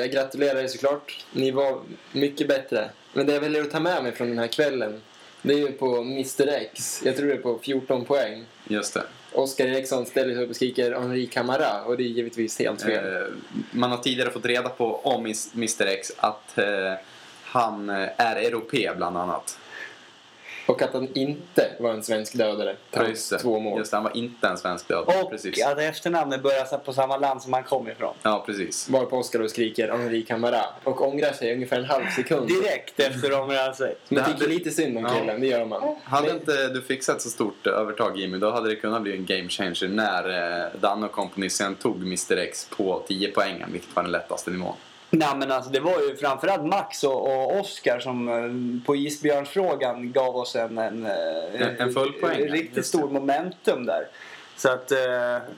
jag 0.00 0.10
gratulerar 0.10 0.58
er 0.60 0.68
såklart. 0.68 1.24
Ni 1.32 1.50
var 1.50 1.78
mycket 2.12 2.48
bättre. 2.48 2.90
Men 3.12 3.26
det 3.26 3.32
jag 3.32 3.40
väljer 3.40 3.62
att 3.62 3.70
ta 3.70 3.80
med 3.80 4.02
mig 4.02 4.12
från 4.12 4.28
den 4.28 4.38
här 4.38 4.46
kvällen 4.46 5.00
det 5.42 5.54
är 5.54 5.58
ju 5.58 5.72
på 5.72 5.96
Mr 5.96 6.48
X. 6.48 7.02
Jag 7.04 7.16
tror 7.16 7.26
det 7.28 7.34
är 7.34 7.38
på 7.38 7.58
14 7.62 8.04
poäng. 8.04 8.44
Just 8.68 8.94
det. 8.94 9.02
Oskar 9.32 9.66
Eriksson 9.66 10.06
ställer 10.06 10.34
sig 10.34 10.44
upp 10.44 10.50
och 10.50 10.56
skriker 10.56 10.92
Henri 10.92 11.26
Camara 11.26 11.84
och 11.84 11.96
det 11.96 12.02
är 12.02 12.08
givetvis 12.08 12.58
helt 12.58 12.82
fel. 12.82 13.22
Eh, 13.22 13.28
man 13.70 13.90
har 13.90 13.98
tidigare 13.98 14.30
fått 14.30 14.46
reda 14.46 14.68
på 14.68 15.00
om 15.02 15.34
Mr 15.54 15.86
X 15.86 16.12
att 16.16 16.58
eh, 16.58 16.92
han 17.44 17.90
eh, 17.90 18.08
är 18.16 18.36
europe 18.36 18.92
bland 18.96 19.16
annat. 19.16 19.58
Och 20.70 20.82
att 20.82 20.92
han 20.92 21.08
inte 21.14 21.70
var 21.80 21.90
en 21.90 22.02
svensk 22.02 22.34
dödare 22.38 22.76
Ja, 22.90 23.02
det. 23.02 23.38
två 23.38 23.58
mål. 23.58 23.78
Just 23.78 23.90
det, 23.90 23.96
han 23.96 24.04
var 24.04 24.16
inte 24.16 24.48
en 24.48 24.58
svensk 24.58 24.88
död. 24.88 25.04
Och 25.06 25.30
precis. 25.30 25.64
att 25.66 25.78
efternamnet 25.78 26.42
börjar 26.42 26.78
på 26.78 26.92
samma 26.92 27.16
land 27.16 27.42
som 27.42 27.52
han 27.52 27.62
kom 27.64 27.88
ifrån. 27.88 28.14
Ja, 28.22 28.42
precis. 28.46 28.88
Varpå 28.88 29.16
Oskar 29.16 29.38
då 29.38 29.48
skriker 29.48 29.88
Henri 29.88 30.22
Camara 30.22 30.64
och 30.84 31.08
ångrar 31.08 31.32
sig 31.32 31.54
ungefär 31.54 31.78
en 31.78 31.84
halv 31.84 32.06
sekund. 32.16 32.48
Direkt 32.48 33.00
efter 33.00 33.40
ångrar 33.40 33.72
sig. 33.72 33.94
Man 34.08 34.24
tycker 34.24 34.38
hade- 34.38 34.46
lite 34.54 34.70
synd 34.70 34.98
om 34.98 35.04
Ja. 35.04 35.10
killen, 35.20 35.40
det 35.40 35.46
gör 35.46 35.64
man. 35.64 35.96
Hade 36.04 36.26
Men- 36.26 36.36
inte 36.36 36.68
du 36.68 36.82
fixat 36.82 37.22
så 37.22 37.28
stort 37.30 37.66
övertag 37.66 38.18
Jimmy, 38.18 38.38
då 38.38 38.50
hade 38.50 38.68
det 38.68 38.76
kunnat 38.76 39.02
bli 39.02 39.16
en 39.16 39.26
game 39.26 39.48
changer 39.48 39.88
när 39.88 40.28
eh, 40.62 40.80
Danne 40.80 41.06
och 41.06 41.12
company 41.12 41.50
sen 41.50 41.74
tog 41.74 41.96
Mr 41.96 42.36
X 42.36 42.68
på 42.76 43.02
10 43.08 43.28
poängen, 43.34 43.68
vilket 43.72 43.96
var 43.96 44.02
den 44.02 44.12
lättaste 44.12 44.50
nivån. 44.50 44.74
Nej 45.10 45.28
men 45.36 45.52
alltså 45.52 45.70
det 45.70 45.80
var 45.80 46.00
ju 46.00 46.16
framförallt 46.16 46.64
Max 46.66 47.04
och, 47.04 47.26
och 47.26 47.60
Oskar 47.60 48.00
som 48.00 48.28
eh, 48.28 48.86
på 48.86 48.96
isbjörnsfrågan 48.96 50.12
gav 50.12 50.36
oss 50.36 50.56
en, 50.56 50.78
en, 50.78 51.06
eh, 51.06 51.62
En- 51.62 51.80
en 51.80 51.92
full 51.92 52.12
poäng, 52.12 52.38
riktigt 52.40 52.86
stor 52.86 53.10
momentum 53.10 53.86
där. 53.86 54.06
Så 54.56 54.68
att, 54.70 54.92
eh, 54.92 54.98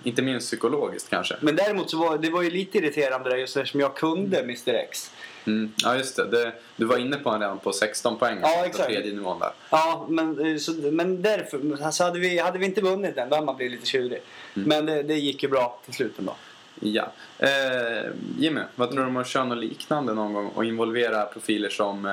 Inte 0.04 0.22
minst 0.22 0.46
psykologiskt 0.46 1.10
kanske. 1.10 1.34
men 1.40 1.56
däremot 1.56 1.90
så 1.90 1.96
var 1.98 2.18
det 2.18 2.30
var 2.30 2.42
ju 2.42 2.50
lite 2.50 2.78
irriterande 2.78 3.30
där 3.30 3.36
just 3.36 3.56
eftersom 3.56 3.80
jag 3.80 3.94
kunde 3.96 4.38
Mr 4.40 4.74
X. 4.74 5.10
Mm. 5.46 5.72
Ja, 5.84 5.96
just 5.96 6.16
det. 6.16 6.30
det. 6.30 6.52
Du 6.76 6.84
var 6.84 6.96
inne 6.98 7.16
på 7.16 7.28
honom 7.28 7.40
redan 7.42 7.58
på 7.58 7.72
16 7.72 8.18
poäng. 8.18 8.38
Ja, 8.42 8.56
på 8.60 8.64
exakt. 8.66 8.88
tredje 8.88 9.12
nivån 9.12 9.38
där. 9.38 9.50
Ja, 9.70 10.06
men, 10.08 10.46
eh, 10.46 10.56
så, 10.56 10.72
men 10.72 11.22
därför, 11.22 11.90
så 11.90 12.04
hade, 12.04 12.18
vi, 12.18 12.38
hade 12.38 12.58
vi 12.58 12.66
inte 12.66 12.80
vunnit 12.80 13.14
den 13.16 13.28
då 13.28 13.34
hade 13.34 13.46
man 13.46 13.56
blivit 13.56 13.72
lite 13.72 13.86
tjurig. 13.86 14.22
Mm. 14.56 14.68
Men 14.68 14.86
det, 14.86 15.02
det 15.02 15.14
gick 15.14 15.42
ju 15.42 15.48
bra 15.48 15.80
till 15.84 15.94
slut 15.94 16.18
ändå. 16.18 16.34
Ja. 16.80 17.12
Eh, 17.38 18.10
Jimmy, 18.38 18.60
vad 18.74 18.90
tror 18.90 19.00
du 19.00 19.06
om 19.06 19.16
att 19.16 19.26
köra 19.28 19.44
något 19.44 19.58
liknande 19.58 20.14
någon 20.14 20.32
gång 20.32 20.46
och 20.48 20.64
involvera 20.64 21.24
profiler 21.24 21.68
som 21.68 22.06
eh, 22.06 22.12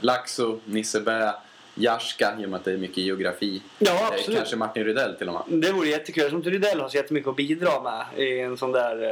Laxo, 0.00 0.60
Nisse 0.64 1.00
Bä, 1.00 1.32
Jarska, 1.74 2.36
i 2.40 2.44
och 2.44 2.48
med 2.50 2.58
att 2.58 2.64
det 2.64 2.72
är 2.72 2.76
mycket 2.76 2.96
geografi. 2.98 3.62
Ja, 3.78 3.92
Eh, 3.92 4.06
absolut. 4.06 4.38
kanske 4.38 4.56
Martin 4.56 4.84
Rydell 4.84 5.14
till 5.14 5.28
och 5.28 5.34
med. 5.34 5.60
Det 5.60 5.72
vore 5.72 5.88
jättekul. 5.88 6.30
Som 6.30 6.42
Rydell 6.42 6.80
har 6.80 6.88
så 6.88 6.96
jättemycket 6.96 7.28
att 7.28 7.36
bidra 7.36 7.70
med 7.82 8.26
i 8.26 8.40
en 8.40 8.56
sån 8.56 8.72
där, 8.72 9.02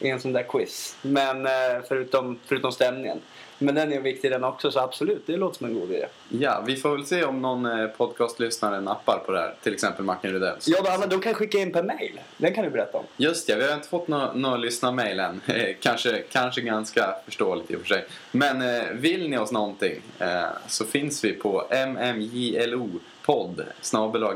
eh, 0.00 0.06
i 0.06 0.10
en 0.10 0.20
sån 0.20 0.32
där 0.32 0.42
quiz. 0.42 0.96
Men 1.02 1.46
eh, 1.46 1.52
förutom, 1.88 2.38
förutom 2.46 2.72
stämningen. 2.72 3.18
Men 3.58 3.74
den 3.74 3.92
är 3.92 4.00
viktig 4.00 4.30
den 4.30 4.44
också 4.44 4.70
så 4.70 4.80
absolut, 4.80 5.26
det 5.26 5.36
låter 5.36 5.58
som 5.58 5.66
en 5.66 5.74
god 5.74 5.90
idé. 5.90 6.06
Ja, 6.28 6.64
vi 6.66 6.76
får 6.76 6.96
väl 6.96 7.06
se 7.06 7.24
om 7.24 7.42
någon 7.42 7.66
eh, 7.66 7.86
podcastlyssnare 7.86 8.80
nappar 8.80 9.18
på 9.26 9.32
det 9.32 9.38
här. 9.38 9.54
Till 9.62 9.74
exempel 9.74 10.04
Martin 10.04 10.32
Rydell. 10.32 10.56
Ja, 10.66 10.96
men 11.00 11.08
de 11.08 11.20
kan 11.20 11.34
skicka 11.34 11.58
in 11.58 11.72
per 11.72 11.82
mail. 11.82 12.20
Den 12.36 12.54
kan 12.54 12.64
du 12.64 12.70
berätta 12.70 12.98
om. 12.98 13.04
Just 13.16 13.46
det, 13.46 13.56
vi 13.56 13.66
har 13.66 13.74
inte 13.74 13.88
fått 13.88 14.08
några 14.08 14.32
nå 14.32 14.56
lyssnarmail 14.56 15.20
än. 15.20 15.40
Kanske, 15.80 16.22
kanske 16.32 16.60
ganska 16.60 17.14
förståeligt 17.24 17.70
i 17.70 17.76
och 17.76 17.80
för 17.80 17.88
sig. 17.88 18.04
Men 18.32 18.62
eh, 18.62 18.84
vill 18.92 19.30
ni 19.30 19.38
oss 19.38 19.52
någonting 19.52 20.00
eh, 20.18 20.44
så 20.66 20.84
finns 20.84 21.24
vi 21.24 21.32
på 21.32 21.64
mmjlopodd 21.70 23.64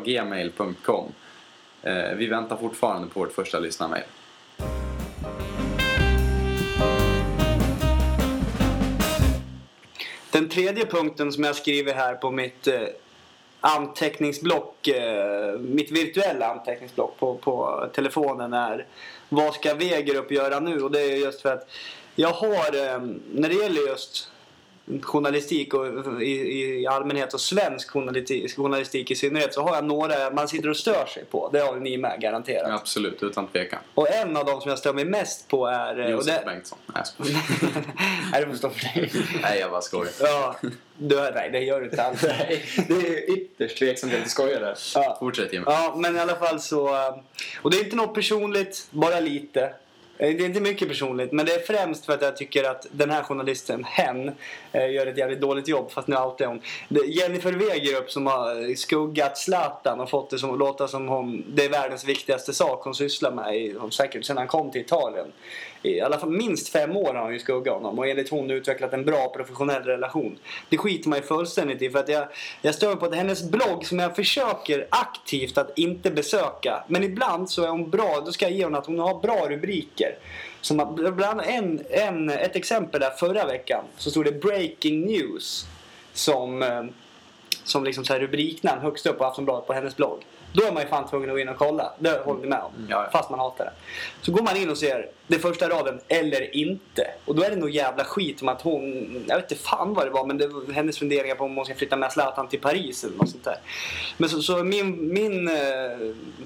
gmail.com. 0.04 1.12
Eh, 1.82 2.12
vi 2.16 2.26
väntar 2.26 2.56
fortfarande 2.56 3.08
på 3.08 3.20
vårt 3.20 3.32
första 3.32 3.58
lyssnarmail. 3.58 4.02
Den 10.40 10.48
tredje 10.48 10.86
punkten 10.86 11.32
som 11.32 11.44
jag 11.44 11.56
skriver 11.56 11.94
här 11.94 12.14
på 12.14 12.30
mitt 12.30 12.66
eh, 12.66 12.82
anteckningsblock, 13.60 14.88
eh, 14.88 15.58
mitt 15.58 15.90
virtuella 15.90 16.46
anteckningsblock 16.46 17.18
på, 17.18 17.34
på 17.34 17.86
telefonen 17.94 18.52
är 18.52 18.86
vad 19.28 19.54
ska 19.54 19.74
Wegerup 19.74 20.30
göra 20.30 20.60
nu? 20.60 20.82
Och 20.82 20.90
det 20.90 21.00
är 21.00 21.16
just 21.16 21.40
för 21.40 21.52
att 21.52 21.68
jag 22.14 22.28
har, 22.28 22.86
eh, 22.86 23.00
när 23.32 23.48
det 23.48 23.54
gäller 23.54 23.88
just 23.88 24.30
journalistik 25.02 25.74
och 25.74 26.22
i, 26.22 26.32
i 26.80 26.86
allmänhet 26.86 27.34
och 27.34 27.40
svensk 27.40 27.90
journalistik, 27.90 28.56
journalistik 28.56 29.10
i 29.10 29.14
synnerhet 29.14 29.54
så 29.54 29.62
har 29.62 29.74
jag 29.74 29.84
några 29.84 30.30
man 30.30 30.48
sitter 30.48 30.68
och 30.68 30.76
stör 30.76 31.06
sig 31.06 31.24
på. 31.24 31.50
Det 31.52 31.58
har 31.60 31.76
ni 31.76 31.96
med 31.96 32.20
garanterat. 32.20 32.64
Ja, 32.68 32.74
absolut, 32.74 33.22
utan 33.22 33.46
tvekan. 33.46 33.78
Och 33.94 34.10
en 34.14 34.36
av 34.36 34.44
dem 34.44 34.60
som 34.60 34.68
jag 34.68 34.78
stör 34.78 34.92
mig 34.92 35.04
mest 35.04 35.48
på 35.48 35.66
är... 35.66 35.98
eh, 36.00 36.10
Josef 36.10 36.38
det, 36.38 36.44
Bengtsson. 36.46 36.78
Nej. 36.94 37.02
Nej, 38.32 38.40
det 38.40 38.46
får 38.46 38.54
stå 38.54 38.70
för 38.70 38.80
dig. 39.00 39.12
Nej, 39.42 39.60
jag 39.60 39.70
bara 39.70 39.80
skojar. 39.80 40.12
Ja, 40.20 40.56
du, 40.98 41.16
nej, 41.34 41.50
det 41.52 41.60
gör 41.60 41.80
du 41.80 41.84
inte 41.86 42.02
alls. 42.02 42.22
Nej, 42.22 42.62
det 42.88 42.94
är 42.94 43.30
ytterst 43.30 43.78
tveksamt 43.78 44.14
att 44.14 44.24
du 44.24 44.30
skojar 44.30 44.60
där. 44.60 44.74
Ja. 44.94 45.16
Fortsätt 45.20 45.52
Jimmy. 45.52 45.64
Ja, 45.68 45.94
men 45.96 46.16
i 46.16 46.18
alla 46.18 46.36
fall 46.36 46.60
så... 46.60 46.88
eh, 46.88 47.14
Och 47.62 47.70
det 47.70 47.76
är 47.76 47.84
inte 47.84 47.96
något 47.96 48.14
personligt, 48.14 48.86
bara 48.90 49.20
lite. 49.20 49.72
Eh, 50.20 50.36
det 50.36 50.44
är 50.44 50.46
inte 50.46 50.60
mycket 50.60 50.88
personligt, 50.88 51.32
men 51.32 51.46
det 51.46 51.54
är 51.54 51.58
främst 51.58 52.06
för 52.06 52.12
att 52.12 52.22
jag 52.22 52.36
tycker 52.36 52.64
att 52.64 52.86
den 52.90 53.10
här 53.10 53.22
journalisten, 53.22 53.84
hen, 53.84 54.32
eh, 54.72 54.90
gör 54.92 55.06
ett 55.06 55.18
jävligt 55.18 55.40
dåligt 55.40 55.68
jobb. 55.68 55.90
Fast 55.90 56.08
nu 56.08 56.16
outar 56.16 56.44
jag 56.44 56.48
hon. 56.48 56.60
Jennifer 57.06 57.52
Wegerup 57.52 58.10
som 58.10 58.26
har 58.26 58.68
eh, 58.68 58.74
skuggat 58.74 59.38
Zlatan 59.38 60.00
och 60.00 60.10
fått 60.10 60.30
det 60.30 60.38
som, 60.38 60.58
låta 60.58 60.88
som 60.88 61.08
om 61.08 61.44
det 61.48 61.64
är 61.64 61.68
världens 61.68 62.04
viktigaste 62.04 62.52
sak 62.52 62.84
hon 62.84 62.94
sysslar 62.94 63.32
med, 63.32 63.56
i, 63.56 63.74
säkert 63.90 64.24
sedan 64.24 64.36
han 64.36 64.46
kom 64.46 64.70
till 64.70 64.80
Italien. 64.80 65.26
I 65.82 66.00
alla 66.00 66.18
fall 66.18 66.30
minst 66.30 66.68
fem 66.68 66.96
år 66.96 67.14
har 67.14 67.22
hon 67.22 67.32
ju 67.32 67.38
skuggat 67.38 67.74
honom 67.74 67.98
och 67.98 68.08
enligt 68.08 68.30
hon 68.30 68.50
utvecklat 68.50 68.92
en 68.92 69.04
bra 69.04 69.28
professionell 69.28 69.82
relation. 69.82 70.38
Det 70.68 70.78
skiter 70.78 71.08
man 71.08 71.18
ju 71.18 71.24
fullständigt 71.24 71.82
i 71.82 71.90
för 71.90 71.98
att 71.98 72.08
jag, 72.08 72.28
jag 72.62 72.74
stör 72.74 72.88
mig 72.88 72.96
på 72.96 73.06
att 73.06 73.14
hennes 73.14 73.50
blogg 73.50 73.86
som 73.86 73.98
jag 73.98 74.16
försöker 74.16 74.86
aktivt 74.90 75.58
att 75.58 75.78
inte 75.78 76.10
besöka. 76.10 76.84
Men 76.86 77.02
ibland 77.02 77.50
så 77.50 77.64
är 77.64 77.68
hon 77.68 77.90
bra, 77.90 78.22
då 78.26 78.32
ska 78.32 78.44
jag 78.44 78.52
ge 78.52 78.64
henne 78.64 78.78
att 78.78 78.86
hon 78.86 78.98
har 78.98 79.20
bra 79.20 79.46
rubriker. 79.48 80.18
Som 80.60 80.80
att, 80.80 81.14
bland 81.16 81.40
en, 81.40 81.80
en, 81.90 82.30
ett 82.30 82.56
exempel 82.56 83.00
där 83.00 83.10
förra 83.10 83.46
veckan 83.46 83.84
så 83.96 84.10
stod 84.10 84.24
det 84.24 84.32
Breaking 84.32 85.00
News 85.06 85.66
som, 86.12 86.62
eh, 86.62 86.84
som 87.64 87.84
liksom 87.84 88.04
så 88.04 88.12
här 88.12 88.20
rubriknamn 88.20 88.80
högst 88.80 89.06
upp 89.06 89.18
på 89.18 89.24
Aftonbladet 89.24 89.66
på 89.66 89.72
hennes 89.72 89.96
blogg. 89.96 90.24
Då 90.52 90.64
är 90.64 90.72
man 90.72 90.82
ju 90.82 90.88
fan 90.88 91.08
tvungen 91.08 91.30
att 91.30 91.34
gå 91.34 91.40
in 91.40 91.48
och 91.48 91.56
kolla. 91.56 91.92
Det 91.98 92.22
håller 92.24 92.40
ni 92.40 92.48
med 92.48 92.58
om. 92.58 92.72
Ja, 92.88 93.02
ja. 93.04 93.10
Fast 93.12 93.30
man 93.30 93.38
hatar 93.38 93.64
det. 93.64 93.72
Så 94.20 94.32
går 94.32 94.42
man 94.42 94.56
in 94.56 94.70
och 94.70 94.78
ser 94.78 95.08
det 95.26 95.38
första 95.38 95.68
raden, 95.68 96.00
eller 96.08 96.56
inte. 96.56 97.06
Och 97.24 97.34
då 97.34 97.42
är 97.42 97.50
det 97.50 97.56
nog 97.56 97.70
jävla 97.70 98.04
skit 98.04 98.42
om 98.42 98.48
att 98.48 98.62
hon, 98.62 99.24
jag 99.28 99.36
vet 99.36 99.50
inte 99.50 99.64
fan 99.64 99.94
vad 99.94 100.06
det 100.06 100.10
var, 100.10 100.26
men 100.26 100.38
det 100.38 100.46
var 100.46 100.72
hennes 100.72 100.98
funderingar 100.98 101.34
på 101.34 101.44
om 101.44 101.56
hon 101.56 101.64
ska 101.64 101.74
flytta 101.74 101.96
med 101.96 102.12
Zlatan 102.12 102.48
till 102.48 102.60
Paris 102.60 103.04
eller 103.04 103.16
något 103.16 103.30
sånt 103.30 103.44
där. 103.44 103.56
Men 104.18 104.28
så, 104.28 104.42
så 104.42 104.64
min, 104.64 105.12
min, 105.12 105.48
eh, 105.48 105.54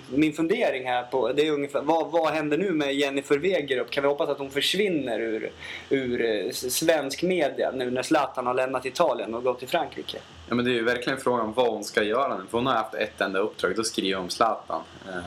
min 0.08 0.32
fundering 0.32 0.86
här 0.86 1.02
på, 1.02 1.32
det 1.32 1.46
är 1.46 1.52
ungefär, 1.52 1.80
vad, 1.80 2.10
vad 2.10 2.32
händer 2.32 2.58
nu 2.58 2.70
med 2.70 2.94
Jennifer 2.94 3.38
Wegerup? 3.38 3.90
Kan 3.90 4.02
vi 4.02 4.08
hoppas 4.08 4.28
att 4.28 4.38
hon 4.38 4.50
försvinner 4.50 5.20
ur, 5.20 5.50
ur 5.90 6.24
eh, 6.24 6.50
svensk 6.50 7.22
media 7.22 7.70
nu 7.74 7.90
när 7.90 8.02
Zlatan 8.02 8.46
har 8.46 8.54
lämnat 8.54 8.86
Italien 8.86 9.34
och 9.34 9.42
gått 9.42 9.58
till 9.58 9.68
Frankrike? 9.68 10.18
Ja, 10.48 10.54
men 10.54 10.64
det 10.64 10.70
är 10.70 10.74
ju 10.74 10.84
verkligen 10.84 11.18
frågan 11.18 11.52
vad 11.52 11.72
hon 11.72 11.84
ska 11.84 12.02
göra 12.02 12.36
nu. 12.36 12.44
För 12.50 12.58
hon 12.58 12.66
har 12.66 12.74
haft 12.74 12.94
ett 12.94 13.20
enda 13.20 13.38
uppdrag. 13.38 13.76
Då 13.76 13.84
skriver 13.84 14.18
om 14.18 14.30
Zlatan 14.30 14.82
eh, 15.08 15.24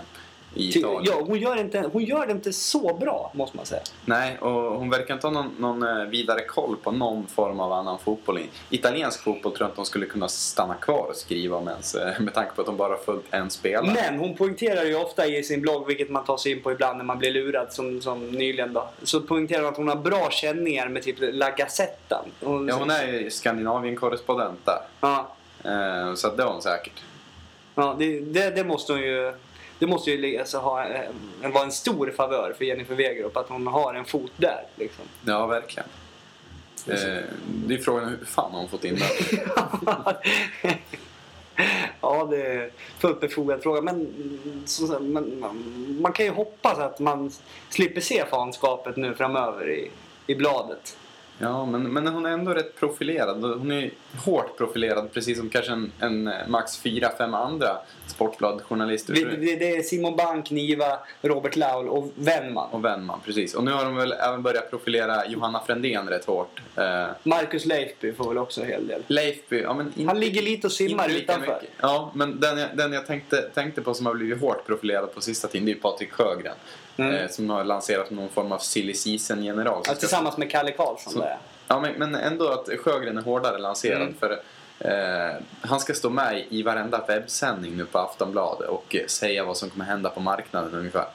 i 0.58 0.72
Ty- 0.72 0.80
Italien. 0.80 1.04
Ja, 1.06 1.24
hon, 1.28 1.40
gör 1.40 1.56
inte, 1.60 1.90
hon 1.94 2.04
gör 2.04 2.26
det 2.26 2.32
inte 2.32 2.54
så 2.54 2.94
bra, 2.94 3.32
måste 3.36 3.58
man 3.58 3.66
säga. 3.66 3.82
Nej, 4.06 4.38
och 4.38 4.52
hon 4.52 4.90
verkar 4.90 5.14
inte 5.14 5.28
ha 5.28 5.32
någon, 5.32 5.56
någon 5.60 5.84
eh, 5.84 6.06
vidare 6.06 6.42
koll 6.42 6.76
på 6.84 6.92
någon 6.92 7.28
form 7.28 7.60
av 7.60 7.72
annan 7.74 8.00
fotboll. 8.00 8.40
Italiensk 8.70 9.24
fotboll 9.24 9.52
tror 9.52 9.62
jag 9.66 9.68
inte 9.70 9.80
hon 9.80 9.86
skulle 9.86 10.06
kunna 10.06 10.28
stanna 10.28 10.74
kvar 10.74 11.06
och 11.10 11.16
skriva 11.16 11.58
om 11.58 11.68
ens. 11.68 11.96
eh, 11.96 12.20
Med 12.20 12.34
tanke 12.34 12.52
på 12.56 12.62
att 12.62 12.68
hon 12.68 12.78
bara 12.78 12.98
följt 12.98 13.26
en 13.32 13.50
spelare. 13.50 13.94
Men 13.94 14.20
hon 14.20 14.36
poängterar 14.36 14.84
ju 14.86 14.96
ofta 14.96 15.26
i 15.28 15.44
sin 15.44 15.62
blogg, 15.62 15.88
vilket 15.88 16.10
man 16.10 16.26
tar 16.26 16.38
sig 16.38 16.52
in 16.52 16.62
på 16.64 16.72
ibland 16.72 16.98
när 16.98 17.06
man 17.06 17.18
blir 17.20 17.32
lurad 17.32 17.74
som, 17.74 18.02
som 18.02 18.28
nyligen 18.32 18.74
då. 18.74 18.90
Så 19.04 19.22
poängterar 19.22 19.62
hon 19.62 19.70
att 19.72 19.78
hon 19.78 19.88
har 19.88 19.96
bra 19.96 20.28
känningar 20.32 20.88
med 20.90 21.04
typ 21.04 21.16
La 21.20 21.50
Gazzetta. 21.50 22.26
Hon, 22.44 22.68
Ja, 22.68 22.76
hon 22.76 22.90
är 22.90 23.08
ju 23.08 23.30
Skandinavien-korrespondent 23.30 24.60
där. 24.66 24.80
Ja, 25.02 25.28
Eh, 25.64 26.14
Så 26.16 26.30
det 26.36 26.44
har 26.44 26.52
hon 26.54 26.62
säkert. 26.62 27.04
ja 27.76 27.96
det, 28.00 28.20
det, 28.20 28.50
det 28.50 28.64
måste 28.64 28.94
hon 28.94 29.02
ju... 29.02 29.34
Det 29.80 29.88
måste 29.88 30.12
ju 30.12 30.40
alltså 30.40 30.58
ha, 30.58 30.86
eh, 30.88 31.10
vara 31.54 31.64
en 31.64 31.72
stor 31.72 32.14
favör 32.18 32.54
för 32.58 32.66
Jennifer 32.66 32.96
Wegerup 32.96 33.38
att 33.38 33.50
hon 33.50 33.68
har 33.68 33.94
en 33.94 34.06
fot 34.06 34.32
där. 34.38 34.64
Liksom. 34.76 35.06
Ja, 35.26 35.46
verkligen. 35.48 35.90
Eh, 36.88 37.24
Det 37.68 37.74
är 37.74 37.78
frågan 37.78 38.10
hur 38.10 38.26
fan 38.26 38.52
har 38.52 38.60
hon 38.60 38.70
fått 38.70 38.84
in 38.86 38.96
det? 38.96 39.06
ja, 42.02 42.26
det 42.32 42.46
är 42.46 42.72
fullt 43.00 43.20
befogad 43.20 43.64
fråga. 43.64 43.82
Men, 43.82 44.08
så, 44.66 45.00
men 45.00 45.40
man, 45.40 45.98
man 46.02 46.14
kan 46.14 46.26
ju 46.26 46.32
hoppas 46.32 46.78
att 46.80 47.00
man 47.00 47.32
slipper 47.70 48.02
se 48.02 48.26
fanskapet 48.30 48.96
nu 48.96 49.14
framöver 49.16 49.70
i, 49.70 49.92
i 50.28 50.36
bladet. 50.36 50.98
Ja, 51.40 51.66
men, 51.66 51.84
men 51.94 52.08
hon 52.08 52.26
är 52.26 52.30
ändå 52.30 52.54
rätt 52.54 52.76
profilerad. 52.80 53.42
Hon 53.44 53.72
är 53.72 53.92
hårt 54.18 54.58
profilerad, 54.58 55.14
precis 55.14 55.38
som 55.38 55.50
kanske 55.50 55.72
en, 55.72 55.92
en 56.00 56.28
eh, 56.28 56.34
max 56.48 56.78
fyra, 56.78 57.12
fem 57.18 57.34
andra 57.34 57.78
Sportbladjournalister. 58.08 59.14
Det, 59.14 59.56
det, 59.56 59.76
är 59.76 59.82
Simon 59.82 60.16
Bank, 60.16 60.52
Niva, 60.52 61.00
Robert 61.22 61.56
Laul 61.56 61.90
och 61.90 62.12
Wennman. 62.16 62.70
Och 62.72 62.86
Wennman, 62.86 63.20
precis. 63.26 63.54
Och 63.54 63.64
nu 63.64 63.72
har 63.72 63.86
de 63.86 63.96
väl 63.96 64.12
även 64.12 64.44
börjat 64.44 64.70
profilera 64.70 65.28
Johanna 65.28 65.62
Frändén 65.66 66.10
rätt 66.10 66.26
hårt. 66.26 66.62
Eh, 66.76 67.06
Marcus 67.24 67.66
Leifby 67.66 68.14
får 68.14 68.30
väl 68.30 68.38
också 68.38 68.62
en 68.62 68.68
hel 68.68 68.88
del. 68.88 69.04
Leifby, 69.08 69.62
ja 69.62 69.74
men 69.74 69.88
inte, 69.96 70.08
Han 70.08 70.20
ligger 70.20 70.42
lite 70.42 70.68
och 70.68 70.74
simmar 70.74 71.10
utanför. 71.10 71.42
mycket. 71.42 71.70
Ja, 71.82 72.12
men 72.16 72.40
den 72.40 72.58
jag, 72.58 72.70
den 72.74 72.94
jag 72.94 73.06
tänkte, 73.06 73.42
tänkte 73.42 73.82
på 73.82 73.94
som 73.94 74.06
har 74.06 74.14
blivit 74.14 74.42
hårt 74.42 74.66
profilerad 74.66 75.14
på 75.14 75.22
sista 75.22 75.48
tiden, 75.48 75.66
det 75.66 75.72
är 75.72 75.76
ju 75.76 75.82
Patrik 75.82 76.12
Sjögren. 76.12 76.56
Mm. 76.98 77.16
Eh, 77.16 77.30
som 77.30 77.50
har 77.50 77.64
lanserat 77.64 78.10
någon 78.12 78.30
form 78.30 78.52
av 78.52 78.60
silly 78.60 78.94
season-general. 78.94 79.84
Ja, 79.88 79.94
tillsammans 79.94 80.38
med 80.38 80.52
Kalle 80.52 80.72
Karlsson. 80.72 81.14
Så- 81.14 81.20
Där. 81.20 81.38
Ja, 81.68 81.80
men, 81.80 81.94
men 81.94 82.16
ändå 82.16 82.50
att 82.50 82.70
Sjögren 82.80 83.18
är 83.18 83.22
hårdare 83.22 83.58
lanserad. 83.58 84.02
Mm. 84.02 84.16
För 84.20 84.32
eh, 84.80 85.36
Han 85.62 85.80
ska 85.80 85.94
stå 85.94 86.10
med 86.10 86.46
i 86.50 86.64
varenda 86.64 87.06
webbsändning 87.08 87.78
nu 87.78 87.86
på 87.86 87.98
Aftonbladet 88.00 88.70
och 88.70 88.96
säga 89.08 89.44
vad 89.44 89.58
som 89.58 89.70
kommer 89.70 89.86
hända 89.86 90.10
på 90.10 90.20
marknaden 90.20 90.74
ungefär. 90.74 91.06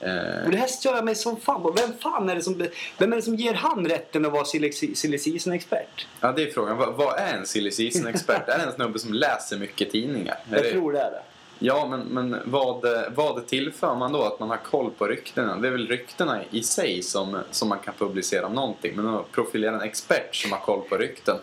Eh, 0.00 0.44
Och 0.44 0.50
det 0.50 0.56
här 0.56 0.66
stör 0.66 0.94
jag 0.94 1.04
mig 1.04 1.14
som 1.14 1.40
fan 1.40 1.62
på. 1.62 1.70
Vem 1.70 1.92
fan 1.98 2.28
är 2.30 2.34
det 2.34 2.42
som, 2.42 2.66
vem 2.98 3.12
är 3.12 3.16
det 3.16 3.22
som 3.22 3.34
ger 3.34 3.54
han 3.54 3.86
rätten 3.86 4.26
att 4.26 4.32
vara 4.32 4.44
silly 4.44 5.18
season-expert? 5.18 6.06
ja, 6.20 6.32
det 6.32 6.42
är 6.42 6.50
frågan. 6.50 6.76
Vad, 6.76 6.94
vad 6.94 7.18
är 7.18 7.34
en 7.34 7.46
silly 7.46 7.70
season-expert? 7.70 8.42
är 8.48 8.58
det 8.58 8.64
en 8.64 8.72
snubbe 8.72 8.98
som 8.98 9.12
läser 9.14 9.56
mycket 9.56 9.90
tidningar? 9.90 10.38
Jag 10.50 10.70
tror 10.70 10.92
det 10.92 11.00
är 11.00 11.10
det. 11.10 11.22
Ja, 11.64 11.86
men, 11.90 12.00
men 12.00 12.36
vad, 12.44 12.84
vad 13.14 13.46
tillför 13.46 13.94
man 13.94 14.12
då? 14.12 14.22
Att 14.22 14.40
man 14.40 14.50
har 14.50 14.56
koll 14.56 14.90
på 14.90 15.06
ryktena? 15.06 15.56
Det 15.56 15.68
är 15.68 15.72
väl 15.72 15.88
ryktena 15.88 16.40
i 16.50 16.62
sig 16.62 17.02
som, 17.02 17.38
som 17.50 17.68
man 17.68 17.78
kan 17.78 17.94
publicera 17.98 18.46
om 18.46 18.52
någonting. 18.52 18.96
Men 18.96 19.08
att 19.08 19.32
profilera 19.32 19.74
en 19.74 19.80
expert 19.80 20.34
som 20.36 20.52
har 20.52 20.58
koll 20.58 20.80
på 20.88 20.96
rykten 20.96 21.36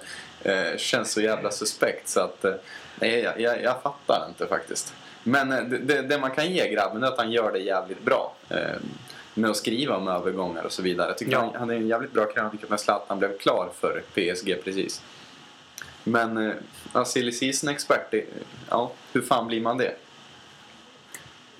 eh, 0.43 0.77
känns 0.77 1.12
så 1.12 1.21
jävla 1.21 1.51
suspekt 1.51 2.08
så 2.10 2.19
att 2.19 2.45
eh, 2.45 3.15
jag, 3.15 3.39
jag, 3.41 3.63
jag 3.63 3.82
fattar 3.82 4.25
inte 4.29 4.47
faktiskt. 4.47 4.93
Men 5.23 5.51
eh, 5.51 5.63
det, 5.63 6.01
det, 6.01 6.19
man 6.19 6.32
kan 6.32 6.51
ge 6.51 6.69
grabben 6.73 7.03
är 7.03 7.08
att 7.08 7.17
han 7.17 7.32
gör 7.32 7.51
det 7.51 7.60
jävligt 7.60 8.01
bra. 8.05 8.34
Eh, 8.49 8.58
med 9.34 9.49
att 9.49 9.58
skriva 9.58 9.97
om 9.97 10.08
övergångar 10.08 10.63
och 10.63 10.71
så 10.71 10.82
vidare. 10.82 11.08
Jag 11.08 11.17
tycker 11.17 11.32
Ja. 11.32 11.39
han, 11.39 11.55
han 11.55 11.69
är 11.69 11.75
en 11.75 11.88
jävligt 11.88 12.12
bra 12.13 12.25
krönika 12.25 12.65
när 12.69 12.77
Zlatan 12.77 13.19
blev 13.19 13.38
klar 13.38 13.69
för 13.79 14.03
PSG 14.13 14.63
precis. 14.63 15.01
Men 16.03 16.38
eh, 16.38 16.53
ja, 16.93 17.05
det- 18.12 18.25
ja, 18.69 18.91
hur 19.13 19.21
fan 19.21 19.47
blir 19.47 19.62
man 19.62 19.77
det? 19.77 19.93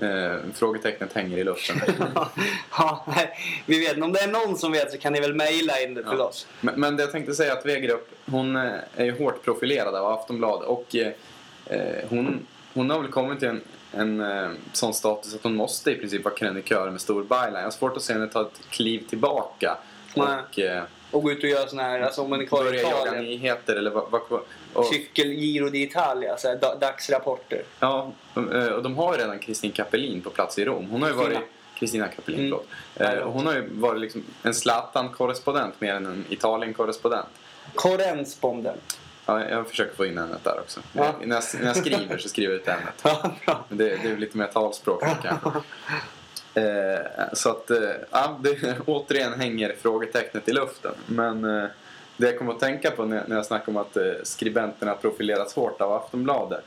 Eh, 0.02 0.36
frågetecknet 0.56 1.14
hänger 1.14 1.38
i 1.38 1.44
luften. 1.44 1.78
ja, 2.78 3.06
nej, 3.16 3.30
vi 3.66 3.80
vet. 3.80 4.02
Om 4.04 4.12
det 4.12 4.20
är 4.20 4.28
någon 4.28 4.58
som 4.58 4.72
vet 4.72 4.92
så 4.92 4.98
kan 4.98 5.14
ni 5.14 5.20
väl 5.20 5.34
mejla 5.36 5.82
in 5.82 5.94
det 5.94 6.02
till 6.04 6.12
Ja. 6.18 6.24
oss. 6.24 6.48
men, 6.62 6.80
men 6.80 6.96
det 6.96 7.04
jag 7.04 7.12
tänkte 7.12 7.34
säga 7.34 7.54
att 7.54 7.66
Wegerup, 7.66 8.10
hon 8.26 8.56
eh, 8.56 8.72
är 8.96 9.06
ju 9.06 9.18
hårt 9.18 9.44
profilerad 9.44 9.96
av 9.96 10.06
Aftonbladet 10.14 10.68
och 10.68 10.96
eh, 10.96 11.12
eh, 11.66 12.06
hon, 12.10 12.46
hon 12.74 12.90
har 12.90 13.00
väl 13.00 13.12
kommit 13.12 13.40
till 13.40 13.48
en 13.48 13.62
en 13.92 14.22
eh, 14.22 14.50
sån 14.74 14.94
status 14.94 15.36
att 15.36 15.44
hon 15.44 15.56
måste 15.56 15.92
i 15.92 15.96
princip 15.96 16.24
vara 16.26 16.36
krönikör 16.36 16.90
med 16.92 17.02
stor 17.02 17.24
byline. 17.24 17.54
Jag 17.54 17.64
har 17.64 17.72
svårt 17.72 17.98
att 17.98 18.04
se 18.04 18.14
henne 18.14 18.28
ta 18.28 18.42
ett 18.42 18.62
kliv 18.70 19.04
tillbaka 19.10 19.78
och 20.16 20.60
eh, 20.60 20.84
Och 21.12 21.24
gå 21.24 21.32
ut 21.32 21.44
och 21.44 21.50
göra 21.50 21.68
såna 21.68 21.84
här, 21.84 22.00
alltså 22.00 22.22
om 22.22 22.30
man 22.30 22.42
är 22.42 22.46
kvar 22.46 22.62
i 22.62 22.64
börja 22.64 22.82
jaga 22.82 23.02
Italien. 23.06 23.26
nyheter 23.26 23.76
eller 23.76 23.92
vad... 23.92 24.12
vad 24.12 24.42
och, 24.74 24.86
Cykel-Giro 24.86 25.70
d'Italia, 25.70 26.36
så 26.38 26.48
här, 26.48 26.56
da- 26.56 26.76
dagsrapporter. 26.76 27.64
ja, 27.80 28.12
eh, 28.36 28.66
och 28.68 28.84
de 28.84 28.98
har 28.98 29.14
ju 29.16 29.20
redan 29.22 29.40
Kristin 29.40 29.72
Kapelin 29.72 30.22
på 30.22 30.30
plats 30.30 30.60
i 30.60 30.66
Rom. 30.66 30.90
Hon 30.90 31.02
har 31.02 31.10
ju 31.10 31.16
varit... 31.16 31.38
Kristina 31.80 32.08
Kapelin, 32.08 32.40
Mm. 32.40 32.60
förlåt. 32.98 33.18
Eh, 33.20 33.28
hon 33.32 33.46
har 33.46 33.54
ju 33.54 33.70
varit 33.72 34.02
liksom 34.02 34.24
en 34.44 34.54
Zlatan-korrespondent 34.54 35.82
mer 35.82 35.94
än 35.94 36.06
en 36.06 36.26
Italien-korrespondent. 36.30 37.28
Korrespondent. 37.76 39.00
Ja, 39.26 39.50
jag 39.50 39.68
försöker 39.70 39.96
få 39.96 40.06
in 40.06 40.18
ämnet 40.18 40.44
där 40.44 40.60
också. 40.60 40.80
Ja. 40.94 41.14
När, 41.24 41.36
jag, 41.36 41.44
när 41.60 41.68
jag 41.68 41.76
skriver 41.78 42.18
så 42.18 42.30
skriver 42.30 42.54
jag 42.54 42.62
ut 42.62 42.68
ämnet. 42.68 42.94
Ja, 43.04 43.32
bra. 43.46 43.66
Det, 43.70 43.84
det 44.04 44.10
är 44.12 44.18
lite 44.18 44.38
mer 44.38 44.48
talspråk 44.48 45.02
kanske. 45.24 45.52
Eh, 46.54 47.34
så 47.34 47.50
att, 47.50 47.72
eh, 47.72 47.92
ja, 48.12 48.40
det, 48.44 48.78
återigen 48.86 49.34
hänger 49.34 49.76
frågetecknet 49.82 50.50
i 50.50 50.52
luften. 50.52 50.94
Men 51.06 51.46
eh, 51.46 51.70
det 52.18 52.26
jag 52.26 52.38
kommer 52.38 52.54
att 52.54 52.60
tänka 52.60 52.92
på 52.92 53.06
när, 53.06 53.24
jag 53.30 53.46
snackar 53.46 53.70
om 53.72 53.78
att 53.78 53.98
skribenterna 54.24 54.96
profilerats 54.96 55.56
hårt 55.56 55.82
av 55.82 55.94
Aftonbladet. 55.94 56.64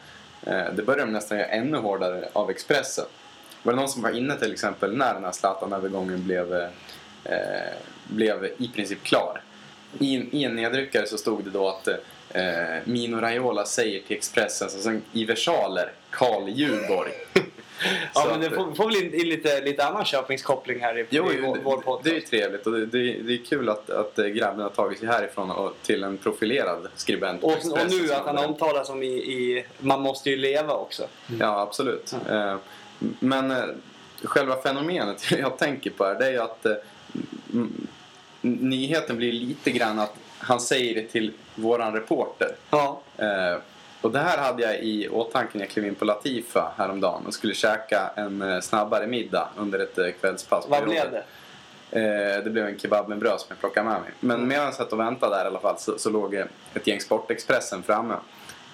Det 0.73 0.87
börjar 0.87 1.07
de 1.07 1.13
nästan 1.13 1.39
göra 1.39 1.49
ännu 1.49 1.79
hårdare 1.79 2.29
av 2.33 2.51
Expressen. 2.51 3.05
Var 3.63 3.73
det 3.73 3.77
någon 3.77 3.89
som 3.89 4.03
var 4.03 4.11
inne 4.11 4.37
till 4.37 4.53
exempel 4.53 4.97
när 4.97 5.15
den 5.15 5.25
här 5.25 5.33
Zlatan-övergången 5.33 6.25
blev, 6.25 6.55
eh, 7.25 7.75
blev 8.09 8.45
i 8.59 8.71
princip 8.75 9.03
klar? 9.03 9.41
I, 9.99 10.39
I 10.39 10.45
en 10.45 10.57
nedryckare 10.57 11.07
så 11.07 11.19
stod 11.19 11.45
det 11.45 11.51
då 11.51 11.69
att 11.69 11.89
eh, 12.31 12.45
Mino 12.85 13.21
Raiola 13.21 13.65
säger 13.65 14.03
till 14.03 14.17
Expressen, 14.17 14.69
alltså, 14.73 14.93
i 15.13 15.25
versaler, 15.25 15.93
Karl 16.11 16.49
Djurborg. 16.49 17.13
Ja, 18.15 18.27
men 18.31 18.41
det 18.41 18.51
får, 18.51 18.75
får 18.75 18.85
väl 18.87 18.97
in, 18.97 19.15
in 19.15 19.29
lite, 19.29 19.61
lite 19.61 19.85
annan 19.85 20.05
Köpingskoppling 20.05 20.81
här 20.81 20.99
i, 20.99 21.07
Jo, 21.11 21.33
i 21.33 21.41
vår, 21.41 21.59
vår 21.65 21.77
podcast. 21.77 22.05
det 22.05 22.11
är 22.11 22.15
ju 22.15 22.21
trevligt 22.21 22.67
och 22.67 22.73
det, 22.73 22.87
det, 22.87 23.13
det 23.13 23.33
är 23.33 23.45
kul 23.45 23.69
att, 23.69 23.91
att 23.91 24.19
eh, 24.19 24.27
grabben 24.27 24.61
har 24.61 24.69
tagit 24.69 24.99
sig 24.99 25.09
härifrån 25.09 25.51
och 25.51 25.75
till 25.83 26.05
en 26.05 26.19
profilerad 26.19 26.89
skribent 26.97 27.43
och, 27.43 27.51
och 27.53 27.91
nu 27.91 28.13
att 28.13 28.27
han 28.27 28.39
omtalas 28.39 28.87
som 28.87 29.03
i, 29.03 29.07
i 29.07 29.65
Man 29.79 30.01
måste 30.01 30.31
ju 30.31 30.37
leva 30.37 30.75
också. 30.75 31.07
Ja, 31.41 31.61
absolut. 31.61 32.15
Eh, 32.31 32.57
Men 33.19 33.51
eh, 33.51 33.65
själva 34.23 34.63
fenomenet 34.63 35.31
jag 35.39 35.59
tänker 35.59 35.91
på 35.91 36.05
här, 36.05 36.15
det 36.19 36.27
är 36.27 36.31
ju 36.33 36.39
att 36.39 36.67
nyheten 38.41 39.17
blir 39.17 39.33
lite 39.33 39.71
grann 39.71 39.99
att 39.99 40.15
han 40.39 40.61
säger 40.61 40.95
det 40.95 41.03
till 41.09 41.33
våran 41.55 41.93
reporter. 41.95 42.49
Ja. 42.71 43.01
Och 44.03 44.11
det 44.11 44.19
här 44.19 44.39
hade 44.39 44.63
jag 44.63 44.79
i 44.79 45.09
åtanke 45.09 45.51
när 45.59 45.65
jag 45.65 45.71
klev 45.71 45.87
in 45.87 45.95
på 45.95 46.05
Latifa 46.05 46.73
häromdagen 46.77 47.27
och 47.27 47.35
skulle 47.35 47.55
käka 47.55 48.11
en 48.17 48.43
eh, 48.43 48.61
snabbare 48.61 49.07
middag 49.07 49.49
under 49.59 49.79
ett 49.79 49.99
eh, 49.99 50.07
kvällspass. 50.21 50.65
Vad 50.69 50.85
blev 50.85 51.05
det? 51.11 51.25
Eh, 51.91 52.45
det 52.45 52.51
blev 52.51 52.67
en 52.67 52.79
kebab 52.79 53.09
med 53.09 53.19
bröd 53.19 53.41
som 53.41 53.47
jag 53.49 53.59
plockade 53.59 53.89
med 53.89 54.01
mig. 54.01 54.11
Men 54.21 54.49
medan 54.49 54.65
jag 54.65 54.75
satt 54.75 54.93
och 54.93 55.01
väntade 55.01 55.37
där 55.37 55.45
i 55.45 55.47
alla 55.47 55.61
fall 55.61 55.79
så, 55.79 55.99
så 55.99 56.11
låg 56.11 56.35
ett 56.75 56.87
gäng 56.87 57.01
Sportexpressen 57.01 57.83
framme. 57.83 58.15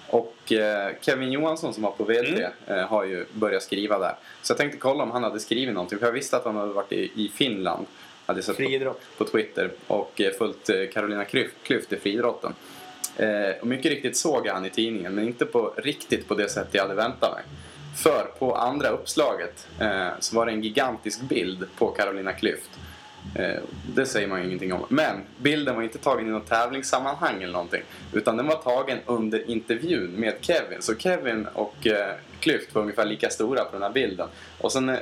Och 0.07 0.51
eh, 0.51 0.91
Kevin 1.01 1.31
Johansson 1.31 1.73
som 1.73 1.83
var 1.83 1.91
på 1.91 2.03
VD 2.03 2.49
Mm. 2.67 2.79
eh, 2.79 2.87
har 2.87 3.03
ju 3.03 3.25
börjat 3.33 3.63
skriva 3.63 3.99
där. 3.99 4.15
Så 4.41 4.51
jag 4.51 4.57
tänkte 4.57 4.77
kolla 4.77 5.03
om 5.03 5.11
han 5.11 5.23
hade 5.23 5.39
skrivit 5.39 5.73
någonting. 5.73 5.99
För 5.99 6.05
jag 6.05 6.13
visste 6.13 6.37
att 6.37 6.45
han 6.45 6.55
hade 6.55 6.73
varit 6.73 6.91
i, 6.91 7.11
i 7.15 7.31
Finland. 7.35 7.85
Hade 8.25 8.41
sett 8.43 8.57
på, 8.57 8.95
på 9.17 9.25
Twitter 9.25 9.71
och 9.87 10.21
eh, 10.21 10.31
följt 10.31 10.93
Carolina 10.93 11.25
Klyft 11.63 11.93
i 11.93 11.97
friidrotten. 11.97 12.53
Eh, 13.19 13.61
och 13.61 13.67
mycket 13.67 13.91
riktigt 13.91 14.17
såg 14.17 14.47
jag 14.47 14.53
han 14.53 14.65
i 14.65 14.69
tidningen 14.69 15.15
men 15.15 15.27
inte 15.27 15.45
på, 15.45 15.73
riktigt 15.77 16.27
på 16.27 16.35
det 16.35 16.49
sätt 16.49 16.67
jag 16.71 16.81
hade 16.81 16.95
väntat 16.95 17.33
mig. 17.33 17.43
För 17.95 18.23
på 18.39 18.55
andra 18.55 18.89
uppslaget 18.89 19.67
eh, 19.79 20.07
så 20.19 20.35
var 20.35 20.45
det 20.45 20.51
en 20.51 20.61
gigantisk 20.61 21.21
bild 21.21 21.65
på 21.77 21.87
Carolina 21.87 22.33
Klyft. 22.33 22.69
Eh, 23.35 23.61
det 23.95 24.05
säger 24.05 24.27
man 24.27 24.39
ju 24.39 24.47
ingenting 24.47 24.73
om. 24.73 24.85
Men 24.89 25.15
bilden 25.37 25.75
var 25.75 25.83
inte 25.83 25.97
tagen 25.97 26.27
i 26.27 26.29
något 26.29 26.47
tävlingssammanhang 26.47 27.43
eller 27.43 27.53
någonting. 27.53 27.81
Utan 28.13 28.37
den 28.37 28.47
var 28.47 28.55
tagen 28.55 28.97
under 29.05 29.49
intervjun 29.49 30.11
med 30.11 30.33
Kevin. 30.41 30.81
Så 30.81 30.95
Kevin 30.95 31.47
och 31.53 31.87
eh, 31.87 32.15
Klyft 32.39 32.75
var 32.75 32.81
ungefär 32.81 33.05
lika 33.05 33.29
stora 33.29 33.63
på 33.65 33.71
den 33.71 33.81
här 33.81 33.89
bilden. 33.89 34.27
Och 34.57 34.71
sen 34.71 34.89
eh, 34.89 34.97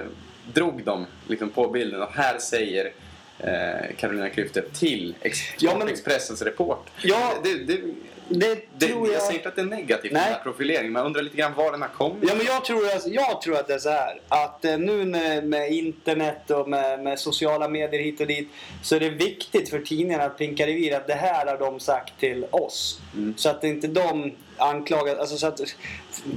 drog 0.54 0.84
de 0.84 1.06
liksom 1.28 1.50
på 1.50 1.68
bilden 1.68 2.02
och 2.02 2.12
här 2.12 2.38
säger 2.40 2.92
eh, 3.40 3.96
Carolina 3.98 4.30
Klyfte 4.30 4.62
till 4.62 5.16
Ex- 5.22 5.40
Ja, 5.60 5.76
men- 5.78 5.88
Expressens 5.88 6.42
report. 6.42 6.90
Ja. 7.04 7.34
Det, 7.44 7.54
det, 7.54 7.82
Det 8.30 8.56
det, 8.78 8.88
jag... 8.90 9.08
jag... 9.08 9.22
säger 9.22 9.34
inte 9.38 9.50
att 9.50 9.56
det 9.56 9.62
är 9.62 9.66
negativt 9.66 10.12
Nej. 10.12 10.32
med 10.32 10.44
profileringen, 10.44 10.92
men 10.94 11.00
jag 11.00 11.06
undrar 11.08 11.22
lite 11.22 11.38
grann 11.38 11.54
var 11.54 11.72
den 11.72 11.82
har 11.82 11.90
kommit. 11.90 12.30
Ja, 12.30 12.36
men 12.36 12.46
jag, 12.46 12.66
tror, 12.66 12.82
jag 13.06 13.42
tror 13.42 13.56
att 13.58 13.68
det 13.68 13.74
är 13.74 13.80
så 13.80 13.90
här. 13.90 14.20
Att 14.28 14.66
eh, 14.66 14.78
nu 14.78 15.06
med, 15.06 15.44
med 15.48 15.72
internet 15.72 16.52
och 16.52 16.70
med, 16.70 17.04
med 17.04 17.20
sociala 17.20 17.68
medier 17.70 18.02
hit 18.02 18.22
och 18.22 18.28
dit. 18.28 18.50
Så 18.84 18.96
är 18.96 19.00
det 19.00 19.10
viktigt 19.10 19.70
för 19.70 19.80
tidningarna 19.80 20.24
att 20.24 20.38
pinka 20.38 20.68
revir 20.68 20.96
att 20.96 21.08
det 21.08 21.14
här 21.14 21.46
har 21.46 21.58
de 21.58 21.80
sagt 21.80 22.20
till 22.20 22.46
oss. 22.52 23.00
Mm. 23.16 23.34
Så 23.38 23.50
att 23.50 23.64
inte 23.64 23.88
de 23.88 24.32
anklagad. 24.58 25.20
alltså 25.20 25.38
så 25.38 25.48
att, 25.48 25.62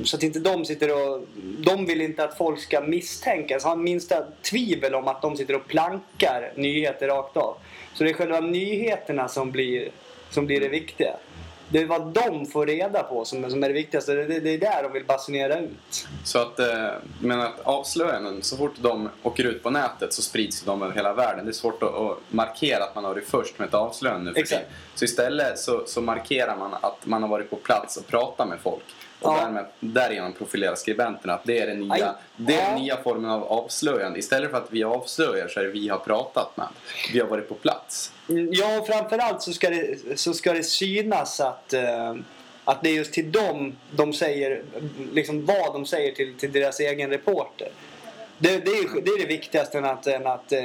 så 0.05 0.17
att 0.17 0.23
inte 0.23 0.39
de 0.39 0.65
sitter 0.65 0.93
och... 0.93 1.27
De 1.59 1.87
vill 1.87 2.01
inte 2.01 2.25
att 2.25 2.37
folk 2.39 2.61
ska 2.61 2.81
misstänka, 2.81 3.61
så 3.61 3.77
minsta 3.77 4.25
tvivel 4.43 4.95
om 4.95 5.09
att 5.09 5.23
de 5.23 5.37
sitter 5.37 5.57
och 5.57 5.67
plankar 5.67 6.53
nyheter 6.57 7.09
rakt 7.09 7.37
av. 7.37 7.57
Så 7.95 8.05
det 8.05 8.11
är 8.11 8.15
själva 8.15 8.41
nyheterna 8.41 9.29
som 9.29 9.51
blir, 9.51 9.91
som 10.31 10.47
blir 10.47 10.61
det 10.61 10.69
viktiga. 10.69 11.17
Det 11.73 11.79
är 11.79 11.87
vad 11.87 12.07
de 12.15 12.47
får 12.47 12.67
reda 12.67 13.03
på 13.03 13.25
som, 13.25 13.51
som 13.51 13.63
är 13.63 13.69
det 13.69 13.75
viktigaste. 13.75 14.15
Det, 14.15 14.41
det 14.41 14.51
är 14.51 14.59
där 14.59 14.83
de 14.83 14.93
vill 14.93 15.05
basunera 15.05 15.59
ut. 15.59 16.09
Så 16.25 16.39
att, 16.39 16.59
eh, 16.59 16.89
men 17.21 17.41
att 17.41 17.61
avslöjanden, 17.61 18.43
så 18.43 18.57
fort 18.57 18.75
de 18.81 19.09
åker 19.23 19.45
ut 19.45 19.63
på 19.63 19.71
nätet 19.71 20.13
så 20.13 20.23
sprids 20.23 20.63
de 20.63 20.83
över 20.83 20.95
hela 20.95 21.13
världen. 21.13 21.45
Det 21.45 21.51
är 21.51 21.53
svårt 21.53 21.83
att, 21.83 21.95
att 21.95 22.19
markera 22.29 22.85
att 22.85 22.95
man 22.95 23.05
har 23.05 23.15
varit 23.15 23.29
först 23.29 23.59
med 23.59 23.69
ett 23.69 23.75
avslöjande 23.75 24.25
nu 24.25 24.35
för 24.35 24.41
Exakt. 24.41 24.67
Så 24.95 25.05
istället 25.05 25.59
så, 25.59 25.83
så 25.87 26.01
markerar 26.01 26.57
man 26.57 26.75
att 26.75 27.07
man 27.07 27.23
har 27.23 27.29
varit 27.29 27.51
på 27.51 27.57
plats 27.57 27.97
och 27.97 28.07
pratat 28.07 28.49
med 28.49 28.59
folk. 28.63 28.85
Och 29.21 29.33
Ja. 29.33 29.41
därmed, 29.45 29.65
därigenom 29.81 30.33
profilerar 30.33 30.75
skribenterna 30.75 31.35
att 31.35 31.45
det 31.45 31.59
är 31.59 31.67
den 31.67 31.81
nya, 31.81 31.93
Aj. 31.93 32.03
det 32.37 32.55
är 32.55 32.71
den 32.73 32.83
nya 32.83 32.97
formen 33.03 33.31
av 33.31 33.45
avslöjande. 33.45 34.19
Istället 34.19 34.51
för 34.51 34.57
att 34.59 34.69
vi 34.71 34.85
avslöjar 34.85 35.49
så 35.49 35.61
är 35.61 35.65
det 35.65 35.71
vi 35.71 35.89
har 35.89 35.99
pratat 35.99 36.57
med. 36.57 36.67
Vi 37.13 37.21
har 37.21 37.27
varit 37.27 37.49
på 37.49 37.55
plats. 37.55 38.13
Ja, 38.53 38.79
och 38.81 38.87
framförallt 38.87 39.43
så 39.43 39.53
ska 39.53 39.71
det, 39.71 39.97
så 40.19 40.33
ska 40.35 40.53
det 40.53 40.63
synas 40.63 41.41
att, 41.41 41.73
eh, 41.73 42.15
att 42.65 42.83
det 42.83 42.89
är 42.91 42.95
just 42.95 43.13
till 43.13 43.33
dem 43.33 43.77
de 43.91 44.13
säger, 44.13 44.63
liksom 45.13 45.47
vad 45.47 45.73
de 45.73 45.87
säger 45.87 46.13
till, 46.15 46.35
till 46.39 46.53
deras 46.53 46.81
egen 46.81 47.11
reporter. 47.11 47.69
Det, 48.39 48.49
det, 48.59 48.71
är, 48.71 49.01
det 49.03 49.11
är 49.11 49.19
det 49.19 49.27
viktigaste 49.27 49.79
än 49.79 49.85
att, 49.85 50.07
än 50.07 50.27
att 50.27 50.53
eh, 50.53 50.61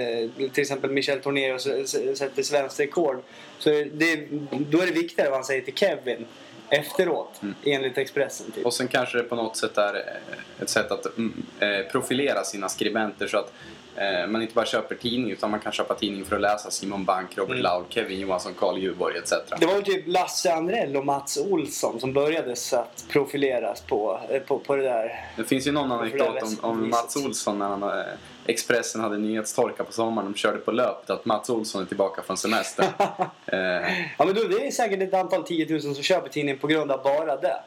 till 0.54 0.62
exempel 0.62 0.92
Michel 0.92 1.22
Tornero 1.22 1.56
s- 1.56 1.68
s- 1.96 2.18
sätter 2.18 2.44
svenskt 2.44 2.80
rekord. 2.80 3.22
Så 3.60 3.70
det, 3.70 4.28
då 4.70 4.82
är 4.82 4.86
det 4.86 4.92
viktigare 4.92 5.30
vad 5.30 5.38
han 5.38 5.46
säger 5.46 5.62
till 5.62 5.74
Kevin 5.76 6.26
efteråt, 6.70 7.42
enligt 7.64 7.98
Expressen. 7.98 8.52
Typ. 8.52 8.66
Och 8.66 8.74
sen 8.74 8.88
kanske 8.88 9.18
det 9.18 9.24
på 9.24 9.36
något 9.36 9.58
sätt 9.58 9.78
är 9.78 9.96
eh, 9.96 10.62
ett 10.62 10.70
sätt 10.70 10.92
att 10.92 11.18
mm, 11.18 11.44
eh, 11.60 11.92
profilera 11.92 12.44
sina 12.44 12.70
skribenter 12.70 13.28
så 13.28 13.38
att 13.38 13.54
eh, 13.96 14.28
man 14.28 14.42
inte 14.42 14.54
bara 14.54 14.66
köper 14.66 14.96
tidning 14.96 15.32
utan 15.32 15.52
man 15.52 15.60
kan 15.60 15.72
köpa 15.72 15.94
tidning 15.94 16.26
för 16.26 16.36
att 16.36 16.42
läsa 16.42 16.72
Simon 16.72 17.06
Bank, 17.06 17.38
Robert 17.38 17.52
Mm. 17.52 17.64
Laul, 17.64 17.84
Kevin 17.90 18.20
Johansson, 18.20 18.54
Carl 18.60 18.78
Djurborg 18.78 19.18
etc. 19.18 19.34
Det 19.60 19.66
var 19.66 19.76
ju 19.76 19.82
typ 19.82 20.04
Lasse 20.08 20.54
Andrell 20.54 20.98
och 20.98 21.06
Mats 21.06 21.38
Olsson 21.38 22.00
som 22.00 22.14
började 22.14 22.52
att 22.52 23.06
profileras 23.10 23.82
på, 23.82 24.20
på, 24.48 24.60
på 24.60 24.76
det 24.76 24.84
där. 24.84 25.26
Det 25.36 25.44
finns 25.44 25.68
ju 25.68 25.72
någon 25.72 25.92
anekdot 25.92 26.44
om, 26.44 26.58
om. 26.62 26.90
Mats 26.90 27.16
Olsson 27.16 27.60
när 27.60 27.66
han, 27.68 27.84
Expressen 28.46 29.02
hade 29.02 29.18
nyhetstorka 29.18 29.84
på 29.84 29.94
sommaren. 29.94 30.32
De 30.32 30.38
körde 30.38 30.58
på 30.58 30.72
löpet 30.72 31.10
att 31.10 31.26
Mats 31.26 31.50
Olsson 31.50 31.82
är 31.82 31.86
tillbaka 31.86 32.22
från 32.22 32.38
semester. 32.38 32.84
eh, 33.46 33.58
Ja 34.18 34.26
men 34.26 34.36
då, 34.36 34.44
det 34.44 34.68
är 34.68 34.72
säkert 34.72 35.02
ett 35.02 35.14
antal 35.14 35.44
10 35.44 35.70
000 35.70 35.82
som 35.82 35.96
köper 35.96 36.30
tidningen 36.30 36.60
på 36.60 36.68
grund 36.68 36.92
av 36.92 37.04
bara 37.04 37.36
det. 37.38 37.60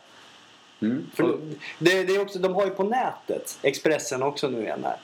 mm. 0.81 1.11
För 1.15 1.39
det, 1.79 2.05
det 2.05 2.17
är 2.17 2.21
också, 2.21 2.39
de 2.39 2.55
har 2.55 2.65
ju 2.65 2.71
på 2.71 2.85
nätet, 2.85 3.59
Expressen 3.63 4.23
också 4.23 4.49
nu 4.49 4.63
igen 4.63 4.81
här. 4.85 4.97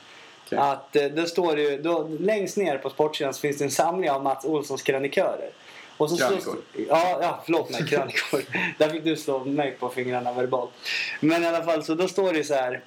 Okej. 0.46 0.58
Att 0.58 0.96
eh, 0.96 1.04
det 1.04 1.26
står 1.26 1.58
ju, 1.58 1.82
då, 1.82 2.08
längst 2.20 2.56
ner 2.56 2.78
på 2.78 2.90
sportsidan 2.90 3.34
så 3.34 3.40
finns 3.40 3.58
det 3.58 3.64
en 3.64 3.70
samling 3.70 4.10
av 4.10 4.22
Mats 4.22 4.44
Olssons 4.44 4.82
krönikörer. 4.82 5.50
Och 5.96 6.10
så 6.10 6.16
Krönikor. 6.16 6.40
står- 6.40 6.56
ja, 6.88 7.18
ja, 7.22 7.42
förlåt 7.44 7.70
mig, 7.70 7.86
krönikor. 7.88 8.42
Där 8.78 8.88
fick 8.88 9.04
du 9.04 9.16
slå 9.16 9.44
mig 9.44 9.70
på 9.70 9.88
fingrarna 9.88 10.32
verbalt. 10.32 10.70
Men 11.20 11.42
i 11.42 11.46
alla 11.46 11.62
fall, 11.64 11.84
så 11.84 11.94
då 11.94 12.08
står 12.08 12.32
det 12.32 12.44
så 12.44 12.54
här 12.54 12.80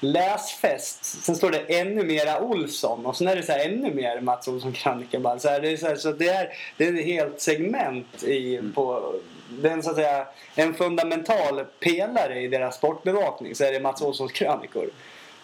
läsfest. 0.00 1.04
Sen 1.24 1.36
står 1.36 1.50
det 1.50 1.58
ännu 1.58 2.04
mera 2.04 2.40
Olsson 2.40 3.06
och 3.06 3.16
sen 3.16 3.28
är 3.28 3.36
det 3.36 3.42
så 3.42 3.52
här 3.52 3.64
ännu 3.68 3.94
mer 3.94 4.20
Mats 4.20 4.48
Olsson 4.48 4.72
krönika. 4.72 5.20
bara. 5.20 5.38
Så, 5.38 5.48
här, 5.48 5.60
det 5.60 5.68
är 5.68 5.76
så, 5.76 5.86
här, 5.86 5.96
så 5.96 6.12
det 6.12 6.28
är, 6.28 6.48
det 6.76 6.84
är 6.86 6.98
ett 6.98 7.04
helt 7.04 7.40
segment 7.40 8.22
i, 8.22 8.60
på 8.74 9.14
den 9.48 9.82
så 9.82 9.90
att 9.90 9.96
säga 9.96 10.26
en 10.54 10.74
fundamental 10.74 11.64
pelare 11.80 12.40
i 12.40 12.48
deras 12.48 12.76
sportbevakning 12.76 13.54
så 13.54 13.64
är 13.64 13.72
det 13.72 13.80
Mats 13.80 14.02
Olssons 14.02 14.32
krönikor. 14.32 14.90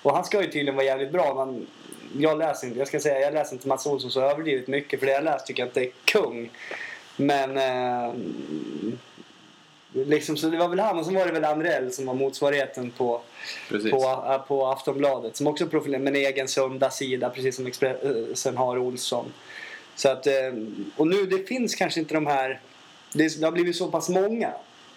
Och 0.02 0.14
han 0.14 0.24
ska 0.24 0.40
ju 0.40 0.46
tydligen 0.46 0.74
vara 0.74 0.87
jävligt 0.87 1.12
bra 1.12 1.34
men 1.44 1.66
jag 2.18 2.38
läser 2.38 2.66
inte, 2.66 2.78
jag 2.78 2.88
ska 2.88 3.00
säga, 3.00 3.20
jag 3.20 3.34
läser 3.34 3.52
inte 3.52 3.68
Mats 3.68 3.87
Olsson 3.87 4.11
så 4.11 4.20
överdrivet 4.20 4.66
mycket 4.68 4.98
för 5.00 5.06
det 5.06 5.12
jag 5.12 5.24
läst 5.24 5.46
tycker 5.46 5.62
jag 5.62 5.68
inte 5.68 5.80
är 5.80 5.90
kung. 6.04 6.50
Men 7.18 7.57
eh, 7.57 8.14
Liksom, 9.92 10.37
så 10.37 10.48
det 10.48 10.57
var 10.57 10.68
väl 10.68 10.78
han 10.78 10.98
och 10.98 11.07
så 11.07 11.12
var 11.12 11.26
det 11.26 11.33
väl 11.33 11.44
Andrell 11.44 11.92
som 11.92 12.07
var 12.07 12.14
motsvarigheten 12.14 12.90
på, 12.90 13.20
Precis. 13.68 13.90
på, 13.90 14.24
äh, 14.31 14.38
på 14.48 14.66
Aftonbladet. 14.66 15.37
Som 15.37 15.46
också 15.46 15.66
profilerar 15.66 16.02
med 16.02 16.16
en 16.16 16.22
egen 16.22 16.48
sunda 16.48 16.90
sida 16.90 17.31
precis 17.31 17.57
som 17.57 17.66
Expressen 17.66 18.57
har 18.57 18.78
Olsson. 18.78 19.33
Så 19.96 20.09
att, 20.09 20.26
eh, 20.26 20.33
och 20.96 21.07
nu 21.07 21.26
det 21.26 21.48
finns 21.48 21.74
kanske 21.74 22.00
inte 22.00 22.14
de 22.14 22.26
här, 22.26 22.61
det, 23.12 23.40
det 23.40 23.44
har 23.44 23.52
blivit 23.52 23.76
så 23.76 23.90
pass 23.90 24.09
många. 24.09 24.52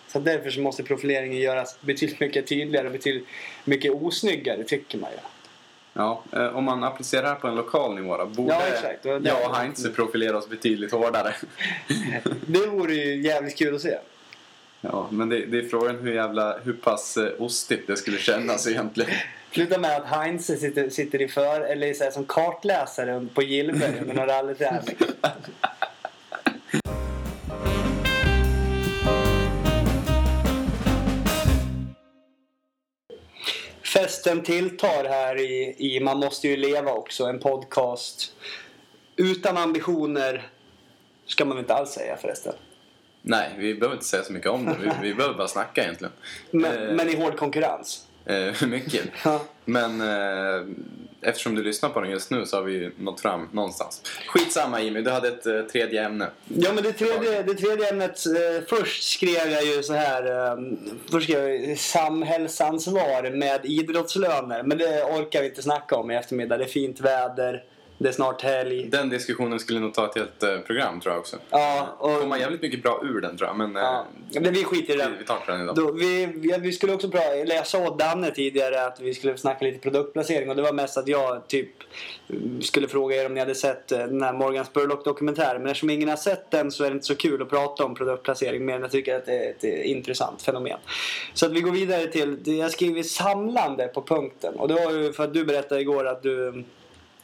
Så 0.08 0.20
därför 0.20 0.50
så 0.50 0.62
måste 0.62 0.84
profileringen 0.84 1.38
göras 1.38 1.78
betydligt 1.82 2.20
mycket 2.20 2.48
tydligare 2.48 2.88
och 2.88 2.94
betydligt 2.94 3.28
mycket 3.66 3.92
osnyggare 3.94 4.64
tycker 4.64 4.98
man 4.98 5.12
ju. 5.12 5.18
Ja, 5.94 6.24
eh, 6.32 6.58
om 6.58 6.64
man 6.64 6.84
applicerar 6.84 7.24
det 7.24 7.30
här 7.30 7.36
på 7.36 7.48
en 7.48 7.56
lokal 7.56 7.96
nivå 7.96 8.18
då, 8.18 8.26
borde 8.26 8.54
Ja, 8.54 8.62
exakt. 8.68 9.06
Jag 9.06 9.50
och 9.50 9.56
Heinz 9.56 9.94
profilera 9.96 10.38
oss 10.38 10.50
betydligt 10.50 10.92
hårdare. 10.92 11.34
Det 12.46 12.68
vore 12.68 12.94
ju 12.94 13.22
jävligt 13.22 13.58
kul 13.58 13.76
att 13.76 13.82
se. 13.82 13.98
Ja, 14.82 15.08
men 15.12 15.30
det, 15.30 15.46
det 15.46 15.58
är 15.58 15.64
frågan 15.70 16.00
hur 16.00 16.14
jävla, 16.14 16.58
hur 16.58 16.74
pass 16.74 17.18
eh, 17.18 17.42
ostigt 17.42 17.88
det 17.88 17.98
skulle 17.98 18.18
kännas 18.18 18.68
egentligen. 18.68 19.12
Sluta 19.52 19.78
med 19.78 19.98
att 19.98 20.06
Heinz 20.06 20.46
sitter, 20.46 20.90
sitter 20.90 21.22
i 21.22 21.28
för, 21.28 21.62
eller 21.62 21.94
så 21.94 22.04
här, 22.04 22.12
som 22.12 22.26
kartläsare 22.26 23.28
på 23.34 23.42
Gillberg 23.42 24.00
under 24.02 24.14
någon 24.14 24.28
rallytävling. 24.28 24.96
Festen 33.94 34.44
tilltar 34.44 35.06
här 35.10 35.40
i, 35.40 35.76
i 35.78 36.00
Man 36.00 36.18
måste 36.18 36.48
ju 36.48 36.58
leva 36.58 36.92
också, 36.94 37.26
en 37.26 37.40
podcast. 37.40 38.34
Utan 39.16 39.58
ambitioner 39.58 40.50
ska 41.26 41.46
man 41.46 41.60
inte 41.60 41.74
alls 41.74 41.90
säga 41.90 42.18
förresten. 42.18 42.54
Nej, 43.22 43.50
vi 43.58 43.76
behöver 43.76 43.96
inte 43.96 44.06
säga 44.06 44.24
så 44.24 44.34
mycket 44.34 44.50
om 44.50 44.66
det. 44.66 44.76
Vi, 44.82 44.90
vi 45.02 45.16
behöver 45.16 45.38
bara 45.38 45.48
snacka 45.48 45.84
egentligen. 45.84 46.14
Men, 46.52 46.90
Eh, 46.90 46.96
men 46.96 47.10
i 47.10 47.16
hård 47.16 47.38
konkurrens. 47.38 48.08
Eh, 48.32 48.68
mycket. 48.68 49.02
Ja. 49.24 49.42
Men 49.66 50.02
eh, 50.02 50.66
eftersom 51.22 51.56
du 51.56 51.64
lyssnar 51.64 51.90
på 51.90 52.02
den 52.02 52.12
just 52.12 52.32
nu 52.32 52.46
så 52.46 52.58
har 52.58 52.64
vi 52.64 52.74
ju 52.74 52.92
nått 53.00 53.22
fram 53.22 53.50
någonstans. 53.52 54.02
Skitsamma 54.28 54.82
Jimmy, 54.82 55.02
du 55.02 55.12
hade 55.12 55.28
ett 55.28 55.46
eh, 55.46 55.62
tredje 55.62 56.06
ämne. 56.06 56.28
Ja, 56.48 56.74
men 56.74 56.84
det 56.84 56.94
tredje, 56.94 57.44
det 57.44 57.54
tredje 57.54 57.90
ämnet. 57.90 58.26
Eh, 58.26 58.64
först 58.68 59.04
skrev 59.04 59.52
jag 59.52 59.66
ju 59.66 59.84
så 59.84 59.94
här. 59.94 60.52
Eh, 60.52 60.58
först 61.12 61.30
skrev 61.30 61.50
jag 61.50 61.78
samhällsansvar 61.78 63.32
med 63.32 63.66
idrottslöner. 63.66 64.64
Men 64.64 64.78
det 64.78 65.04
orkar 65.04 65.42
vi 65.42 65.48
inte 65.48 65.62
snacka 65.62 65.96
om 65.96 66.12
i 66.12 66.16
eftermiddag. 66.16 66.58
Det 66.58 66.64
är 66.64 66.68
fint 66.68 67.00
väder. 67.00 67.64
Det 68.02 68.10
är 68.10 68.14
snart 68.14 68.42
helg. 68.42 68.90
Den 68.90 69.10
diskussionen 69.10 69.60
skulle 69.60 69.80
nog 69.80 69.94
ta 69.94 70.06
ett 70.06 70.16
helt 70.16 70.44
eh, 70.44 70.60
program 70.60 71.00
tror 71.00 71.14
jag 71.14 71.20
också. 71.20 71.38
Ja, 71.50 71.96
och, 72.00 72.20
kommer 72.20 72.38
jävligt 72.38 72.62
mycket 72.62 72.84
bra 72.84 73.02
ur 73.04 73.22
den 73.22 73.38
tror 73.38 73.50
jag. 73.50 73.58
Men 73.58 73.76
eh, 73.76 73.82
ja. 73.82 74.06
Men 74.42 74.54
vi 74.54 74.64
skiter 74.64 74.94
i 74.94 74.98
vi, 74.98 75.04
det. 75.04 75.12
vi 75.20 75.26
tar 75.26 75.36
inte 75.36 75.52
den 75.52 75.62
idag. 75.62 75.76
Då, 75.76 75.92
vi, 75.92 76.26
vi, 76.36 76.58
vi 76.60 76.72
skulle 76.72 76.94
också 76.94 77.10
prata, 77.10 77.26
eller 77.26 77.56
jag 77.56 77.68
sa 77.68 77.88
åt 77.88 78.00
Danne 78.00 78.32
tidigare 78.32 78.86
att 78.86 79.00
vi 79.00 79.14
skulle 79.14 79.38
snacka 79.38 79.66
lite 79.66 79.80
produktplacering 79.80 80.50
och 80.50 80.56
det 80.56 80.62
var 80.62 80.74
mest 80.74 80.98
att 80.98 81.08
jag 81.08 81.48
typ 81.48 81.70
skulle 82.62 82.88
fråga 82.88 83.16
er 83.16 83.26
om 83.26 83.34
ni 83.34 83.40
hade 83.40 83.56
sett 83.56 83.92
eh, 83.92 83.98
den 83.98 84.22
här 84.22 84.34
Morgan 84.34 84.66
Spurlock 84.66 85.06
dokumentären. 85.06 85.62
Men 85.62 85.72
eftersom 85.72 85.90
ingen 85.90 86.10
har 86.10 86.16
sett 86.16 86.52
den 86.52 86.72
så 86.72 86.84
är 86.84 86.90
det 86.90 86.94
inte 86.94 87.06
så 87.06 87.16
kul 87.16 87.42
att 87.42 87.50
prata 87.50 87.86
om 87.86 87.96
produktplacering 87.96 88.66
mer 88.66 88.76
än 88.76 88.82
jag 88.82 88.92
tycker 88.92 89.16
att 89.16 89.26
det 89.26 89.46
är 89.46 89.50
ett 89.52 89.64
eh, 89.64 89.92
intressant 89.92 90.42
fenomen. 90.42 90.80
Så 91.34 91.46
att 91.46 91.52
vi 91.52 91.62
går 91.62 91.72
vidare 91.72 92.08
till, 92.08 92.40
jag 92.46 92.72
skriver 92.72 93.04
samlande 93.04 93.88
på 93.88 94.02
punkten 94.02 94.54
och 94.56 94.68
det 94.68 94.74
var 94.74 94.92
ju 94.92 95.14
för 95.14 95.24
att 95.24 95.34
du 95.34 95.46
berättade 95.46 95.82
igår 95.82 96.08
att 96.08 96.24
du 96.24 96.64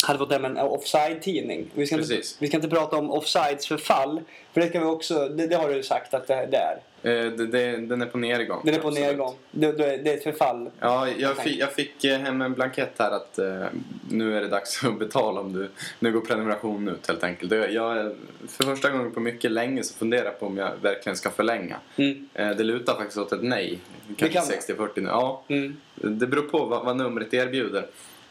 hade 0.01 0.19
fått 0.19 0.31
hem 0.31 0.45
en 0.45 0.57
offside-tidning. 0.57 1.67
Vi 1.73 1.87
ska, 1.87 1.95
inte, 1.95 2.21
vi 2.39 2.47
ska 2.47 2.57
inte 2.57 2.67
prata 2.69 2.97
om 2.97 3.11
offsides 3.11 3.67
förfall. 3.67 4.21
För 4.53 4.61
det, 4.61 4.69
ska 4.69 4.79
vi 4.79 4.85
också, 4.85 5.29
det, 5.29 5.47
det 5.47 5.55
har 5.55 5.69
du 5.69 5.83
sagt 5.83 6.13
att 6.13 6.27
det, 6.27 6.47
det 6.51 6.57
är. 6.57 6.77
Eh, 7.03 7.31
det, 7.31 7.47
det, 7.47 7.77
den 7.77 8.01
är 8.01 8.05
på 8.05 8.17
nedgång. 8.17 8.61
Den 8.65 8.75
är 8.75 8.79
på 8.79 8.87
Absolut. 8.87 9.07
nedgång. 9.09 9.35
Det, 9.51 9.71
det, 9.71 9.85
är 10.11 10.17
ett 10.17 10.23
förfall. 10.23 10.69
Ja, 10.79 11.07
jag 11.17 11.37
fick, 11.37 11.59
jag 11.59 11.73
fick 11.73 12.03
eh, 12.03 12.19
hem 12.19 12.41
en 12.41 12.53
blankett 12.53 12.93
här 12.99 13.11
att 13.11 13.39
eh, 13.39 13.65
nu 14.09 14.37
är 14.37 14.41
det 14.41 14.47
dags 14.47 14.83
att 14.85 14.99
betala 14.99 15.39
om 15.41 15.53
du... 15.53 15.69
Nu 15.99 16.11
går 16.11 16.21
prenumerationen 16.21 16.95
ut 16.95 17.07
helt 17.07 17.23
enkelt. 17.23 17.51
Jag, 17.51 18.15
för 18.47 18.63
första 18.63 18.89
gången 18.89 19.11
på 19.11 19.19
mycket 19.19 19.51
länge 19.51 19.83
så 19.83 19.93
funderar 19.93 20.25
jag 20.25 20.39
på 20.39 20.45
om 20.45 20.57
jag 20.57 20.71
verkligen 20.81 21.15
ska 21.15 21.29
förlänga. 21.29 21.75
Mm. 21.95 22.29
Eh, 22.33 22.49
det 22.49 22.63
lutar 22.63 22.95
faktiskt 22.95 23.17
åt 23.17 23.33
ett 23.33 23.43
nej. 23.43 23.79
kan 24.17 24.29
Kanske 24.29 24.55
det. 24.67 24.73
60-40 24.73 24.89
nu. 24.95 25.09
Ja, 25.09 25.43
Mm. 25.47 25.77
det 25.95 26.27
beror 26.27 26.41
på 26.41 26.65
vad, 26.65 26.85
vad 26.85 26.97
numret 26.97 27.33
erbjuder. 27.33 27.85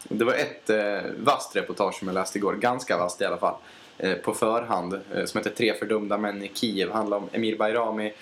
Det 0.09 0.25
var 0.25 0.35
ett 0.35 0.71
eh, 0.71 1.11
vasst 1.19 1.57
reportage 1.57 1.95
som 1.95 2.09
jag 2.09 2.15
läste 2.15 2.39
igår, 2.39 2.55
ganska 2.55 2.99
vasst 2.99 3.21
i 3.21 3.25
alla 3.25 3.37
fall, 3.37 3.55
eh, 3.99 4.15
på 4.15 4.35
förhand, 4.35 5.01
eh, 5.15 5.25
som 5.25 5.39
heter 5.39 5.51
Tre 5.51 5.75
fördömda 5.75 6.19
män 6.19 6.43
i 6.43 6.51
Kiev. 6.55 6.91
handlar 6.91 7.17
om 7.17 7.29
Emir 7.33 7.57
Bayrami, 7.57 8.13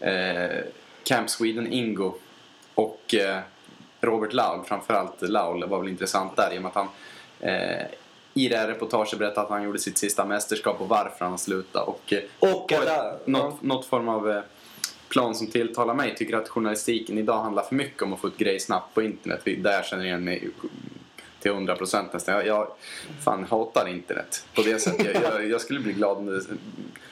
eh, 0.00 0.64
Camp 1.04 1.30
Sweden 1.30 1.72
Ingo 1.72 2.14
och 2.74 3.14
eh, 3.14 3.38
Robert 4.00 4.32
Laul, 4.32 4.64
framförallt 4.64 5.22
Laul 5.22 5.68
var 5.68 5.78
väl 5.78 5.88
intressant 5.88 6.36
där 6.36 6.54
i 6.54 6.58
och 6.58 6.62
med 6.62 6.68
att 6.68 6.74
han 6.74 6.88
eh, 7.40 7.86
i 8.34 8.48
det 8.48 8.56
här 8.56 8.68
reportaget 8.68 9.18
berättade 9.18 9.40
att 9.40 9.50
han 9.50 9.62
gjorde 9.62 9.78
sitt 9.78 9.98
sista 9.98 10.24
mästerskap 10.24 10.80
och 10.80 10.88
varför 10.88 11.24
han 11.24 11.38
slutade. 11.38 11.84
Och, 11.84 12.12
eh, 12.12 12.22
Och 12.38 12.72
ett, 12.72 13.26
något, 13.26 13.62
något 13.62 13.86
form 13.86 14.08
av 14.08 14.30
eh, 14.30 14.42
plan 15.08 15.34
som 15.34 15.46
tilltalar 15.46 15.94
mig 15.94 16.14
tycker 16.16 16.36
att 16.36 16.48
journalistiken 16.48 17.18
idag 17.18 17.42
handlar 17.42 17.62
för 17.62 17.74
mycket 17.74 18.02
om 18.02 18.12
att 18.12 18.20
få 18.20 18.28
ut 18.28 18.38
grejer 18.38 18.58
snabbt 18.58 18.94
på 18.94 19.02
internet. 19.02 19.40
Där 19.44 19.72
jag 19.72 19.86
känner 19.86 20.04
igen 20.04 20.24
mig 20.24 20.50
till 21.40 21.50
100% 21.50 22.04
nästan. 22.12 22.34
Jag, 22.34 22.46
jag 22.46 22.68
fan 23.24 23.44
hatar 23.44 23.88
internet 23.88 24.44
på 24.54 24.62
det 24.62 24.78
sättet. 24.78 25.06
Jag, 25.14 25.34
jag, 25.34 25.50
jag 25.50 25.60
skulle 25.60 25.80
bli 25.80 25.92
glad 25.92 26.16
om 26.16 26.26
det... 26.26 26.40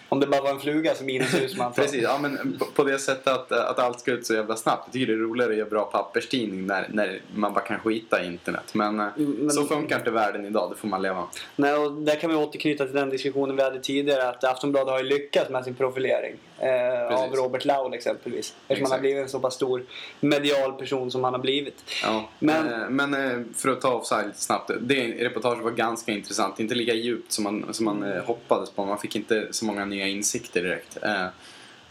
Om 0.08 0.20
det 0.20 0.26
bara 0.26 0.40
var 0.42 0.50
en 0.50 0.60
fluga 0.60 0.94
som 0.94 1.08
Ines 1.08 1.34
Husman. 1.34 1.72
Precis, 1.72 2.02
ja, 2.02 2.18
men 2.22 2.56
på, 2.58 2.64
på 2.64 2.84
det 2.84 2.98
sättet 2.98 3.26
att, 3.26 3.52
att 3.52 3.78
allt 3.78 4.00
ska 4.00 4.12
ut 4.12 4.26
så 4.26 4.34
jävla 4.34 4.56
snabbt. 4.56 4.82
Jag 4.86 4.92
tycker 4.92 5.06
det 5.06 5.12
är 5.12 5.16
roligare 5.16 5.50
att 5.52 5.58
göra 5.58 5.68
bra 5.70 5.84
papperstidning 5.84 6.66
när, 6.66 6.88
när 6.92 7.20
man 7.34 7.52
bara 7.52 7.64
kan 7.64 7.78
skita 7.80 8.22
i 8.22 8.26
internet. 8.26 8.74
Men, 8.74 9.00
eh, 9.00 9.06
men- 9.16 9.50
så 9.50 9.64
funkar 9.64 9.98
inte 9.98 10.10
världen 10.10 10.44
idag, 10.46 10.70
det 10.70 10.76
får 10.76 10.88
man 10.88 11.02
leva 11.02 11.14
med. 11.14 11.24
Nej, 11.56 11.74
och 11.74 11.92
där 11.92 12.14
kan 12.20 12.30
vi 12.30 12.36
återknyta 12.36 12.84
till 12.84 12.94
den 12.94 13.10
diskussionen 13.10 13.56
vi 13.56 13.62
hade 13.62 13.80
tidigare. 13.80 14.28
Att 14.28 14.44
Aftonbladet 14.44 14.88
har 14.90 14.98
ju 14.98 15.04
lyckats 15.04 15.50
med 15.50 15.64
sin 15.64 15.74
profilering. 15.74 16.34
Eh, 16.58 17.16
av. 17.16 17.32
Robert 17.32 17.64
Laul 17.64 17.94
exempelvis. 17.94 18.54
Eftersom 18.68 18.84
han 18.84 18.92
har 18.92 18.98
blivit 19.00 19.22
en 19.22 19.28
så 19.28 19.40
pass 19.40 19.54
stor 19.54 19.82
medial 20.20 20.72
person 20.72 21.10
som 21.10 21.24
han 21.24 21.32
har 21.32 21.40
blivit. 21.40 21.84
Ja, 22.02 22.28
Men- 22.38 22.66
men, 22.66 23.10
men 23.10 23.30
eh, 23.30 23.38
för 23.54 23.68
att 23.68 23.80
ta 23.80 23.92
offside 23.92 24.26
lite 24.26 24.40
snabbt. 24.40 24.70
Det 24.80 25.24
reportaget 25.24 25.64
var 25.64 25.70
ganska 25.70 26.12
intressant. 26.12 26.60
Inte 26.60 26.74
lika 26.74 26.94
djupt 26.94 27.32
som 27.32 27.44
man, 27.44 27.66
som 27.74 27.84
man 27.84 28.02
eh, 28.02 28.24
hoppades 28.24 28.70
på. 28.70 28.84
Man 28.84 28.98
fick 28.98 29.16
inte 29.16 29.48
så 29.50 29.64
många 29.64 29.84
nya 29.84 30.06
insikter 30.06 30.62
direkt. 30.62 30.98
Eh, 31.02 31.26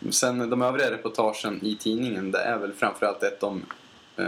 Sen 0.10 0.50
de 0.50 0.62
övriga 0.62 0.92
reportagen 0.92 1.60
i 1.66 1.76
tidningen, 1.76 2.32
det 2.32 2.40
är 2.40 2.58
väl 2.58 2.74
framförallt 2.74 3.24
ett 3.24 3.44
om 3.44 3.66
eh, 4.18 4.26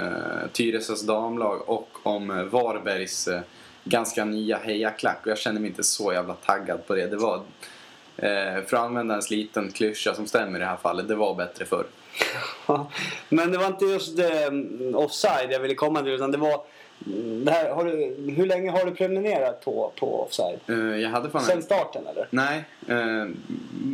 Tyresös 0.53 1.01
damlag 1.01 1.69
och 1.69 1.89
om 2.03 2.31
eh, 2.31 2.43
Varbergs 2.43 3.27
eh, 3.27 3.41
ganska 3.83 4.25
nya 4.25 4.57
hejaklack. 4.57 5.17
Och 5.23 5.31
jag 5.31 5.37
känner 5.37 5.59
mig 5.61 5.69
inte 5.69 5.83
så 5.83 6.13
jävla 6.13 6.33
taggad 6.33 6.87
på 6.87 6.95
det. 6.95 7.07
Det 7.07 7.17
var, 7.17 7.35
eh, 7.35 7.41
för 8.67 8.73
att 8.73 8.73
använda 8.73 9.15
en 9.15 9.21
sliten 9.21 9.71
klyscha 9.71 10.13
som 10.13 10.27
stämmer 10.27 10.57
i 10.59 10.59
det 10.59 10.65
här 10.65 10.77
fallet, 10.77 11.07
det 11.07 11.15
var 11.15 11.35
bättre 11.35 11.65
förr. 11.65 11.85
Men 13.29 13.51
det 13.51 13.57
var 13.57 13.67
inte 13.67 13.85
just 13.85 14.19
mm, 14.19 14.95
offside 14.95 15.51
jag 15.51 15.59
ville 15.59 15.75
komma 15.75 16.01
till. 16.01 16.11
Utan 16.11 16.31
det 16.31 16.37
var... 16.37 16.61
mm, 17.05 17.45
Det 17.45 17.51
här, 17.51 17.83
du, 17.83 18.31
hur 18.31 18.45
länge 18.45 18.71
har 18.71 18.85
du 18.85 18.91
prenumererat 18.91 19.65
på, 19.65 19.91
på 19.99 20.23
offside? 20.23 20.59
Eh, 20.67 20.75
jag 21.01 21.09
hade 21.09 21.29
fan 21.29 21.41
en 21.41 21.47
Sen 21.47 21.61
starten 21.63 22.07
eller? 22.07 22.27
Nej, 22.29 22.63
eh, 22.87 23.27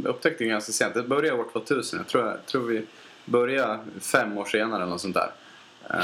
upptäckte 0.05 0.43
det 0.43 0.49
ganska 0.49 0.71
sent. 0.71 0.93
Det 0.93 1.03
började 1.03 1.39
år 1.39 1.45
2000. 1.53 1.99
Jag 1.99 2.07
tror, 2.07 2.25
jag 2.27 2.45
tror 2.45 2.63
vi 2.67 2.85
började 3.25 3.79
fem 4.01 4.37
år 4.37 4.45
senare 4.45 4.81
eller 4.81 4.91
något 4.91 5.01
sånt 5.01 5.15
där. 5.15 5.31
Eh, 5.89 6.03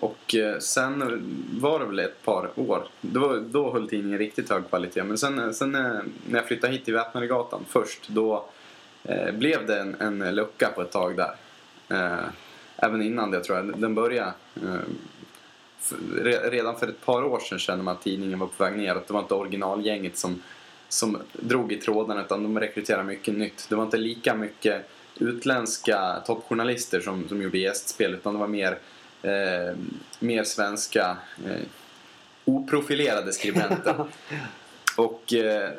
och 0.00 0.34
eh, 0.34 0.58
sen 0.58 1.22
var 1.60 1.80
det 1.80 1.86
väl 1.86 1.98
ett 1.98 2.22
par 2.24 2.50
år. 2.56 2.88
då, 3.00 3.36
då 3.36 3.72
höll 3.72 3.88
tidningen 3.88 4.18
riktigt 4.18 4.50
hög 4.50 4.68
kvalitet. 4.68 5.02
Men 5.02 5.18
sen, 5.18 5.54
sen 5.54 5.74
eh, 5.74 5.82
när 6.28 6.38
jag 6.38 6.46
flyttade 6.46 6.72
hit 6.72 6.84
till 6.84 6.94
Väpnadegatan 6.94 7.64
först 7.68 8.08
då 8.08 8.44
eh, 9.04 9.32
blev 9.32 9.66
det 9.66 9.80
en, 9.80 9.96
en 10.00 10.34
lucka 10.34 10.70
på 10.74 10.82
ett 10.82 10.90
tag 10.90 11.16
där. 11.16 11.34
Eh, 11.88 12.24
även 12.76 13.02
innan 13.02 13.30
det 13.30 13.44
tror 13.44 13.58
jag. 13.58 13.80
Den 13.80 13.94
började 13.94 14.32
eh, 14.56 14.74
för, 15.80 15.96
redan 16.50 16.78
för 16.78 16.88
ett 16.88 17.04
par 17.04 17.24
år 17.24 17.38
sedan 17.38 17.58
kände 17.58 17.84
man 17.84 17.96
att 17.96 18.02
tidningen 18.02 18.38
var 18.38 18.46
på 18.46 18.64
väg 18.64 18.76
neråt. 18.76 19.06
Det 19.06 19.12
var 19.12 19.20
inte 19.20 19.34
originalgänget 19.34 20.16
som, 20.16 20.42
som 20.88 21.18
drog 21.32 21.72
i 21.72 21.76
trådarna 21.76 22.20
utan 22.20 22.42
de 22.42 22.60
rekryterade 22.60 23.04
mycket 23.04 23.34
nytt. 23.34 23.66
Det 23.68 23.74
var 23.74 23.84
inte 23.84 23.96
lika 23.96 24.34
mycket 24.34 24.90
utländska 25.18 26.22
toppjournalister 26.26 27.00
som, 27.00 27.28
som 27.28 27.42
gjorde 27.42 27.58
gästspel 27.58 28.14
utan 28.14 28.34
det 28.34 28.40
var 28.40 28.46
mer, 28.46 28.78
eh, 29.22 29.76
mer 30.18 30.44
svenska 30.44 31.16
eh, 31.46 31.60
oprofilerade 32.44 33.32
skribenter. 33.32 33.94
Och 34.96 35.32
eh, 35.34 35.70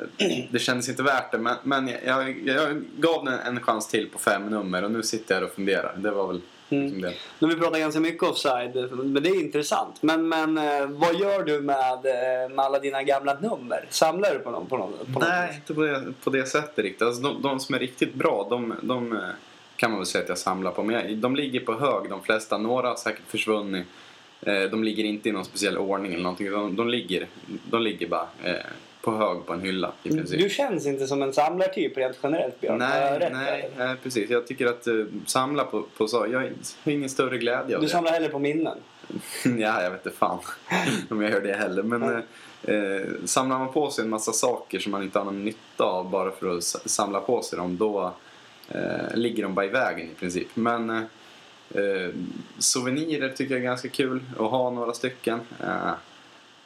det 0.50 0.58
kändes 0.58 0.88
inte 0.88 1.02
värt 1.02 1.32
det 1.32 1.38
men, 1.38 1.56
men 1.62 1.88
jag, 1.88 2.00
jag, 2.04 2.42
jag 2.44 2.82
gav 2.96 3.24
den 3.24 3.38
en 3.38 3.60
chans 3.60 3.88
till 3.88 4.08
på 4.10 4.18
fem 4.18 4.46
nummer 4.46 4.84
och 4.84 4.90
nu 4.90 5.02
sitter 5.02 5.34
jag 5.34 5.44
och 5.44 5.50
funderar. 5.54 5.94
Det 5.96 6.10
var 6.10 6.26
väl 6.26 6.40
Mm. 6.70 6.84
liksom 6.84 7.02
det. 7.02 7.14
Nu 7.38 7.48
vi 7.48 7.60
pratat 7.60 7.80
ganska 7.80 8.00
mycket 8.00 8.22
offside, 8.22 8.74
men 8.92 9.22
det 9.22 9.28
är 9.28 9.40
intressant. 9.40 10.02
Men, 10.02 10.28
men 10.28 10.58
eh, 10.58 10.86
vad 10.86 11.14
gör 11.14 11.42
du 11.44 11.60
med, 11.60 11.92
eh, 11.92 12.48
med 12.54 12.64
alla 12.64 12.78
dina 12.78 13.02
gamla 13.02 13.34
nummer? 13.34 13.86
Samlar 13.90 14.32
du 14.32 14.38
på 14.38 14.50
dem? 14.50 14.66
På 14.66 14.76
något, 14.76 14.98
på 15.06 15.12
något 15.20 15.28
Nej, 15.28 15.48
vis? 15.48 15.56
inte 15.56 15.74
på 15.74 15.82
det, 15.82 16.12
på 16.24 16.30
det 16.30 16.46
sättet 16.46 16.78
riktigt. 16.84 17.02
Alltså, 17.02 17.22
de, 17.22 17.42
de 17.42 17.60
som 17.60 17.74
är 17.74 17.78
riktigt 17.78 18.14
bra, 18.14 18.46
de, 18.50 18.74
de 18.82 19.12
eh, 19.12 19.18
kan 19.82 19.90
man 19.90 20.00
väl 20.00 20.06
säga 20.06 20.22
att 20.22 20.28
jag 20.28 20.38
samlar 20.38 20.70
på. 20.70 20.82
Men 20.82 20.94
jag, 20.94 21.16
de 21.16 21.36
ligger 21.36 21.60
på 21.60 21.72
hög 21.72 22.10
de 22.10 22.22
flesta. 22.22 22.58
Några 22.58 22.88
har 22.88 22.96
säkert 22.96 23.24
försvunnit. 23.28 23.86
Eh, 24.40 24.62
de 24.62 24.84
ligger 24.84 25.04
inte 25.04 25.28
i 25.28 25.32
någon 25.32 25.44
speciell 25.44 25.78
ordning 25.78 26.12
eller 26.12 26.22
någonting. 26.22 26.50
De, 26.50 26.76
de, 26.76 26.88
ligger, 26.88 27.26
de 27.70 27.82
ligger 27.82 28.08
bara 28.08 28.26
eh, 28.44 28.54
på 29.00 29.12
hög 29.16 29.46
på 29.46 29.52
en 29.52 29.60
hylla 29.60 29.92
i 30.02 30.08
princip. 30.10 30.40
Du 30.40 30.48
känns 30.50 30.86
inte 30.86 31.06
som 31.06 31.22
en 31.22 31.32
samlartyp 31.32 31.96
rent 31.96 32.18
generellt 32.22 32.60
Björn. 32.60 32.78
Nej, 32.78 33.18
rätt 33.18 33.32
nej, 33.32 33.70
nej, 33.76 33.96
precis. 34.02 34.30
Jag 34.30 34.46
tycker 34.46 34.66
att 34.66 34.88
uh, 34.88 35.06
samla 35.26 35.64
på, 35.64 35.84
på 35.96 36.08
så. 36.08 36.26
Jag 36.30 36.38
har 36.38 36.50
ingen 36.92 37.08
större 37.10 37.38
glädje 37.38 37.76
av 37.76 37.80
Du 37.82 37.86
det. 37.86 37.92
samlar 37.92 38.12
hellre 38.12 38.28
på 38.28 38.38
minnen. 38.38 38.78
ja, 39.44 39.82
jag 39.82 39.90
vet 39.90 40.06
inte 40.06 40.18
fan 40.18 40.38
om 41.10 41.22
jag 41.22 41.30
gör 41.30 41.40
det 41.40 41.52
heller. 41.52 41.82
Men 41.82 42.02
Ja. 42.02 42.72
eh, 42.72 42.74
eh, 42.74 43.06
samlar 43.24 43.58
man 43.58 43.72
på 43.72 43.90
sig 43.90 44.04
en 44.04 44.10
massa 44.10 44.32
saker 44.32 44.78
som 44.78 44.92
man 44.92 45.02
inte 45.02 45.18
har 45.18 45.24
någon 45.24 45.44
nytta 45.44 45.84
av 45.84 46.10
bara 46.10 46.30
för 46.30 46.56
att 46.56 46.64
samla 46.64 47.20
på 47.20 47.42
sig 47.42 47.58
dem, 47.58 47.76
då 47.76 48.12
eh, 48.74 49.14
ligger 49.16 49.42
de 49.42 49.54
bara 49.54 49.66
i 49.66 49.68
vägen 49.68 50.10
i 50.10 50.14
princip. 50.14 50.48
Men 50.54 50.90
eh, 50.90 51.02
eh, 51.74 52.10
souvenirer 52.58 53.28
tycker 53.28 53.54
jag 53.54 53.60
är 53.60 53.64
ganska 53.64 53.88
kul 53.88 54.20
att 54.32 54.50
ha 54.50 54.70
några 54.70 54.92
stycken. 54.92 55.40
Eh, 55.60 55.92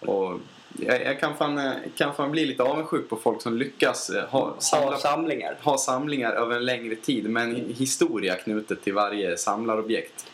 och 0.00 0.40
jag, 0.78 1.04
jag 1.04 1.20
kan, 1.20 1.36
fan, 1.36 1.58
eh, 1.58 1.72
kan 1.96 2.14
fan 2.14 2.30
bli 2.30 2.46
lite 2.46 2.62
avundsjuk 2.62 3.08
på 3.08 3.16
folk 3.16 3.42
som 3.42 3.56
lyckas 3.56 4.10
eh, 4.10 4.24
ha, 4.28 4.54
samla 4.58 4.90
Ha 4.90 4.98
samlingar. 4.98 5.56
ha 5.62 5.78
samlingar 5.78 6.32
över 6.32 6.56
en 6.56 6.64
längre 6.64 6.94
tid 6.96 7.30
med 7.30 7.42
en 7.42 7.74
historia 7.76 8.34
knutet 8.34 8.82
till 8.82 8.94
varje 8.94 9.36
samlarobjekt. 9.36 10.26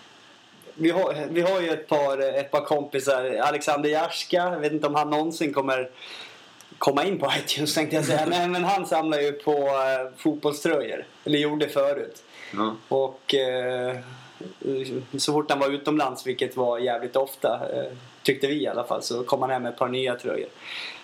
Vi 0.74 0.90
har, 0.90 1.14
vi 1.30 1.40
har 1.40 1.60
ju 1.60 1.70
ett 1.70 1.88
par, 1.88 2.18
ett 2.38 2.50
par 2.50 2.64
kompisar. 2.64 3.24
Alexander 3.24 3.88
Jarska, 3.88 4.36
jag 4.36 4.60
vet 4.60 4.72
inte 4.72 4.86
om 4.86 4.94
han 4.94 5.10
någonsin 5.10 5.52
kommer 5.52 5.90
komma 6.82 7.04
in 7.04 7.18
på 7.18 7.32
iTunes 7.38 7.74
tänkte 7.74 7.96
jag 7.96 8.04
säga. 8.04 8.26
Men, 8.26 8.52
men 8.52 8.64
han 8.64 8.86
samlar 8.86 9.20
ju 9.20 9.32
på 9.32 9.52
eh, 9.52 10.16
fotbollströjor. 10.16 11.06
Eller 11.24 11.38
gjorde 11.38 11.68
förut. 11.68 12.22
Ja. 12.54 12.76
Och 12.88 13.34
eh, 13.34 13.96
så 15.18 15.32
fort 15.32 15.50
han 15.50 15.58
var 15.58 15.68
utomlands, 15.68 16.26
vilket 16.26 16.56
var 16.56 16.78
jävligt 16.78 17.16
ofta, 17.16 17.60
eh, 17.72 17.92
tyckte 18.22 18.46
vi 18.46 18.62
i 18.62 18.66
alla 18.66 18.84
fall, 18.84 19.02
så 19.02 19.22
kom 19.22 19.42
han 19.42 19.50
hem 19.50 19.62
med 19.62 19.72
ett 19.72 19.78
par 19.78 19.88
nya 19.88 20.14
tröjor. 20.14 20.48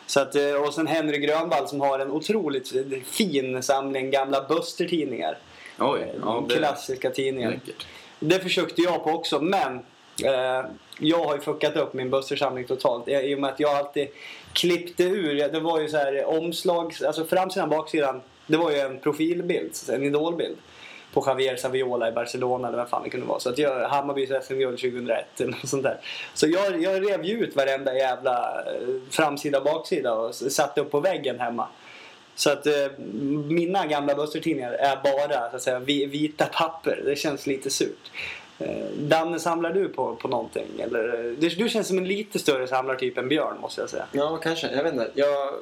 Så 0.07 0.21
att, 0.21 0.35
eh, 0.35 0.55
och 0.55 0.75
sen 0.75 0.87
Henry 0.87 1.19
Grönvall 1.19 1.69
som 1.69 1.81
har 1.81 1.99
en 1.99 2.11
otroligt 2.11 2.73
fin 3.07 3.63
samling 3.63 4.11
gamla 4.11 4.47
Buster-tidningar. 4.49 5.39
Oj, 5.79 6.13
ja, 6.25 6.45
det 6.49 6.57
Klassiska 6.57 7.11
tidningar. 7.11 7.51
läckert. 7.51 7.87
Det 8.21 8.41
försökte 8.41 8.83
jag 8.83 9.05
på 9.05 9.11
också, 9.11 9.41
men 9.41 9.77
eh, 10.25 10.71
jag 10.99 11.25
har 11.25 11.35
ju 11.35 11.41
fuckat 11.41 11.77
upp 11.77 11.95
min 11.95 12.11
Buster-samling 12.11 12.65
totalt. 12.65 13.09
Eh, 13.09 13.21
I 13.21 13.35
och 13.35 13.41
med 13.41 13.51
att 13.51 13.61
jag 13.61 13.77
alltid 13.77 14.09
klippte 14.59 15.05
ur. 15.05 15.49
Det 15.49 15.61
var 15.61 15.81
ju 15.81 15.89
så 15.89 15.97
här 15.97 16.25
omslags... 16.25 17.03
Alltså 17.03 17.25
framsidan 17.25 17.69
baksidan. 17.69 18.21
Det 18.47 18.57
var 18.57 18.71
ju 18.71 18.79
en 18.79 18.99
profilbild, 18.99 19.75
en 19.93 20.03
idolbild. 20.03 20.57
På 21.13 21.25
Javier 21.27 21.57
Saviola 21.57 22.09
i 22.09 22.13
Barcelona 22.13 22.69
eller 22.69 22.79
vad 22.79 22.89
fan 22.89 23.03
det 23.03 23.11
kunde 23.11 23.27
vara. 23.27 23.41
Så 23.41 23.49
att 23.49 23.59
jag, 23.59 23.89
Hammarbys 23.89 24.31
SM-guld 24.47 24.79
2001 24.79 25.41
eller 25.41 25.51
något 25.51 25.69
sånt 25.69 25.83
där. 25.83 26.01
Så 26.35 26.47
jag, 26.47 26.83
jag 26.83 27.11
rev 27.11 27.25
ju 27.25 27.45
ut 27.45 27.57
varenda 27.57 27.95
jävla 27.95 28.65
eh, 28.67 28.95
framsida 29.11 29.59
och 29.59 29.65
baksida 29.65 30.13
och 30.15 30.35
satte 30.35 30.81
upp 30.81 30.91
på 30.91 31.01
väggen 31.01 31.41
hemma. 31.41 31.69
Så 32.35 32.51
att 32.51 32.67
eh, 32.67 32.99
mina 33.49 33.87
gamla 33.87 34.15
Buster-tidningar 34.15 34.73
är 34.73 34.97
bara 34.97 35.51
så 35.51 35.57
att 35.57 35.63
säga, 35.63 35.79
vita 35.79 36.47
papper. 36.47 37.03
Det 37.05 37.17
känns 37.17 37.47
lite 37.47 37.71
surt. 37.71 38.11
Eh, 38.59 38.87
Danne, 38.99 39.39
samlar 39.41 39.73
du 39.73 39.89
på, 39.89 40.17
på 40.17 40.29
någonting? 40.29 40.67
Eller, 40.79 41.09
eh, 41.27 41.33
du, 41.39 41.49
du 41.49 41.69
känns 41.69 41.89
som 41.89 41.99
en 41.99 42.09
lite 42.09 42.39
större 42.39 42.67
samlartyp 42.67 43.19
än 43.19 43.29
Björn 43.29 43.61
måste 43.61 43.81
jag 43.81 43.91
säga. 43.91 44.05
Ja, 44.13 44.37
kanske. 44.37 44.71
Jag 44.71 44.85
vet 44.85 44.93
inte. 44.93 45.11
Jag 45.15 45.55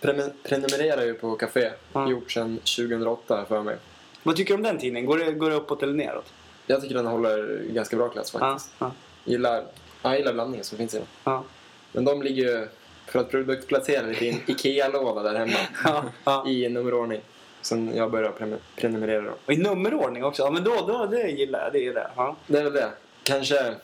pre- 0.00 0.30
prenumererar 0.42 1.02
ju 1.04 1.14
på 1.14 1.32
Café. 1.36 1.70
Ja. 1.92 2.10
Gjort 2.10 2.30
sedan 2.32 2.58
2008 2.58 3.44
för 3.48 3.62
mig. 3.62 3.76
Vad 4.22 4.36
tycker 4.36 4.54
du 4.54 4.56
om 4.56 4.62
den 4.62 4.78
tidningen? 4.78 5.06
Går 5.06 5.18
det, 5.18 5.32
går 5.32 5.50
det 5.50 5.56
uppåt 5.56 5.82
eller 5.82 5.92
neråt? 5.94 6.32
Jag 6.66 6.82
tycker 6.82 6.94
den 6.94 7.06
håller 7.06 7.62
ganska 7.70 7.96
bra 7.96 8.08
klass 8.08 8.30
faktiskt. 8.30 8.70
ja, 8.78 8.90
Gillar, 9.24 9.54
ja, 9.56 10.10
jag 10.10 10.18
gillar 10.18 10.32
blandningen 10.32 10.64
som 10.64 10.78
finns 10.78 10.94
i 10.94 10.98
den. 10.98 11.06
ja, 11.24 11.44
Men 11.92 12.04
de 12.04 12.22
ligger 12.22 12.42
ju, 12.44 12.68
för 13.06 13.18
att 13.18 13.30
produktplacera 13.30 14.06
lite, 14.06 14.24
i 14.24 14.28
en 14.30 14.40
IKEA-låda 14.46 15.22
där 15.22 15.34
hemma. 15.34 16.48
I 16.48 16.68
nummerordning. 16.68 17.20
Sen 17.64 17.96
jag 17.96 18.10
började 18.10 18.34
pre- 18.38 18.58
prenumerera 18.76 19.22
dem. 19.22 19.34
Och 19.46 19.52
i 19.52 19.56
nummerordning 19.56 20.24
också? 20.24 20.42
Ja, 20.42 20.50
men 20.50 20.64
då, 20.64 20.74
då, 20.86 21.06
det 21.06 21.28
gillar 21.28 21.62
jag. 21.62 21.72
Det 21.72 21.78
gillar 21.78 22.00
jag. 22.02 22.10
Ja. 22.16 22.36
Det 22.46 22.58
är 22.58 22.64
väl 22.64 22.72
det. 22.72 22.90
Kanske 23.22 23.74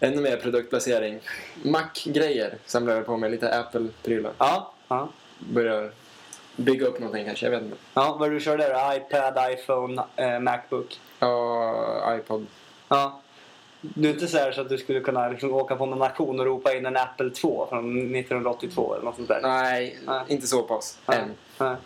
ännu 0.00 0.20
mer 0.22 0.36
produktplacering. 0.36 1.20
Mac-grejer 1.62 2.54
samlar 2.66 2.94
jag 2.94 3.06
på 3.06 3.16
mig. 3.16 3.30
Lite 3.30 3.58
Apple-prylar. 3.58 4.32
Ja, 4.38 4.72
ja. 4.88 5.08
Börjar 5.38 5.90
bygga 6.56 6.86
upp 6.86 6.98
någonting 6.98 7.24
kanske. 7.26 7.46
Jag 7.46 7.50
vet 7.50 7.62
inte. 7.62 7.76
ja, 7.94 8.16
vad 8.20 8.30
du 8.30 8.40
kör 8.40 8.58
där 8.58 8.74
då? 8.74 8.96
iPad, 8.96 9.52
iPhone, 9.52 10.02
eh, 10.16 10.40
Macbook? 10.40 11.00
Ja, 11.18 12.16
iPod. 12.16 12.46
Ja. 12.88 13.20
Du 13.80 14.08
är 14.08 14.12
inte 14.12 14.26
så, 14.26 14.38
här 14.38 14.52
så 14.52 14.60
att 14.60 14.68
du 14.68 14.78
skulle 14.78 15.00
kunna 15.00 15.28
liksom 15.28 15.54
åka 15.54 15.76
på 15.76 15.86
någon 15.86 16.02
auktion 16.02 16.40
och 16.40 16.46
ropa 16.46 16.74
in 16.74 16.86
en 16.86 16.96
Apple 16.96 17.30
2 17.30 17.66
från 17.70 18.14
1982 18.14 18.94
eller 18.94 19.04
något 19.04 19.16
sånt 19.16 19.28
där? 19.28 19.40
Nej, 19.42 19.98
Nej. 20.06 20.20
inte 20.28 20.46
så 20.46 20.62
pass. 20.62 20.98
Än. 21.06 21.34
Ja. 21.58 21.76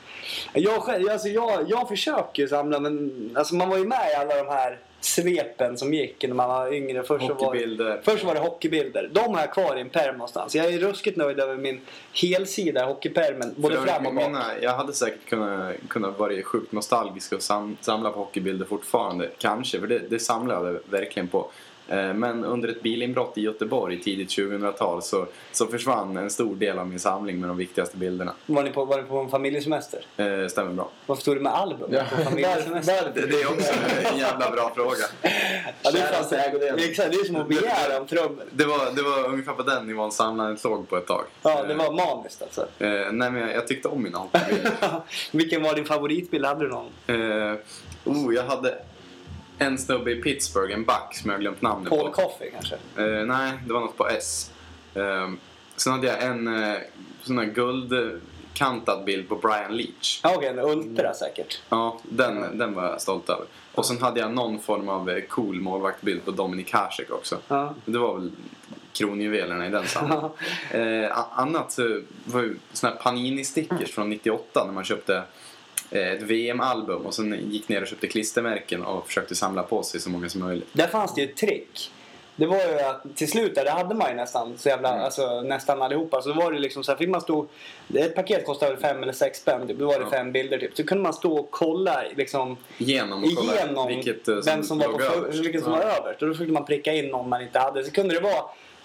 Jag, 0.53 0.83
själv- 0.83 1.09
alltså 1.11 1.29
jag, 1.29 1.65
jag 1.69 1.89
försöker 1.89 2.47
samla 2.47 2.81
men 2.81 3.31
alltså 3.35 3.55
man 3.55 3.69
var 3.69 3.79
ju 3.79 3.85
med 3.87 4.11
i 4.11 4.15
alla 4.15 4.37
de 4.37 4.49
här 4.49 4.79
svepen 5.01 5.79
som 5.79 5.95
gick 5.95 6.23
när 6.23 6.35
man 6.35 6.49
var 6.49 6.73
yngre. 6.75 7.03
Först 7.03 7.27
så 7.27 7.35
var, 7.35 8.03
först 8.03 8.25
var 8.25 8.35
det 8.35 8.41
hockeybilder. 8.41 9.11
De 9.13 9.35
har 9.35 9.41
jag 9.41 9.53
kvar 9.53 9.77
i 9.77 9.81
en 9.81 9.89
pärm 9.89 10.15
någonstans. 10.17 10.55
Jag 10.55 10.67
är 10.67 10.79
ruskigt 10.79 11.17
nöjd 11.17 11.41
över 11.41 11.57
min 11.57 11.81
helsida 12.13 12.83
i 12.83 12.87
hockeypärmen. 12.87 13.55
Både 13.57 13.77
För 13.77 13.87
fram 13.87 14.07
och 14.07 14.15
bak. 14.15 14.25
mina, 14.27 14.45
jag 14.61 14.73
hade 14.73 14.93
säkert 14.93 15.29
kunnat, 15.29 15.75
kunnat 15.89 16.19
vara 16.19 16.43
sjukt 16.43 16.73
nostalgisk 16.73 17.33
och 17.33 17.43
sam, 17.43 17.77
samla 17.81 18.11
på 18.11 18.19
hockeybilder 18.19 18.67
fortfarande. 18.67 19.31
Kanske, 19.39 19.81
för 19.81 19.87
det, 19.87 19.99
det 19.99 20.19
samlade 20.19 20.73
jag 20.73 20.81
verkligen 20.91 21.29
på. 21.29 21.51
Eh, 21.89 22.15
Men 22.15 22.45
under 22.45 22.69
ett 22.69 22.83
bilinbrott 22.83 23.39
i 23.39 23.41
Göteborg 23.41 24.01
tidigt 24.03 24.29
2000-tal 24.29 25.03
så, 25.03 25.27
så 25.53 25.67
försvann 25.67 26.17
en 26.17 26.31
stor 26.31 26.55
del 26.55 26.79
av 26.79 26.87
min 26.89 26.99
samling 27.01 27.41
med 27.41 27.51
de 27.51 27.57
viktigaste 27.57 27.97
bilderna. 27.97 28.33
Var 28.47 28.63
ni, 28.63 28.71
på, 28.71 28.85
var 28.85 28.97
ni 29.03 29.09
på 29.09 29.19
en 29.19 29.29
familjesemester? 29.29 30.01
Eh, 30.17 30.47
stämmer 30.49 30.73
bra. 30.73 30.89
Varför 31.07 31.23
stod 31.23 31.37
det 31.37 31.41
med 31.41 31.53
album 31.55 31.91
Ja, 31.93 32.03
på 32.17 32.23
familjesemester? 32.25 33.13
Det, 33.15 33.27
det 33.27 33.41
är 33.43 33.47
också 33.53 33.73
en 34.13 34.19
jävla 34.19 34.51
bra 34.51 34.73
fråga. 34.75 35.05
Ja, 35.83 35.91
det, 35.91 35.99
är 35.99 36.79
exakt, 36.91 37.13
det 37.13 37.19
är 37.19 37.25
som 37.25 37.37
att 37.37 37.49
begära 37.49 38.01
om 38.01 38.07
trubbel. 38.07 38.47
Det 38.53 38.65
var, 38.65 38.93
det 38.97 39.03
var 39.03 39.29
ungefär 39.29 39.53
på 39.53 39.63
den 39.63 39.87
nivån 39.87 40.13
samlandet 40.13 40.65
låg 40.65 40.89
på 40.89 40.97
ett 40.97 41.07
tag. 41.07 41.25
Ja, 41.43 41.63
det 41.63 41.75
var 41.75 41.93
maniskt 41.93 42.43
alltså. 42.43 42.61
Eh, 42.79 42.89
nej, 43.13 43.31
men 43.31 43.37
jag, 43.37 43.55
jag 43.55 43.67
tyckte 43.67 43.89
om 43.89 44.03
mina 44.03 44.19
hockeybilder. 44.19 44.73
Vilken 45.33 45.63
var 45.63 45.75
din 45.75 45.85
favoritbild? 45.85 46.45
Hade 46.47 46.65
du 46.65 46.69
någon? 46.71 46.87
Eh, 47.07 47.55
oh, 48.05 48.35
jag 48.35 48.43
hade 48.45 48.79
en 49.63 49.79
snubbe 49.79 50.11
i 50.11 50.23
Pittsburgh, 50.23 50.75
en 50.75 50.85
back 50.85 51.15
som 51.17 51.31
jag 51.31 51.37
har 51.37 51.41
glömt 51.41 51.63
namnet 51.63 51.89
Paul 51.89 52.07
på. 52.07 52.13
Coffey 52.13 52.51
kanske? 52.51 52.75
Eh, 52.75 53.27
nej, 53.27 53.53
det 53.67 53.73
var 53.73 53.81
något 53.81 53.97
på 53.97 54.09
S. 54.09 54.51
Eh, 54.95 55.31
sen 55.77 55.93
hade 55.93 56.07
jag 56.07 56.23
en 56.23 56.63
eh, 56.63 56.79
sån 57.23 57.39
här 57.39 57.45
guldkantad 57.45 59.05
bild 59.05 59.29
på 59.29 59.37
Brian 59.37 59.77
Leach. 59.77 60.21
Ja, 60.23 60.35
okej, 60.37 60.49
en 60.49 60.59
Ultra 60.59 61.15
säkert. 61.15 61.61
Ja, 61.69 61.99
den, 62.03 62.59
den 62.59 62.75
var 62.75 62.85
jag 62.85 63.01
stolt 63.01 63.29
över. 63.31 63.47
Och 63.75 63.87
sen 63.87 64.03
hade 64.03 64.21
jag 64.21 64.33
någon 64.33 64.59
form 64.59 64.89
av 64.89 65.11
eh, 65.11 65.23
cool 65.23 65.61
målvaktbild 65.61 66.25
på 66.25 66.31
Dominik 66.31 66.73
Hasek 66.73 67.11
också. 67.11 67.39
Ja. 67.49 67.75
Det 67.85 67.99
var 67.99 68.15
väl 68.15 68.31
kronjuvelerna 68.93 69.67
i 69.67 69.71
den 69.71 69.87
samlingen. 69.87 70.31
Eh, 70.71 71.39
annat 71.39 71.73
så 71.73 72.01
var 72.25 72.41
ju 72.41 72.57
såna 72.73 72.93
här 72.93 73.01
Panini-stickers 73.01 73.93
från 73.93 74.11
98 74.11 74.65
när 74.67 74.73
man 74.73 74.85
köpte 74.85 75.23
ett 75.93 76.23
VM-album 76.23 77.07
och 77.07 77.15
sen 77.15 77.51
gick 77.51 77.69
ner 77.69 77.83
och 77.83 77.89
köpte 77.89 78.07
klistermärken 78.07 78.83
och 78.85 79.07
försökte 79.07 79.35
samla 79.35 79.63
på 79.63 79.83
sig 79.83 80.01
så 80.01 80.11
många 80.11 80.29
som 80.29 80.41
möjligt. 80.41 80.69
Där 80.73 80.87
fanns 80.87 81.15
det 81.15 81.21
ju 81.21 81.29
ett 81.31 81.37
trick. 81.37 81.91
Det 82.37 82.47
var 82.47 82.57
ju 82.57 82.81
att 82.81 83.17
till 83.17 83.31
slut 83.31 83.55
där, 83.55 83.65
det 83.65 83.71
hade 83.71 83.95
man 83.95 84.09
ju 84.09 84.15
nästan 84.17 84.59
så 84.59 84.69
jävla, 84.69 84.89
Mm. 84.93 85.05
alltså 85.05 85.41
nästan 85.43 85.83
allihopa. 85.83 86.23
Så 86.23 86.29
då 86.29 86.35
var 86.41 86.53
det 86.53 86.59
liksom 86.59 86.85
så 86.85 86.93
här, 86.93 86.99
fick 86.99 87.09
man 87.09 87.21
stå, 87.21 87.47
ett 87.95 88.15
paket 88.15 88.47
kostade 88.47 88.73
väl 88.73 88.81
fem 88.81 89.03
eller 89.03 89.13
sex 89.13 89.39
spänn 89.39 89.67
typ. 89.69 89.79
Då 89.79 89.87
var 89.87 89.95
det 89.99 90.05
Ja. 90.05 90.11
fem 90.11 90.33
bilder 90.33 90.59
typ. 90.59 90.77
Så 90.77 90.85
kunde 90.85 91.03
man 91.03 91.13
stå 91.15 91.37
och 91.39 91.51
kolla 91.51 92.03
liksom 92.17 92.57
Genom 92.79 93.25
och 93.25 93.31
kolla 93.37 93.55
igenom 93.55 93.89
vilket 93.89 94.29
eh, 94.29 94.37
vem 94.47 94.63
som 94.63 94.79
var, 94.79 94.89
på 94.89 95.03
överst. 95.03 95.39
vilken 95.39 95.63
som 95.63 95.73
Ja. 95.73 95.79
var 95.79 95.85
överst. 95.85 96.23
Och 96.23 96.29
då 96.29 96.35
försökte 96.35 96.53
man 96.53 96.65
pricka 96.65 96.93
in 96.95 97.09
någon 97.09 97.29
man 97.29 97.43
inte 97.43 97.59
hade. 97.59 97.85
Så 97.85 97.91
kunde 97.91 98.15
det 98.15 98.21
vara 98.21 98.43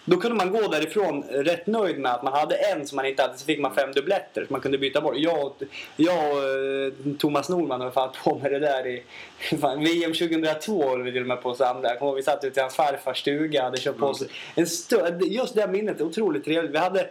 då 0.09 0.17
kunde 0.17 0.37
man 0.37 0.51
gå 0.51 0.67
därifrån 0.67 1.23
rätt 1.23 1.67
nöjd 1.67 1.99
med 1.99 2.13
att 2.13 2.23
man 2.23 2.33
hade 2.33 2.55
en 2.55 2.87
som 2.87 2.95
man 2.95 3.05
inte 3.05 3.21
hade. 3.21 3.37
Så 3.37 3.45
fick 3.45 3.59
man 3.59 3.75
fem 3.75 3.91
dubbletter 3.91 4.45
som 4.45 4.53
man 4.53 4.61
kunde 4.61 4.77
byta 4.77 5.01
bort. 5.01 5.13
Jag 5.17 5.45
och, 5.45 5.61
jag 5.95 6.31
och 6.31 6.43
eh, 6.43 7.13
Thomas 7.19 7.49
Norman 7.49 7.81
har 7.81 7.91
fan 7.91 8.09
på 8.23 8.39
med 8.39 8.51
det 8.51 8.59
där 8.59 8.87
i 8.87 9.03
fan, 9.61 9.79
VM 9.83 10.13
2002 10.13 10.89
höll 10.89 11.03
vi 11.03 11.11
till 11.11 11.21
och 11.21 11.27
med 11.27 11.41
på 11.41 11.51
att 11.51 11.57
samla. 11.57 11.89
Jag 11.89 11.99
kommer 11.99 12.09
ihåg, 12.11 12.15
vi 12.17 12.23
satt 12.23 12.43
ute 12.43 12.59
i 12.59 12.61
hans 12.61 12.75
farfars 12.75 13.19
stuga 13.19 13.63
hade 13.63 13.77
köpt 13.77 13.99
på 13.99 14.05
oss 14.05 14.23
en 14.55 14.65
stö- 14.65 15.23
Just 15.25 15.55
det 15.55 15.67
minnet 15.67 15.99
är 15.99 16.03
otroligt 16.05 16.45
trevligt. 16.45 16.71
Vi 16.71 16.77
hade 16.77 17.09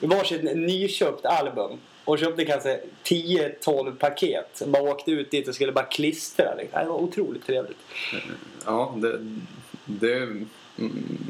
varsitt 0.00 0.42
nyköpt 0.56 1.26
album. 1.26 1.78
Och 2.04 2.18
köpte 2.18 2.44
kanske 2.44 2.80
10-12 3.04 3.96
paket. 3.96 4.62
Bara 4.66 4.82
åkte 4.82 5.10
ut 5.10 5.30
dit 5.30 5.48
och 5.48 5.54
skulle 5.54 5.72
bara 5.72 5.84
klistra. 5.84 6.54
liksom. 6.54 6.80
Det 6.80 6.88
var 6.88 6.96
otroligt 6.96 7.46
trevligt. 7.46 7.78
Ja, 8.64 8.94
det, 8.96 9.18
det 9.84 10.16
mm, 10.16 10.48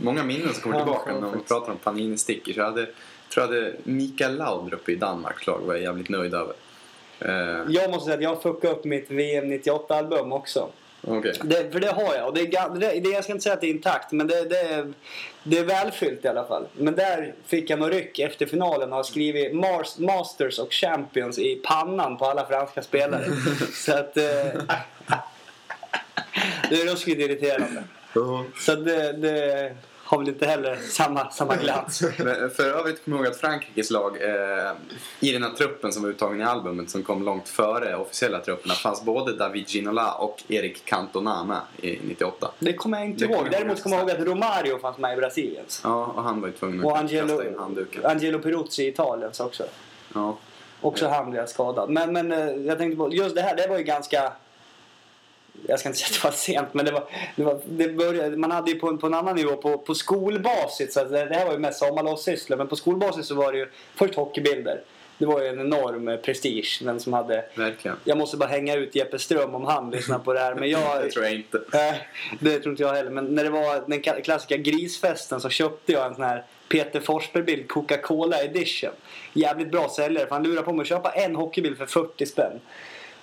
många 0.03 0.25
minnen 0.25 0.53
som 0.55 0.63
kommer 0.63 0.77
tillbaka 0.77 1.13
när 1.13 1.21
man 1.21 1.43
pratar 1.49 1.73
om 1.73 1.79
Panini-stickers. 1.79 2.57
Jag 2.57 2.65
hade, 2.65 2.87
tror 3.35 3.35
jag 3.35 3.43
hade 3.43 3.73
Mikael 3.85 4.37
Laudrup 4.37 4.89
i 4.89 4.95
Danmarks 4.95 5.47
lag 5.47 5.59
var 5.59 5.75
jag 5.75 5.83
jävligt 5.83 6.09
nöjd 6.09 6.35
över. 6.35 6.55
Eh, 7.19 7.61
Jag 7.69 7.91
måste 7.91 8.05
säga 8.05 8.17
att 8.17 8.23
jag 8.23 8.43
fuckade 8.43 8.75
upp 8.75 8.85
mitt 8.85 9.11
VM 9.11 9.53
98-album 9.53 10.33
också. 10.33 10.69
Okej. 11.09 11.33
Det, 11.43 11.73
för 11.73 11.81
det 11.81 11.93
har 11.93 12.15
jag. 12.15 12.29
Och 12.29 12.35
det 12.35 12.41
är, 12.41 13.01
det, 13.01 13.09
jag 13.09 13.25
ska 13.25 13.33
inte 13.33 13.43
säga 13.43 13.55
att 13.55 13.61
det 13.61 13.67
är 13.67 13.71
intakt, 13.71 14.13
men 14.13 14.27
det, 14.27 14.45
det, 14.45 14.61
är, 14.61 14.93
det 15.43 15.59
är 15.59 15.65
välfyllt 15.65 16.25
i 16.25 16.29
alla 16.29 16.45
fall. 16.45 16.67
Men 16.73 16.95
där 16.95 17.35
fick 17.47 17.71
jag 17.71 17.79
nog 17.79 17.93
ryck 17.93 18.19
efter 18.19 18.47
finalen 18.47 18.91
och 18.91 18.97
har 18.97 19.03
skrivit 19.03 19.55
Mars, 19.55 19.99
Masters 19.99 20.59
och 20.59 20.73
Champions 20.73 21.39
i 21.39 21.61
pannan 21.65 22.19
på 22.19 22.25
alla 22.25 22.47
franska 22.47 22.83
spelare. 22.83 23.25
Så 23.73 23.93
att... 23.93 24.17
Eh, 24.17 24.25
det 26.71 26.83
är 26.83 26.93
ruskigt 26.93 27.21
irriterande. 27.21 27.85
Så 28.59 28.75
det, 28.75 29.13
det 29.13 29.73
har 30.07 30.19
väl 30.19 30.29
inte 30.29 30.47
heller 30.47 30.77
samma, 30.77 31.31
samma 31.31 31.57
glans. 31.57 32.03
Men 32.19 32.51
för 32.51 32.65
övrigt 32.65 33.05
kommer 33.05 33.17
jag 33.17 33.25
ihåg 33.25 33.35
att 33.35 33.41
Frankrikes 33.41 33.91
lag 33.91 34.17
eh, 34.23 34.73
i 35.21 35.33
den 35.33 35.43
här 35.43 35.51
truppen 35.51 35.93
som 35.93 36.03
var 36.03 36.11
uttagen 36.11 36.41
i 36.41 36.45
albumet 36.45 36.91
som 36.91 37.03
kom 37.03 37.25
långt 37.25 37.49
före 37.49 37.97
officiella 37.97 38.41
trupperna 38.41 38.75
fanns 38.75 39.05
både 39.05 39.37
David 39.37 39.69
Ginola 39.69 40.13
och 40.13 40.43
Erik 40.49 40.85
Cantona 40.85 41.45
med 41.45 41.91
i 41.91 41.99
98. 42.09 42.51
Det 42.59 42.73
kommer 42.73 42.99
jag 42.99 43.07
inte 43.07 43.27
Det 43.27 43.33
ihåg. 43.33 43.49
Däremot 43.51 43.83
kommer 43.83 43.97
jag 43.97 44.09
ihåg 44.09 44.21
att 44.21 44.27
Romario 44.27 44.79
fanns 44.79 44.99
med 44.99 45.13
i 45.13 45.17
Brasiliens. 45.17 45.81
Ja, 45.85 46.13
och 46.17 46.23
han 46.23 46.41
var 46.41 46.49
ju 46.49 46.55
tvungen 46.55 46.85
Och 46.85 46.93
att 46.93 46.99
Angelo, 46.99 47.29
kasta 47.29 47.49
in 47.49 47.59
handduken. 47.59 48.07
Angelo 48.07 48.39
Peruzzi 48.39 48.85
i 48.85 48.89
Italiens 48.89 49.41
också. 49.41 49.65
Ja. 50.15 50.37
Också 50.81 51.09
han 51.09 51.31
blev 51.31 51.47
skadad. 51.47 51.91
Men, 51.91 52.13
men 52.13 52.33
eh, 52.33 52.51
jag 52.67 52.79
tänkte 52.79 52.97
på, 52.97 53.13
just 53.13 53.35
det 53.35 53.43
här, 53.43 53.57
det 53.57 53.67
var 53.67 53.79
ju 53.79 53.85
ganska... 53.85 54.33
Jag 55.67 55.81
ska 55.81 55.89
inte 55.89 55.99
säga 56.01 56.09
att 56.09 56.23
det 56.23 56.25
var 56.29 56.33
sent, 56.33 56.75
men 56.75 56.85
det 56.85 56.93
var... 56.93 57.05
Det 57.37 57.43
var 57.45 57.61
det 57.67 57.89
började, 57.89 58.37
man 58.37 58.51
hade 58.51 58.71
ju 58.71 58.79
på, 58.79 58.89
en- 58.89 58.99
på 58.99 59.07
en 59.07 59.15
annan 59.15 59.37
nivå, 59.37 59.57
på, 59.57 59.79
på 59.79 59.95
skolbasis, 59.95 60.95
så 60.95 61.05
det, 61.05 61.25
det 61.25 61.35
här 61.35 61.47
var 61.47 61.53
ju 61.53 61.59
mest 61.59 61.79
sommarlovssysslor, 61.79 62.57
men 62.57 62.67
på 62.69 62.77
skolbasis 62.77 63.27
så 63.27 63.35
var 63.35 63.53
det 63.53 63.59
ju 63.59 63.67
först 63.95 64.15
hockeybilder. 64.15 64.81
Det 65.19 65.27
var 65.27 65.43
ju 65.43 65.49
en 65.49 65.61
enorm 65.61 66.09
eh, 66.09 66.17
prestige, 66.17 66.81
den 66.85 67.01
som 67.01 67.13
hade... 67.13 67.45
Verkligen. 67.55 67.97
Jag 68.05 68.19
måste 68.19 68.37
bara 68.37 68.49
hänga 68.49 68.75
ut 68.75 68.95
Jeppe 68.95 69.19
Ström 69.19 69.55
om 69.55 69.65
han 69.65 69.91
lyssnar 69.91 70.19
på 70.19 70.33
det 70.33 70.41
här, 70.41 70.55
men 70.55 70.71
jag... 70.71 70.81
Det 71.05 71.11
tror 71.11 71.25
jag 71.25 71.35
inte. 71.35 71.61
Nej, 71.73 72.09
det 72.41 72.59
tror 72.59 72.71
inte 72.73 72.83
jag 72.83 72.93
heller. 72.95 73.11
Men 73.11 73.25
när 73.25 73.45
det 73.45 73.51
var 73.51 73.85
den 73.89 74.03
ka- 74.03 74.21
klassiska 74.23 74.57
grisfesten 74.57 75.41
så 75.41 75.49
köpte 75.49 75.93
jag 75.93 76.07
en 76.07 76.15
sån 76.15 76.25
här 76.25 76.45
Peter 76.69 77.01
Forsberg-bild 77.01 77.69
Coca-Cola 77.69 78.43
edition. 78.43 78.91
Jävligt 79.33 79.71
bra 79.71 79.89
säljare 79.89 80.27
för 80.27 80.35
han 80.35 80.43
lurade 80.43 80.63
på 80.63 80.73
mig 80.73 80.83
att 80.83 80.89
köpa 80.89 81.11
en 81.11 81.37
hockeybild 81.37 81.79
för 81.79 81.87
40 81.87 82.27
spänn. 82.27 82.61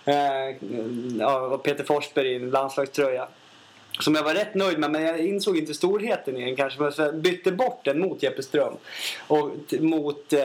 Eh, 0.05 1.25
och 1.51 1.63
Peter 1.63 1.83
Forsberg 1.83 2.27
i 2.27 2.35
en 2.35 2.49
landslagströja. 2.49 3.27
Som 3.99 4.15
jag 4.15 4.23
var 4.23 4.33
rätt 4.33 4.55
nöjd 4.55 4.79
med 4.79 4.91
men 4.91 5.01
jag 5.01 5.19
insåg 5.19 5.57
inte 5.57 5.73
storheten 5.73 6.37
i 6.37 6.45
den 6.45 6.55
kanske. 6.55 6.91
Så 6.91 7.01
jag 7.01 7.15
bytte 7.15 7.51
bort 7.51 7.85
den 7.85 7.99
mot 7.99 8.23
Jeppe 8.23 8.43
Ström. 8.43 8.73
Och 9.27 9.49
mot 9.79 10.33
eh, 10.33 10.41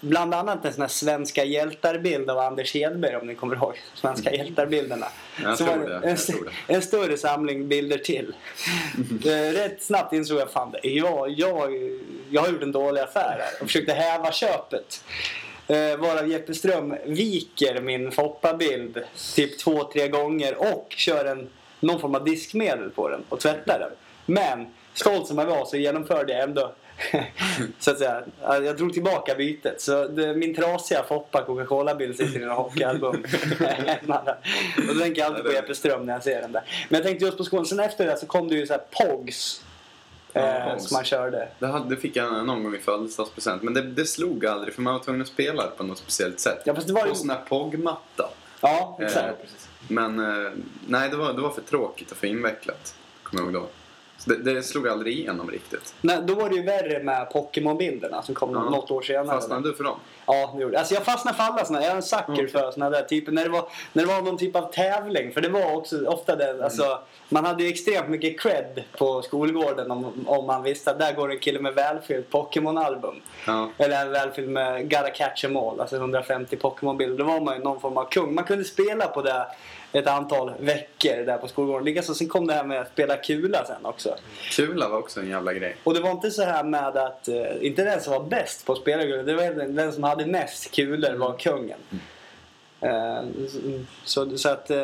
bland 0.00 0.34
annat 0.34 0.64
en 0.64 0.72
sån 0.72 0.80
här 0.80 0.88
svenska 0.88 1.44
hjältar-bild 1.44 2.30
av 2.30 2.38
Anders 2.38 2.74
Hedberg 2.74 3.16
om 3.16 3.26
ni 3.26 3.34
kommer 3.34 3.56
ihåg. 3.56 3.74
Svenska 3.94 4.32
hjältar-bilderna. 4.34 5.06
Jag 5.42 5.58
Så 5.58 5.64
tror 5.64 5.88
det, 5.88 6.08
En, 6.08 6.16
en 6.76 6.82
större 6.82 7.16
samling 7.16 7.68
bilder 7.68 7.98
till. 7.98 8.34
Eh, 9.24 9.52
Rätt 9.52 9.82
snabbt 9.82 10.12
insåg 10.12 10.38
jag 10.38 10.50
fan. 10.50 10.74
Jag, 10.82 11.30
jag, 11.30 11.72
jag 12.30 12.40
har 12.42 12.48
gjort 12.48 12.62
en 12.62 12.72
dålig 12.72 13.00
affär 13.00 13.38
här 13.40 13.60
och 13.60 13.66
försökte 13.66 13.92
häva 13.92 14.32
köpet. 14.32 15.04
Eh, 15.70 15.96
varav 15.96 16.28
Jeppe 16.28 16.54
Ström 16.54 16.94
viker 17.04 17.80
min 17.80 18.12
Foppa-bild 18.12 19.02
typ 19.36 19.58
två, 19.58 19.84
tre 19.84 20.08
gånger 20.08 20.74
och 20.74 20.86
kör 20.96 21.24
en, 21.24 21.48
någon 21.80 22.00
form 22.00 22.14
av 22.14 22.24
diskmedel 22.24 22.90
på 22.90 23.08
den 23.08 23.24
och 23.28 23.40
tvättar 23.40 23.78
den. 23.78 23.90
Men 24.26 24.66
stolt 24.94 25.26
som 25.26 25.38
jag 25.38 25.46
var 25.46 25.64
så 25.64 25.76
genomförde 25.76 26.32
jag 26.32 26.42
ändå 26.42 26.72
så 27.78 27.90
att 27.90 27.98
säga, 27.98 28.24
jag 28.42 28.76
drog 28.76 28.92
tillbaka 28.92 29.34
bytet. 29.34 29.80
Så 29.80 30.08
det, 30.08 30.34
min 30.34 30.54
trasiga 30.54 31.02
Foppa 31.02 31.44
Coca-Cola-bild 31.44 32.16
sitter 32.16 32.40
i 32.40 32.42
en 32.42 32.50
hockeyalbum. 32.50 33.24
och 34.76 34.94
då 34.94 35.00
tänker 35.00 35.20
jag 35.20 35.26
alltid 35.30 35.44
på 35.44 35.52
Jeppe 35.52 35.74
Ström 35.74 36.06
när 36.06 36.12
jag 36.12 36.22
ser 36.22 36.40
den 36.40 36.52
där. 36.52 36.62
Men 36.88 36.98
jag 36.98 37.06
tänkte 37.06 37.24
just 37.24 37.38
på 37.38 37.44
skolan. 37.44 37.66
Sen 37.66 37.80
efter 37.80 38.06
det 38.06 38.16
så 38.16 38.26
kom 38.26 38.48
det 38.48 38.54
ju 38.54 38.66
så 38.66 38.72
här 38.72 38.82
POGs. 38.90 39.62
Ja, 40.32 40.40
Eh, 40.40 40.78
som 40.78 40.94
man 40.96 41.04
körde. 41.04 41.48
Det, 41.58 41.66
hade, 41.66 41.88
det 41.94 42.00
fick 42.00 42.16
jag 42.16 42.46
någon 42.46 42.64
gång 42.64 42.74
i 42.74 42.78
födelsedagspresent. 42.78 43.62
Men 43.62 43.74
det, 43.74 43.82
det 43.82 44.04
slog 44.04 44.46
aldrig 44.46 44.74
för 44.74 44.82
man 44.82 44.92
var 44.94 45.00
tvungen 45.00 45.22
att 45.22 45.28
spela 45.28 45.62
det 45.62 45.70
på 45.76 45.82
något 45.84 45.98
speciellt 45.98 46.40
sätt. 46.40 46.62
Ja, 46.64 46.74
fast 46.74 46.86
det 46.86 46.92
var 46.92 47.04
ju... 47.04 47.08
På 47.10 47.14
sån 47.16 47.30
här 47.30 47.40
POG-matta. 47.48 48.30
Ja, 48.60 48.96
Eh, 49.00 49.06
exakt. 49.06 49.68
Men 49.88 50.18
eh, 50.46 50.50
nej, 50.88 51.10
det 51.10 51.16
var, 51.16 51.32
det 51.32 51.40
var 51.42 51.50
för 51.50 51.62
tråkigt 51.62 52.10
och 52.10 52.16
för 52.16 52.26
invecklat. 52.26 52.94
Kommer 53.22 53.42
jag 53.42 53.52
ihåg 53.52 53.62
då. 53.62 53.68
Så 54.18 54.30
det, 54.30 54.54
det 54.54 54.62
slog 54.62 54.88
aldrig 54.88 55.18
igenom 55.18 55.50
riktigt. 55.50 55.94
Nej, 56.00 56.18
då 56.22 56.34
var 56.34 56.48
det 56.48 56.54
ju 56.56 56.62
värre 56.62 57.02
med 57.02 57.30
Pokémon-bilderna 57.32 58.22
som 58.22 58.34
kom 58.34 58.52
Ja. 58.54 58.60
något 58.70 58.90
år 58.90 59.02
senare. 59.02 59.26
Fastnade 59.26 59.68
du 59.68 59.74
för 59.74 59.84
dem? 59.84 59.98
Ja, 60.26 60.52
det 60.56 60.62
gjorde 60.62 60.74
jag. 60.74 60.78
Alltså 60.80 60.94
jag 60.94 61.04
fastnade 61.04 61.36
för 61.36 61.44
alla 61.44 61.64
såna. 61.64 61.82
Jag 61.82 61.90
är 61.92 61.96
en 61.96 62.02
sucker 62.02 62.24
Okej. 62.32 62.48
för 62.48 62.70
såna 62.70 62.90
där 62.90 63.02
typer. 63.02 63.32
När 63.32 63.44
det, 63.44 63.50
var, 63.50 63.68
när 63.92 64.06
det 64.06 64.12
var 64.14 64.22
någon 64.22 64.38
typ 64.38 64.56
av 64.56 64.72
tävling. 64.72 65.32
För 65.32 65.40
det 65.40 65.48
var 65.48 65.74
också 65.76 66.06
ofta 66.06 66.36
det. 66.36 66.64
Alltså, 66.64 66.98
man 67.30 67.44
hade 67.44 67.62
ju 67.62 67.68
extremt 67.68 68.08
mycket 68.08 68.40
cred 68.40 68.82
på 68.98 69.22
skolgården 69.22 69.90
om, 69.90 70.24
om 70.26 70.46
man 70.46 70.62
visste 70.62 70.90
att 70.90 70.98
där 70.98 71.12
går 71.12 71.30
en 71.30 71.38
kille 71.38 71.60
med 71.60 71.74
välfyllt 71.74 72.30
Pokémon-album. 72.30 73.20
Ja. 73.46 73.70
Eller 73.78 74.02
en 74.02 74.10
välfylld 74.10 74.48
med 74.48 74.90
Gotta 74.90 75.10
Catch 75.10 75.44
'em 75.44 75.56
All. 75.56 75.80
Alltså 75.80 75.96
150 75.96 76.56
Pokémon-bilder. 76.56 77.18
Då 77.18 77.24
var 77.24 77.40
man 77.40 77.56
ju 77.56 77.62
någon 77.62 77.80
form 77.80 77.96
av 77.96 78.04
kung. 78.04 78.34
Man 78.34 78.44
kunde 78.44 78.64
spela 78.64 79.06
på 79.06 79.22
det 79.22 79.46
ett 79.92 80.06
antal 80.06 80.52
veckor 80.58 81.24
där 81.26 81.38
på 81.38 81.48
skolgården. 81.48 81.84
Likaså 81.84 82.14
sen 82.14 82.28
kom 82.28 82.46
det 82.46 82.54
här 82.54 82.64
med 82.64 82.80
att 82.80 82.92
spela 82.92 83.16
kula 83.16 83.64
sen 83.66 83.86
också. 83.86 84.14
Kula 84.50 84.88
var 84.88 84.98
också 84.98 85.20
en 85.20 85.28
jävla 85.28 85.54
grej. 85.54 85.76
Och 85.84 85.94
det 85.94 86.00
var 86.00 86.10
inte 86.10 86.30
så 86.30 86.42
här 86.42 86.64
med 86.64 86.96
att, 86.96 87.28
eh, 87.28 87.66
inte 87.66 87.84
den 87.84 88.00
som 88.00 88.12
var 88.12 88.24
bäst 88.24 88.66
på 88.66 88.72
att 88.72 88.78
spela 88.78 89.02
kulor, 89.02 89.22
det 89.22 89.34
var 89.34 89.66
den, 89.66 89.92
som 89.92 90.02
hade 90.02 90.26
mest 90.26 90.74
kulor 90.74 91.14
var 91.14 91.38
kungen. 91.38 91.78
Eh, 91.90 91.98
så, 94.04 94.38
så 94.38 94.48
att, 94.48 94.70
eh, 94.70 94.78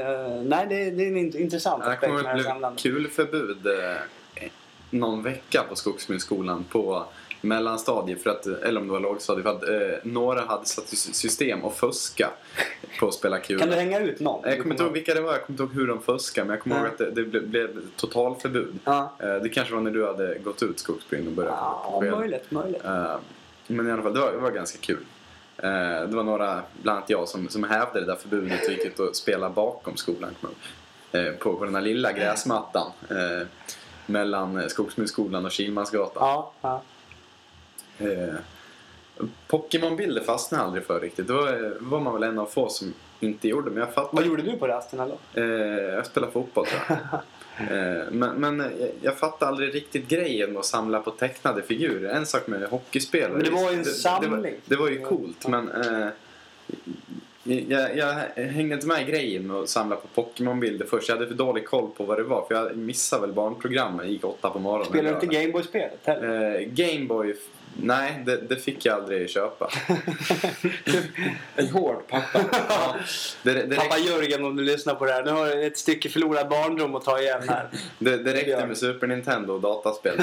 nej 0.44 0.66
det, 0.68 0.90
det 0.90 1.02
är 1.04 1.08
en 1.08 1.16
int- 1.16 1.36
intressant 1.36 1.82
Det 1.84 1.90
aspekt 1.90 2.00
kommer 2.12 2.22
med 2.22 2.30
att 2.30 2.36
det 2.36 2.42
bli 2.42 2.44
samlandet. 2.50 2.82
kulförbud 2.82 3.66
eh, 3.66 3.96
någon 4.90 5.22
vecka 5.22 5.64
på 5.68 5.76
Skogsmyrskolan 5.76 6.64
på 6.70 7.04
mellanstadiet, 7.40 8.22
för 8.22 8.30
att, 8.30 8.46
eller 8.46 8.80
om 8.80 8.86
det 8.86 8.92
var 8.92 9.00
lågstadiet, 9.00 9.42
för 9.46 9.52
att 9.52 9.68
eh, 9.68 9.98
några 10.02 10.40
hade 10.40 10.64
satt 10.66 10.92
i 10.92 10.96
system 10.96 11.64
att 11.64 11.76
fuska 11.76 12.30
på 13.00 13.08
att 13.08 13.14
spela 13.14 13.38
kula. 13.38 13.58
Kan 13.60 13.68
du 13.68 13.74
hänga 13.74 14.00
ut 14.00 14.20
någon? 14.20 14.40
Jag 14.48 14.58
kommer 14.62 14.74
inte 14.74 14.84
ihåg 14.84 14.92
vilka 14.92 15.14
det 15.14 15.20
var, 15.20 15.32
jag 15.32 15.46
kommer 15.46 15.60
inte 15.60 15.62
ihåg 15.62 15.72
hur 15.82 15.86
de 15.88 16.02
fuskade, 16.02 16.46
men 16.46 16.54
jag 16.54 16.62
kommer 16.62 16.76
Nej. 16.76 16.84
ihåg 16.84 16.92
att 16.92 16.98
det, 16.98 17.10
det 17.10 17.24
blev, 17.28 17.48
blev 17.48 17.80
totalförbud. 17.96 18.78
Ja, 18.84 19.12
Eh, 19.18 19.34
det 19.34 19.48
kanske 19.48 19.74
var 19.74 19.80
när 19.80 19.90
du 19.90 20.06
hade 20.06 20.38
gått 20.38 20.62
ut 20.62 20.78
Skogsbryn 20.78 21.26
och 21.26 21.32
börjat 21.32 21.54
ja 21.60 22.02
möjligt, 22.18 22.50
möjligt. 22.50 22.84
Eh, 22.84 23.16
men 23.66 23.88
i 23.88 23.92
alla 23.92 24.02
fall, 24.02 24.14
det 24.14 24.20
var, 24.20 24.32
det 24.32 24.38
var 24.38 24.50
ganska 24.50 24.78
kul. 24.80 25.04
Eh, 25.58 26.08
det 26.08 26.16
var 26.16 26.22
några, 26.22 26.62
bland 26.82 26.98
annat 26.98 27.10
jag, 27.10 27.28
som, 27.28 27.48
som 27.48 27.64
hävde 27.64 28.00
det 28.00 28.06
där 28.06 28.16
förbudet 28.16 28.66
och 28.66 28.72
gick 28.72 28.84
ut 28.84 28.98
och 28.98 29.16
spelade 29.16 29.54
bakom 29.54 29.96
skolan. 29.96 30.30
Eh, 31.12 31.32
på, 31.32 31.56
på 31.56 31.64
den 31.64 31.74
här 31.74 31.82
lilla 31.82 32.12
gräsmattan. 32.12 32.92
Eh, 33.10 33.46
mellan 34.06 34.70
Skogsmyrskolan 34.70 35.44
och 35.44 35.52
Kilmansgatan. 35.52 36.22
Ja, 36.28 36.52
ja. 36.60 36.82
Pokémon-bilder 39.46 40.22
fastnade 40.22 40.62
jag 40.62 40.66
aldrig 40.66 40.86
för 40.86 41.00
riktigt. 41.00 41.26
Det 41.26 41.32
var, 41.32 41.76
var 41.80 42.00
man 42.00 42.12
väl 42.14 42.22
en 42.22 42.38
av 42.38 42.46
få 42.46 42.68
som 42.68 42.94
inte 43.20 43.48
gjorde. 43.48 43.70
Men 43.70 43.78
jag 43.78 43.94
fattar 43.94 44.16
Vad 44.16 44.26
gjorde 44.26 44.42
du 44.42 44.56
på 44.56 44.68
rasterna 44.68 45.06
då? 45.06 45.40
Eh, 45.40 45.46
jag 45.94 46.06
spelar 46.06 46.30
fotboll 46.30 46.66
tror 46.66 46.82
jag. 46.88 47.20
eh, 47.60 48.02
men 48.12 48.30
men 48.40 48.72
jag 49.02 49.18
fattar 49.18 49.46
aldrig 49.46 49.74
riktigt 49.74 50.08
grejen 50.08 50.52
med 50.52 50.60
att 50.60 50.66
samla 50.66 51.00
på 51.00 51.10
tecknade 51.10 51.62
figurer. 51.62 52.10
En 52.10 52.26
sak 52.26 52.46
med 52.46 52.62
hockeyspelare. 52.62 53.32
Men 53.32 53.42
det 53.44 53.50
var 53.50 53.70
ju 53.70 53.76
en 53.76 53.82
Det, 53.82 53.90
samling. 53.90 54.30
var, 54.30 54.50
det 54.64 54.76
var 54.76 54.88
ju 54.88 54.98
coolt 55.00 55.48
men 55.48 55.70
eh, 55.70 56.08
jag, 57.68 57.96
jag 57.96 58.12
hängde 58.44 58.74
inte 58.74 58.86
med 58.86 59.02
i 59.08 59.10
grejen 59.10 59.46
med 59.46 59.56
att 59.56 59.68
samla 59.68 59.96
på 59.96 60.22
Pokémon-bilder 60.22 60.86
först. 60.86 61.08
Jag 61.08 61.16
hade 61.16 61.28
för 61.28 61.34
dålig 61.34 61.66
koll 61.66 61.90
på 61.96 62.04
vad 62.04 62.18
det 62.18 62.22
var 62.22 62.46
för 62.48 62.54
jag 62.54 62.76
missade 62.76 63.26
väl 63.26 63.32
barnprogrammet. 63.34 64.06
gick 64.06 64.24
åtta 64.24 64.50
på 64.50 64.58
morgonen. 64.58 64.86
Spelar 64.86 65.10
du 65.10 65.14
inte 65.14 65.26
Gameboy-spelet 65.40 66.00
heller? 66.04 66.54
Eh, 66.60 66.66
Gameboy, 66.66 67.34
nej 67.80 68.22
det, 68.26 68.36
det 68.36 68.56
fick 68.56 68.84
jag 68.84 68.94
aldrig 68.94 69.30
köpa. 69.30 69.70
En 71.56 71.68
hård 71.68 72.02
pappa. 72.08 72.40
ja, 72.68 72.96
det, 73.42 73.52
det, 73.52 73.76
Pappa 73.76 73.98
Jörgen 73.98 74.44
om 74.44 74.56
du 74.56 74.64
lyssnar 74.64 74.94
på 74.94 75.04
det 75.04 75.12
här. 75.12 75.24
Nu 75.24 75.30
har 75.30 75.46
du 75.46 75.66
ett 75.66 75.78
stycke 75.78 76.08
förlorad 76.08 76.48
barndom 76.48 76.94
att 76.94 77.04
ta 77.04 77.20
igen 77.20 77.42
här. 77.48 77.68
det, 77.98 78.16
det 78.16 78.34
räckte 78.34 78.66
med 78.66 78.76
Super 78.76 79.06
Nintendo 79.06 79.54
och 79.54 79.60
dataspel. 79.60 80.20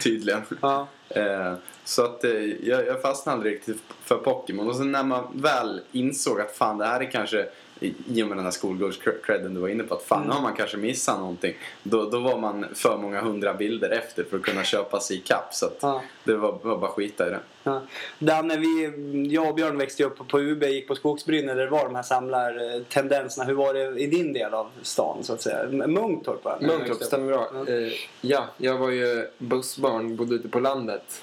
Tydligen. 0.00 0.42
Ja. 0.60 0.88
Eh, 1.08 1.54
så 1.84 2.04
att 2.04 2.24
eh, 2.24 2.30
jag, 2.44 2.86
jag 2.86 3.02
fastnade 3.02 3.36
aldrig 3.36 3.54
riktigt 3.54 3.82
för 4.04 4.16
Pokémon. 4.16 4.68
Och 4.68 4.76
sen 4.76 4.92
när 4.92 5.02
man 5.02 5.24
väl 5.32 5.80
insåg 5.92 6.40
att 6.40 6.56
fan 6.56 6.78
det 6.78 6.86
här 6.86 7.00
är 7.00 7.10
kanske 7.10 7.46
i 7.80 8.22
och 8.22 8.28
med 8.28 8.36
den 8.38 8.44
här 8.44 8.50
skolgårds-credden 8.52 9.54
du 9.54 9.60
var 9.60 9.68
inne 9.68 9.82
på 9.84 9.94
att 9.94 10.02
fan 10.02 10.22
Mm. 10.22 10.30
har 10.36 10.42
man 10.42 10.54
kanske 10.56 10.76
missat 10.76 11.18
någonting. 11.18 11.54
Då, 11.82 12.10
då 12.10 12.18
var 12.20 12.38
man 12.38 12.66
för 12.74 12.98
många 12.98 13.20
hundra 13.20 13.54
bilder 13.54 13.90
efter 13.90 14.24
för 14.24 14.36
att 14.36 14.42
kunna 14.42 14.64
köpa 14.64 15.00
sig 15.00 15.16
ikapp. 15.16 15.54
Så 15.54 15.66
att 15.66 15.78
Ja. 15.80 16.02
det 16.24 16.36
var, 16.36 16.58
var 16.62 16.78
bara 16.78 16.90
skita 16.90 17.26
i 17.26 17.30
det. 17.30 17.40
Ja. 17.62 17.82
Danne, 18.18 18.56
vi, 18.56 18.92
jag 19.32 19.48
och 19.48 19.54
Björn 19.54 19.78
växte 19.78 20.04
upp 20.04 20.28
på 20.28 20.40
UB, 20.40 20.62
gick 20.64 20.88
på 20.88 20.94
Skogsbrynne 20.94 21.54
där 21.54 21.64
det 21.64 21.70
var 21.70 21.84
de 21.84 21.94
här 21.94 22.02
samlartendenserna. 22.02 23.44
Hur 23.46 23.54
var 23.54 23.74
det 23.74 24.00
i 24.00 24.06
din 24.06 24.32
del 24.32 24.54
av 24.54 24.70
stan 24.82 25.24
så 25.24 25.32
att 25.32 25.42
säga? 25.42 25.66
Munktorp 25.86 26.44
va? 26.44 26.58
Muntorp, 26.60 27.02
stämmer 27.02 27.26
bra. 27.26 27.50
Ja. 27.66 27.72
Eh, 27.74 27.92
ja, 28.20 28.44
jag 28.56 28.78
var 28.78 28.90
ju 28.90 29.26
bussbarn, 29.38 30.16
bodde 30.16 30.34
ute 30.34 30.48
på 30.48 30.60
landet. 30.60 31.22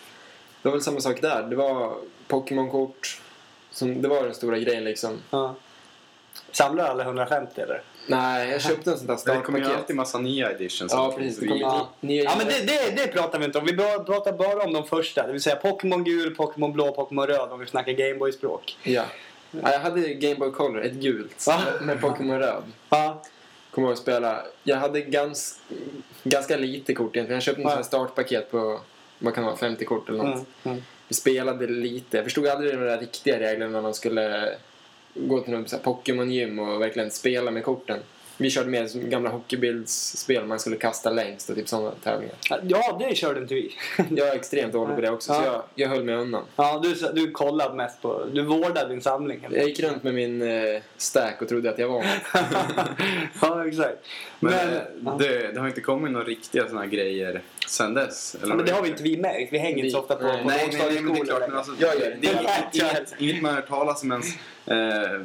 Det 0.62 0.68
var 0.70 0.72
väl 0.72 0.82
samma 0.82 1.00
sak 1.02 1.22
där. 1.22 1.44
Det 1.44 1.56
var 1.56 1.94
Pokémon-kort. 2.28 3.22
Det 4.02 4.08
var 4.08 4.24
den 4.24 4.34
stora 4.34 4.58
grejen 4.60 4.84
liksom. 4.84 5.12
Ja. 5.30 5.56
Samlar 6.52 6.86
alla 6.86 7.04
150 7.04 7.62
eller? 7.62 7.82
Nej, 8.08 8.50
jag 8.52 8.62
köpte 8.62 8.92
en 8.92 8.98
sån 8.98 9.08
där 9.08 9.14
Det 9.16 9.22
kommer 9.22 9.38
ju 9.38 9.44
startpaket. 9.66 9.78
alltid 9.78 9.96
massa 9.96 10.18
nya 10.20 10.52
editions. 10.52 10.92
Ja, 10.94 11.14
precis. 11.18 11.40
Det 11.40 11.48
kommer 11.48 11.62
Ja. 11.62 11.90
nya 12.00 12.24
Ja 12.24 12.32
men 12.38 12.48
det, 12.48 12.60
det, 12.68 12.96
det 12.96 13.08
pratar 13.08 13.40
vi 13.40 13.46
inte 13.46 13.58
om. 13.60 13.66
Vi 13.66 13.78
pratar 14.06 14.32
bara 14.34 14.64
om 14.64 14.74
de 14.74 14.88
första. 14.88 15.28
Det 15.28 15.32
vill 15.32 15.42
säga 15.42 15.56
Pokémon 15.56 16.04
gul, 16.04 16.36
Pokémon 16.36 16.74
blå, 16.74 16.92
Pokémon 16.92 17.28
röd 17.28 17.52
om 17.52 17.60
vi 17.60 17.66
snackar 17.66 17.92
Gameboy-språk. 17.92 18.78
Ja. 18.84 19.04
ja. 19.52 19.72
Jag 19.72 19.80
hade 19.80 20.14
Game 20.14 20.36
Boy 20.36 20.52
Color, 20.52 20.82
ett 20.82 20.94
gult, 20.94 21.48
Va? 21.48 21.62
med 21.82 22.02
Pokémon 22.02 22.40
röd. 22.40 22.64
Ja. 22.90 23.22
Kommer 23.72 23.88
ihåg 23.88 23.94
att 23.94 24.00
spela. 24.00 24.42
Jag 24.64 24.78
hade 24.78 25.02
gans, 25.02 25.60
ganska 26.24 26.58
lite 26.58 26.94
kort 26.94 27.16
egentligen. 27.16 27.36
Jag 27.36 27.44
köpte 27.44 27.62
en 27.62 27.68
sån 27.68 27.78
här 27.78 27.84
startpaket 27.84 28.52
på 28.52 28.80
vad 29.20 29.34
kan 29.36 29.44
det 29.44 29.50
vara, 29.50 29.58
50 29.60 29.86
kort 29.86 30.10
eller 30.10 30.18
något. 30.24 30.34
Mm, 30.36 30.46
mm. 30.64 30.82
Vi 31.08 31.16
spelade 31.16 31.68
lite. 31.68 32.18
Jag 32.18 32.24
förstod 32.24 32.48
aldrig 32.48 32.74
de 32.74 32.86
där 32.86 32.98
riktiga 32.98 33.40
reglerna 33.40 33.72
när 33.72 33.82
man 33.82 33.94
skulle 33.94 34.56
gå 35.14 35.40
till 35.40 35.54
något 35.54 35.84
Pokémon-gym 35.84 36.60
och 36.60 36.82
verkligen 36.82 37.12
spela 37.12 37.52
med 37.52 37.64
korten. 37.64 38.00
Vi 38.42 38.50
körde 38.50 38.70
mer 38.70 38.88
som 38.88 39.10
gamla 39.10 39.30
hockeybildsspel 39.30 40.46
man 40.46 40.60
skulle 40.60 40.76
kasta 40.76 41.10
längst 41.10 41.50
och 41.50 41.56
typ 41.56 41.68
sådana 41.70 41.92
tävlingar. 42.04 42.36
Ja, 42.68 42.98
det 43.00 43.16
körde 43.16 43.40
inte 43.42 43.54
vi. 43.54 43.76
Jag 44.10 44.28
är 44.28 44.36
extremt 44.36 44.74
dålig 44.74 44.96
på 44.96 45.02
det 45.02 45.10
också 45.10 45.34
så 45.34 45.42
Ja. 45.42 45.46
jag, 45.46 45.64
jag 45.76 45.90
höll 45.90 46.04
mig 46.04 46.16
undan. 46.16 46.44
Ja, 46.56 46.80
du, 46.84 46.94
du 47.14 47.32
kollade 47.32 47.76
mest 47.76 48.02
på... 48.02 48.26
Du 48.34 48.42
vårdade 48.42 48.90
din 48.90 49.02
samling. 49.02 49.44
eller? 49.44 49.58
Jag 49.58 49.68
gick 49.68 49.80
runt 49.80 50.04
med 50.04 50.14
min 50.14 50.42
eh, 50.42 50.82
stack 50.98 51.42
och 51.42 51.48
trodde 51.50 51.70
att 51.70 51.80
jag 51.80 51.88
var 51.88 52.04
ja, 53.42 53.68
exakt. 53.68 53.98
Men, 54.40 54.54
Men, 55.00 55.14
eh, 55.14 55.18
det, 55.18 55.52
det 55.54 55.60
har 55.60 55.68
inte 55.68 55.82
kommit 55.82 56.12
några 56.12 56.26
riktiga 56.26 56.68
såna 56.68 56.82
här 56.82 56.88
grejer 56.88 57.42
sen 57.68 57.94
dess? 57.94 58.36
Eller 58.36 58.48
Ja, 58.50 58.56
men 58.56 58.66
det 58.66 58.72
har 58.72 58.82
vi 58.82 58.90
inte 58.90 59.04
vi 59.04 59.18
märkt. 59.18 59.54
Vi 59.54 59.58
hänger 59.58 59.78
inte 59.78 59.90
så 59.90 60.00
ofta 60.00 60.16
på, 60.16 60.24
Nej, 60.24 60.42
på 60.42 60.48
Nej, 60.48 60.70
nej, 60.72 60.88
nej, 60.94 61.02
men 61.02 61.14
det 61.14 61.20
är 61.20 61.26
klart. 61.26 61.44
Men 61.48 61.58
alltså, 61.58 61.72
Jag 61.80 62.00
gör 62.00 62.00
det. 62.00 62.18
det 62.22 62.28
är 62.80 63.06
inget, 63.24 63.42
man 63.42 63.52
har 63.54 63.62
hört 63.62 63.70
talas 63.70 64.04
om 64.04 64.12
ens. 64.12 64.28
Eh, 64.66 65.22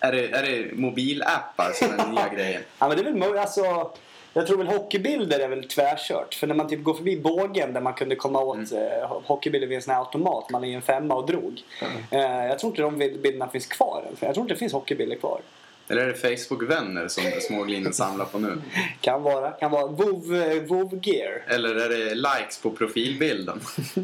är, 0.00 0.12
det, 0.12 0.28
är 0.28 0.42
det 0.42 0.74
mobilappar 0.76 1.70
som 1.74 1.90
är 1.92 1.96
den 1.96 2.10
nya 2.14 2.28
grejen? 2.28 2.62
Ja, 2.78 2.88
men 2.88 2.96
det 2.96 3.08
är 3.08 3.12
väl. 3.30 3.38
Alltså, 3.38 3.90
jag 4.36 4.46
tror 4.46 4.58
väl 4.58 4.66
hockeybilder 4.66 5.38
är 5.40 5.48
väl 5.48 5.68
tvärkört. 5.68 6.34
För 6.34 6.46
när 6.46 6.54
man 6.54 6.68
typ 6.68 6.82
går 6.82 6.94
förbi 6.94 7.20
bågen 7.20 7.72
där 7.72 7.80
man 7.80 7.94
kunde 7.94 8.16
komma 8.16 8.40
åt 8.40 8.56
Mm. 8.72 8.88
eh, 9.02 9.08
hockeybilder 9.24 9.68
vid 9.68 9.76
en 9.76 9.82
sån 9.82 9.94
här 9.94 10.00
automat. 10.00 10.50
Man 10.50 10.60
la 10.62 10.68
i 10.68 10.74
en 10.74 10.82
femma 10.82 11.14
och 11.14 11.26
drog. 11.26 11.62
Eh, 12.10 12.20
jag 12.20 12.58
tror 12.58 12.70
inte 12.72 12.82
de 12.82 12.98
bild- 12.98 13.20
bilderna 13.22 13.48
finns 13.48 13.66
kvar. 13.66 14.04
Jag 14.20 14.34
tror 14.34 14.44
inte 14.44 14.54
det 14.54 14.58
finns 14.58 14.72
hockeybilder 14.72 15.16
kvar. 15.16 15.40
Eller 15.88 16.02
är 16.02 16.06
det 16.06 16.14
Facebook-vänner 16.38 17.08
som 17.08 17.22
småglinen 17.40 17.92
samlar 17.92 18.24
på 18.24 18.38
nu? 18.38 18.58
Kan 19.00 19.22
vara. 19.22 19.50
Kan 19.50 19.70
vara 19.70 19.86
WoW, 19.86 20.34
eh, 20.34 20.98
gear. 21.02 21.42
Eller 21.48 21.74
är 21.74 21.88
det 21.88 22.14
likes 22.14 22.58
på 22.62 22.70
profilbilden? 22.70 23.60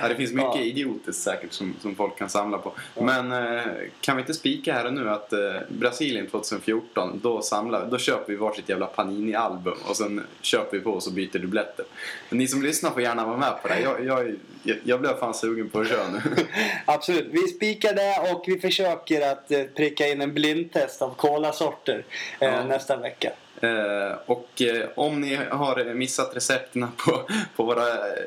ja, 0.00 0.08
det 0.08 0.14
finns 0.14 0.32
mycket 0.32 0.54
Ja. 0.54 0.60
idiotiskt 0.62 1.22
säkert 1.22 1.52
som, 1.52 1.74
som 1.82 1.94
folk 1.94 2.18
kan 2.18 2.28
samla 2.28 2.58
på. 2.58 2.72
Men 3.00 3.32
eh, 3.32 3.62
kan 4.00 4.16
vi 4.16 4.20
inte 4.20 4.34
spika 4.34 4.72
här 4.72 4.86
och 4.86 4.92
nu 4.94 5.10
att 5.10 5.32
eh, 5.32 5.38
Brasilien 5.68 6.26
2014, 6.26 7.20
då, 7.22 7.42
samlar, 7.42 7.86
då 7.86 7.98
köper 7.98 8.32
vi 8.32 8.36
varsitt 8.38 8.68
jävla 8.68 8.86
Panini-album 8.86 9.76
och 9.88 9.96
sen 9.96 10.22
köper 10.42 10.76
vi 10.78 10.82
på 10.84 10.90
oss 10.94 11.06
och 11.06 11.12
byter 11.12 11.38
dubbletter. 11.38 11.84
Men 12.28 12.38
ni 12.38 12.48
som 12.48 12.62
lyssnar 12.62 12.90
får 12.90 13.02
gärna 13.02 13.26
vara 13.26 13.36
med 13.36 13.62
på 13.62 13.68
det. 13.68 13.80
Jag, 13.80 14.04
jag, 14.04 14.34
jag, 14.62 14.76
jag 14.84 15.00
blev 15.00 15.18
fan 15.18 15.34
sugen 15.34 15.68
på 15.68 15.80
att 15.80 15.88
köra 15.88 16.08
nu. 16.12 16.20
Absolut. 16.84 17.28
Vi 17.30 17.38
spikar 17.48 17.94
det 17.94 18.32
och 18.32 18.44
vi 18.46 18.60
försöker 18.60 19.32
att 19.32 19.50
eh, 19.50 19.62
pricka 19.62 20.08
in 20.08 20.20
en 20.20 20.34
blindtest 20.34 21.01
av 21.02 21.14
kolasorter 21.14 22.04
eh, 22.40 22.48
Ja. 22.48 22.64
nästa 22.64 22.96
vecka. 22.96 23.32
Eh, 23.60 24.12
och 24.26 24.62
eh, 24.62 24.88
om 24.94 25.20
ni 25.20 25.38
har 25.50 25.94
missat 25.94 26.36
recepten 26.36 26.88
på, 26.96 27.22
på 27.56 27.64
våra 27.64 27.84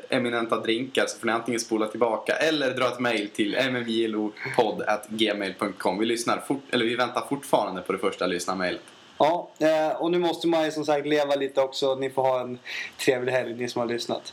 eminenta 0.08 0.60
drinkar 0.60 1.06
så 1.06 1.18
får 1.18 1.26
ni 1.26 1.32
antingen 1.32 1.60
spola 1.60 1.86
tillbaka 1.86 2.32
eller 2.32 2.70
dra 2.70 2.86
ett 2.88 3.00
mail 3.00 3.28
till 3.28 3.56
mmjlopodd.gmail.com. 3.70 5.98
Vi, 5.98 6.06
lyssnar 6.06 6.38
fort, 6.38 6.62
eller 6.70 6.84
vi 6.84 6.96
väntar 6.96 7.24
fortfarande 7.28 7.82
på 7.82 7.92
det 7.92 7.98
första 7.98 8.26
lyssnarmailet. 8.26 8.80
Ja, 9.18 9.50
och 9.98 10.10
nu 10.10 10.18
måste 10.18 10.48
man 10.48 10.64
ju 10.64 10.70
som 10.70 10.84
sagt 10.84 11.06
leva 11.06 11.34
lite 11.34 11.60
också. 11.60 11.94
Ni 11.94 12.10
får 12.10 12.22
ha 12.22 12.40
en 12.40 12.58
trevlig 12.98 13.32
helg 13.32 13.54
ni 13.54 13.68
som 13.68 13.80
har 13.80 13.88
lyssnat. 13.88 14.32